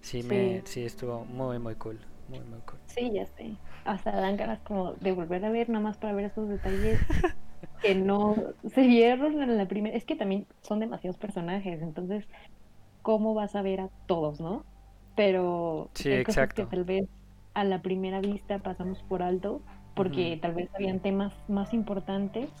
Sí, 0.00 0.22
me, 0.24 0.62
Sí. 0.64 0.84
estuvo 0.84 1.24
muy, 1.26 1.58
muy 1.58 1.76
cool. 1.76 2.00
Muy, 2.28 2.40
muy 2.40 2.60
cool. 2.62 2.80
sí, 2.86 3.12
ya 3.14 3.26
sé. 3.26 3.60
Hasta 3.84 4.12
dan 4.12 4.36
ganas 4.36 4.62
como 4.62 4.94
de 4.94 5.12
volver 5.12 5.44
a 5.44 5.50
ver, 5.50 5.68
nada 5.68 5.82
más 5.84 5.98
para 5.98 6.14
ver 6.14 6.26
esos 6.26 6.48
detalles 6.48 7.04
que 7.80 7.94
no 7.94 8.36
se 8.64 8.82
vieron 8.86 9.42
en 9.42 9.58
la 9.58 9.68
primera. 9.68 9.96
Es 9.96 10.06
que 10.06 10.16
también 10.16 10.48
son 10.62 10.80
demasiados 10.80 11.18
personajes, 11.18 11.82
entonces, 11.82 12.26
¿cómo 13.02 13.34
vas 13.34 13.56
a 13.56 13.62
ver 13.62 13.80
a 13.82 13.90
todos, 14.06 14.40
no? 14.40 14.66
Pero 15.16 15.92
Sí, 15.94 16.10
hay 16.10 16.22
cosas 16.22 16.52
que 16.54 16.66
tal 16.66 16.84
vez 16.84 17.04
a 17.54 17.64
la 17.64 17.82
primera 17.82 18.20
vista 18.20 18.60
pasamos 18.60 19.04
por 19.04 19.22
alto, 19.22 19.64
porque 19.94 20.38
tal 20.42 20.54
vez 20.54 20.70
habían 20.74 21.00
temas 21.02 21.34
más 21.48 21.74
importantes 21.74 22.52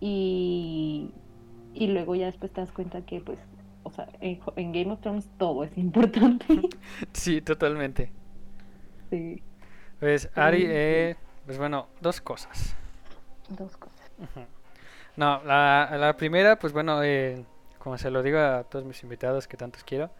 y, 0.00 1.14
y 1.74 1.86
luego 1.88 2.14
ya 2.14 2.26
después 2.26 2.52
te 2.52 2.60
das 2.60 2.72
cuenta 2.72 3.02
que, 3.06 3.20
pues, 3.20 3.38
o 3.82 3.90
sea, 3.90 4.08
en, 4.20 4.40
Game 4.72 4.92
of 4.92 5.00
Thrones 5.00 5.28
todo 5.38 5.64
es 5.64 5.76
importante. 5.78 6.46
Sí, 7.12 7.40
totalmente. 7.42 8.12
Sí, 9.10 9.42
Pues, 10.00 10.30
Ari, 10.34 10.64
eh, 10.68 11.16
pues 11.46 11.58
bueno, 11.58 11.88
dos 12.00 12.20
cosas. 12.20 12.76
dos 13.48 13.76
cosas. 13.76 14.10
No, 15.16 15.42
la, 15.44 15.96
la 15.98 16.16
primera, 16.16 16.58
pues 16.58 16.72
bueno, 16.72 17.02
eh, 17.02 17.44
como 17.78 17.98
se 17.98 18.10
lo 18.10 18.22
digo 18.22 18.38
a 18.38 18.64
todos 18.64 18.84
mis 18.84 19.02
invitados 19.02 19.48
que 19.48 19.56
tantos 19.56 19.82
quiero, 19.84 20.10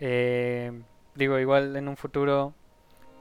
eh, 0.00 0.82
digo, 1.14 1.38
igual 1.38 1.76
en 1.76 1.88
un 1.88 1.96
futuro 1.96 2.54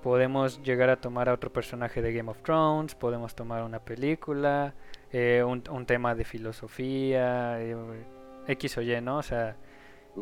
podemos 0.01 0.61
llegar 0.63 0.89
a 0.89 1.01
tomar 1.01 1.29
a 1.29 1.33
otro 1.33 1.51
personaje 1.51 2.01
de 2.01 2.13
Game 2.13 2.29
of 2.31 2.41
Thrones, 2.43 2.95
podemos 2.95 3.35
tomar 3.35 3.63
una 3.63 3.79
película, 3.79 4.75
eh, 5.17 5.43
un, 5.43 5.63
un 5.69 5.85
tema 5.85 6.13
de 6.13 6.25
filosofía, 6.25 7.61
eh, 7.61 7.75
X 8.47 8.77
o 8.77 8.81
Y, 8.81 8.99
¿no? 9.01 9.17
O 9.17 9.23
sea, 9.23 9.55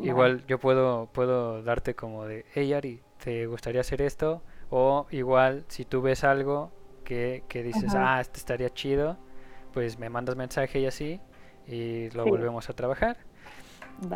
igual 0.02 0.44
yo 0.46 0.58
puedo, 0.58 1.06
puedo 1.12 1.62
darte 1.62 1.94
como 1.94 2.24
de, 2.26 2.44
hey 2.54 2.72
Ari, 2.72 3.02
¿te 3.22 3.46
gustaría 3.46 3.80
hacer 3.80 4.00
esto? 4.02 4.42
O 4.70 5.06
igual, 5.10 5.64
si 5.68 5.84
tú 5.84 6.00
ves 6.00 6.22
algo 6.24 6.70
que, 7.04 7.42
que 7.48 7.62
dices, 7.62 7.94
Ajá. 7.94 8.16
ah, 8.16 8.20
este 8.20 8.38
estaría 8.38 8.70
chido, 8.70 9.16
pues 9.72 9.98
me 9.98 10.08
mandas 10.10 10.36
mensaje 10.36 10.78
y 10.80 10.86
así, 10.86 11.20
y 11.66 12.08
lo 12.10 12.24
Sí. 12.24 12.30
volvemos 12.30 12.70
a 12.70 12.72
trabajar. 12.74 13.16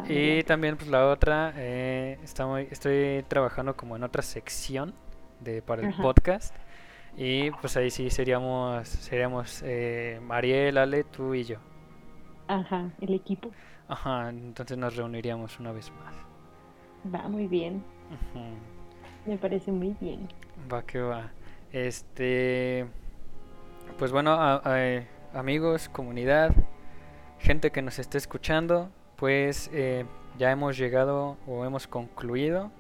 Y 0.09 0.43
también 0.45 0.77
pues 0.77 0.91
la 0.91 1.07
otra, 1.09 1.53
eh, 1.57 2.19
estamos, 2.23 2.61
estoy 2.71 3.25
trabajando 3.29 3.77
como 3.77 3.97
en 3.97 4.03
otra 4.05 4.23
sección 4.23 4.95
de, 5.41 5.63
para 5.63 5.83
el 5.83 5.89
Ajá. 5.89 6.03
podcast. 6.03 6.55
Y 7.19 7.51
pues 7.51 7.77
ahí 7.77 7.91
sí 7.91 8.11
seríamos, 8.11 8.89
seríamos 8.89 9.63
eh, 9.67 10.21
Mariel, 10.23 10.79
Ale, 10.79 11.03
tú 11.05 11.35
y 11.35 11.45
yo. 11.45 11.59
Ajá, 12.47 12.91
el 13.01 13.13
equipo. 13.15 13.51
Ajá, 13.89 14.29
entonces 14.31 14.79
nos 14.79 14.95
reuniríamos 14.97 15.59
una 15.59 15.73
vez 15.73 15.91
más. 15.93 16.15
Va 17.13 17.29
muy 17.29 17.47
bien, 17.49 17.83
Ujú. 18.09 18.45
me 19.27 19.37
parece 19.37 19.73
muy 19.73 19.97
bien. 20.01 20.29
Va 20.73 20.83
que 20.83 21.01
va. 21.01 21.31
Este, 21.73 22.87
pues 23.99 24.13
bueno, 24.13 24.33
a- 24.33 24.63
a- 24.65 25.03
amigos, 25.39 25.89
comunidad, 25.89 26.55
gente 27.41 27.71
que 27.73 27.83
nos 27.83 27.99
esté 27.99 28.19
escuchando, 28.19 28.91
pues 29.17 29.71
eh, 29.73 30.05
ya 30.39 30.53
hemos 30.53 30.79
llegado 30.79 31.37
o 31.47 31.65
hemos 31.65 31.87
concluido. 31.89 32.71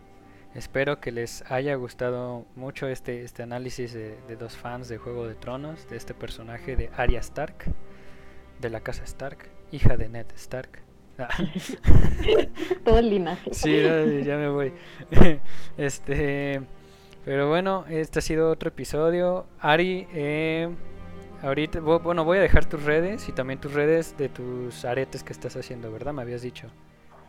Espero 0.54 0.98
que 1.00 1.12
les 1.12 1.44
haya 1.50 1.74
gustado 1.76 2.44
mucho 2.56 2.88
este, 2.88 3.22
este 3.22 3.42
análisis 3.42 3.92
de, 3.92 4.16
de 4.26 4.36
dos 4.36 4.56
fans 4.56 4.88
de 4.88 4.98
Juego 4.98 5.26
de 5.26 5.34
Tronos, 5.34 5.88
de 5.88 5.96
este 5.96 6.14
personaje 6.14 6.74
de 6.74 6.90
Arya 6.96 7.20
Stark, 7.20 7.64
de 8.60 8.70
la 8.70 8.80
casa 8.80 9.04
Stark, 9.04 9.48
hija 9.70 9.96
de 9.96 10.08
Ned 10.08 10.26
Stark. 10.34 10.82
Ah. 11.18 11.28
Todo 12.84 12.98
el 12.98 13.10
linaje. 13.10 13.52
Sí, 13.52 13.72
ya 14.24 14.36
me 14.36 14.48
voy. 14.48 14.72
este, 15.76 16.62
pero 17.24 17.48
bueno, 17.48 17.84
este 17.88 18.20
ha 18.20 18.22
sido 18.22 18.50
otro 18.50 18.68
episodio. 18.70 19.46
Ari, 19.60 20.06
eh, 20.12 20.68
ahorita, 21.42 21.80
bu- 21.80 22.02
bueno, 22.02 22.24
voy 22.24 22.38
a 22.38 22.40
dejar 22.40 22.64
tus 22.66 22.82
redes 22.84 23.28
y 23.28 23.32
también 23.32 23.60
tus 23.60 23.74
redes 23.74 24.16
de 24.16 24.28
tus 24.28 24.84
aretes 24.84 25.22
que 25.22 25.32
estás 25.32 25.56
haciendo, 25.56 25.92
¿verdad? 25.92 26.12
Me 26.14 26.22
habías 26.22 26.42
dicho. 26.42 26.68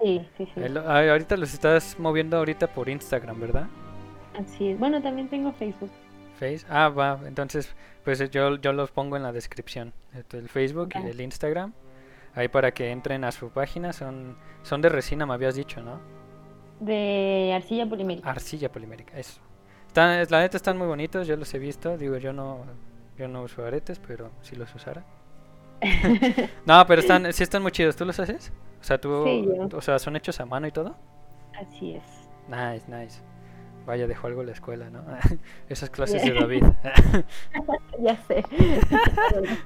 Sí, 0.01 0.27
sí, 0.37 0.45
sí. 0.45 0.61
Eh, 0.61 0.73
ah, 0.85 1.01
ahorita 1.11 1.37
los 1.37 1.53
estás 1.53 1.97
moviendo 1.99 2.37
ahorita 2.37 2.67
por 2.67 2.89
Instagram, 2.89 3.39
¿verdad? 3.39 3.67
Así 4.39 4.69
es. 4.69 4.79
Bueno, 4.79 5.01
también 5.01 5.27
tengo 5.27 5.51
Facebook. 5.53 5.91
Face. 6.39 6.65
Ah, 6.69 6.89
va. 6.89 7.19
Entonces, 7.25 7.75
pues 8.03 8.21
eh, 8.21 8.29
yo, 8.29 8.55
yo 8.57 8.71
los 8.71 8.91
pongo 8.91 9.17
en 9.17 9.23
la 9.23 9.31
descripción. 9.31 9.93
Esto, 10.13 10.37
El 10.37 10.47
Facebook 10.47 10.89
y 10.95 11.09
el 11.09 11.19
Instagram. 11.19 11.73
Ahí 12.33 12.47
para 12.47 12.71
que 12.71 12.91
entren 12.91 13.23
a 13.25 13.31
su 13.31 13.49
página. 13.49 13.91
Son, 13.91 14.37
son 14.63 14.81
de 14.81 14.89
resina, 14.89 15.25
me 15.25 15.33
habías 15.33 15.55
dicho, 15.55 15.81
¿no? 15.81 15.99
De 16.79 17.51
arcilla 17.53 17.85
polimérica. 17.87 18.29
Arcilla 18.29 18.71
polimérica, 18.71 19.17
eso. 19.17 19.41
Están, 19.87 20.25
la 20.29 20.39
neta 20.39 20.55
están 20.55 20.77
muy 20.77 20.87
bonitos, 20.87 21.27
yo 21.27 21.35
los 21.35 21.53
he 21.53 21.59
visto. 21.59 21.97
Digo, 21.97 22.17
yo 22.17 22.31
no, 22.31 22.63
yo 23.17 23.27
no 23.27 23.43
uso 23.43 23.65
aretes, 23.65 23.99
pero 23.99 24.31
si 24.41 24.55
los 24.55 24.73
usara. 24.73 25.03
No, 26.65 26.85
pero 26.87 27.01
están, 27.01 27.31
sí 27.33 27.43
están 27.43 27.61
muy 27.61 27.71
chidos. 27.71 27.95
¿Tú 27.95 28.05
los 28.05 28.19
haces? 28.19 28.51
O 28.79 28.83
sea, 28.83 28.99
tú, 28.99 29.23
Sí, 29.25 29.47
o 29.73 29.81
sea, 29.81 29.99
son 29.99 30.15
hechos 30.15 30.39
a 30.39 30.45
mano 30.45 30.67
y 30.67 30.71
todo. 30.71 30.95
Así 31.59 31.95
es. 31.95 32.03
Nice, 32.47 32.85
nice. 32.87 33.21
Vaya, 33.85 34.07
dejó 34.07 34.27
algo 34.27 34.43
la 34.43 34.51
escuela, 34.51 34.89
¿no? 34.89 35.03
Esas 35.69 35.89
clases 35.89 36.23
de 36.23 36.33
David. 36.33 36.63
Ya 38.01 38.15
sé. 38.27 38.43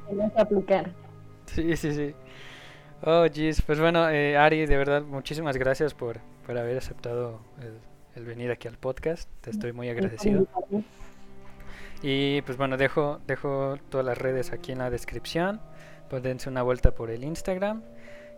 Tengo 0.08 0.34
que 0.34 0.42
aplicar. 0.42 0.92
Sí, 1.46 1.76
sí, 1.78 1.94
sí. 1.94 2.16
Oh, 3.04 3.26
jeez. 3.32 3.62
Pues 3.62 3.80
bueno, 3.80 4.10
eh, 4.10 4.38
Ari, 4.38 4.66
de 4.66 4.78
verdad, 4.78 5.04
muchísimas 5.04 5.58
gracias 5.58 5.94
por, 5.94 6.20
por 6.48 6.58
haber 6.58 6.78
aceptado 6.78 7.42
el, 7.62 7.78
el 8.16 8.26
venir 8.26 8.50
aquí 8.50 8.68
al 8.68 8.78
podcast. 8.78 9.30
Te 9.42 9.52
estoy 9.52 9.72
muy 9.72 9.90
agradecido. 9.90 10.48
Y 12.02 12.42
pues 12.42 12.58
bueno, 12.58 12.76
dejo, 12.78 13.20
dejo 13.28 13.78
todas 13.90 14.06
las 14.06 14.18
redes 14.18 14.52
aquí 14.52 14.72
en 14.72 14.80
la 14.80 14.90
descripción. 14.90 15.62
Pues 16.22 16.46
una 16.46 16.62
vuelta 16.62 16.92
por 16.92 17.10
el 17.10 17.24
Instagram. 17.24 17.82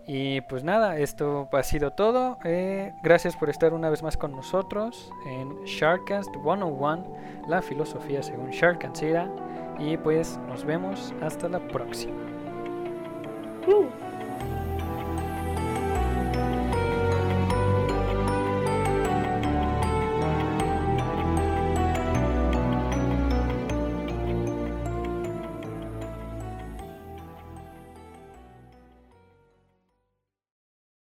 Y 0.07 0.39
pues 0.41 0.63
nada, 0.63 0.97
esto 0.97 1.49
ha 1.51 1.63
sido 1.63 1.91
todo. 1.91 2.37
Eh, 2.45 2.93
gracias 3.03 3.35
por 3.35 3.49
estar 3.49 3.73
una 3.73 3.89
vez 3.89 4.01
más 4.01 4.15
con 4.15 4.31
nosotros 4.31 5.11
en 5.25 5.61
Sharkcast 5.65 6.31
101, 6.41 7.17
la 7.49 7.61
filosofía 7.61 8.23
según 8.23 8.51
Shark 8.51 8.85
and 8.85 8.95
Sira. 8.95 9.29
Y 9.77 9.97
pues 9.97 10.39
nos 10.47 10.63
vemos 10.63 11.13
hasta 11.21 11.49
la 11.49 11.59
próxima. 11.67 12.15
Uh. 13.67 14.04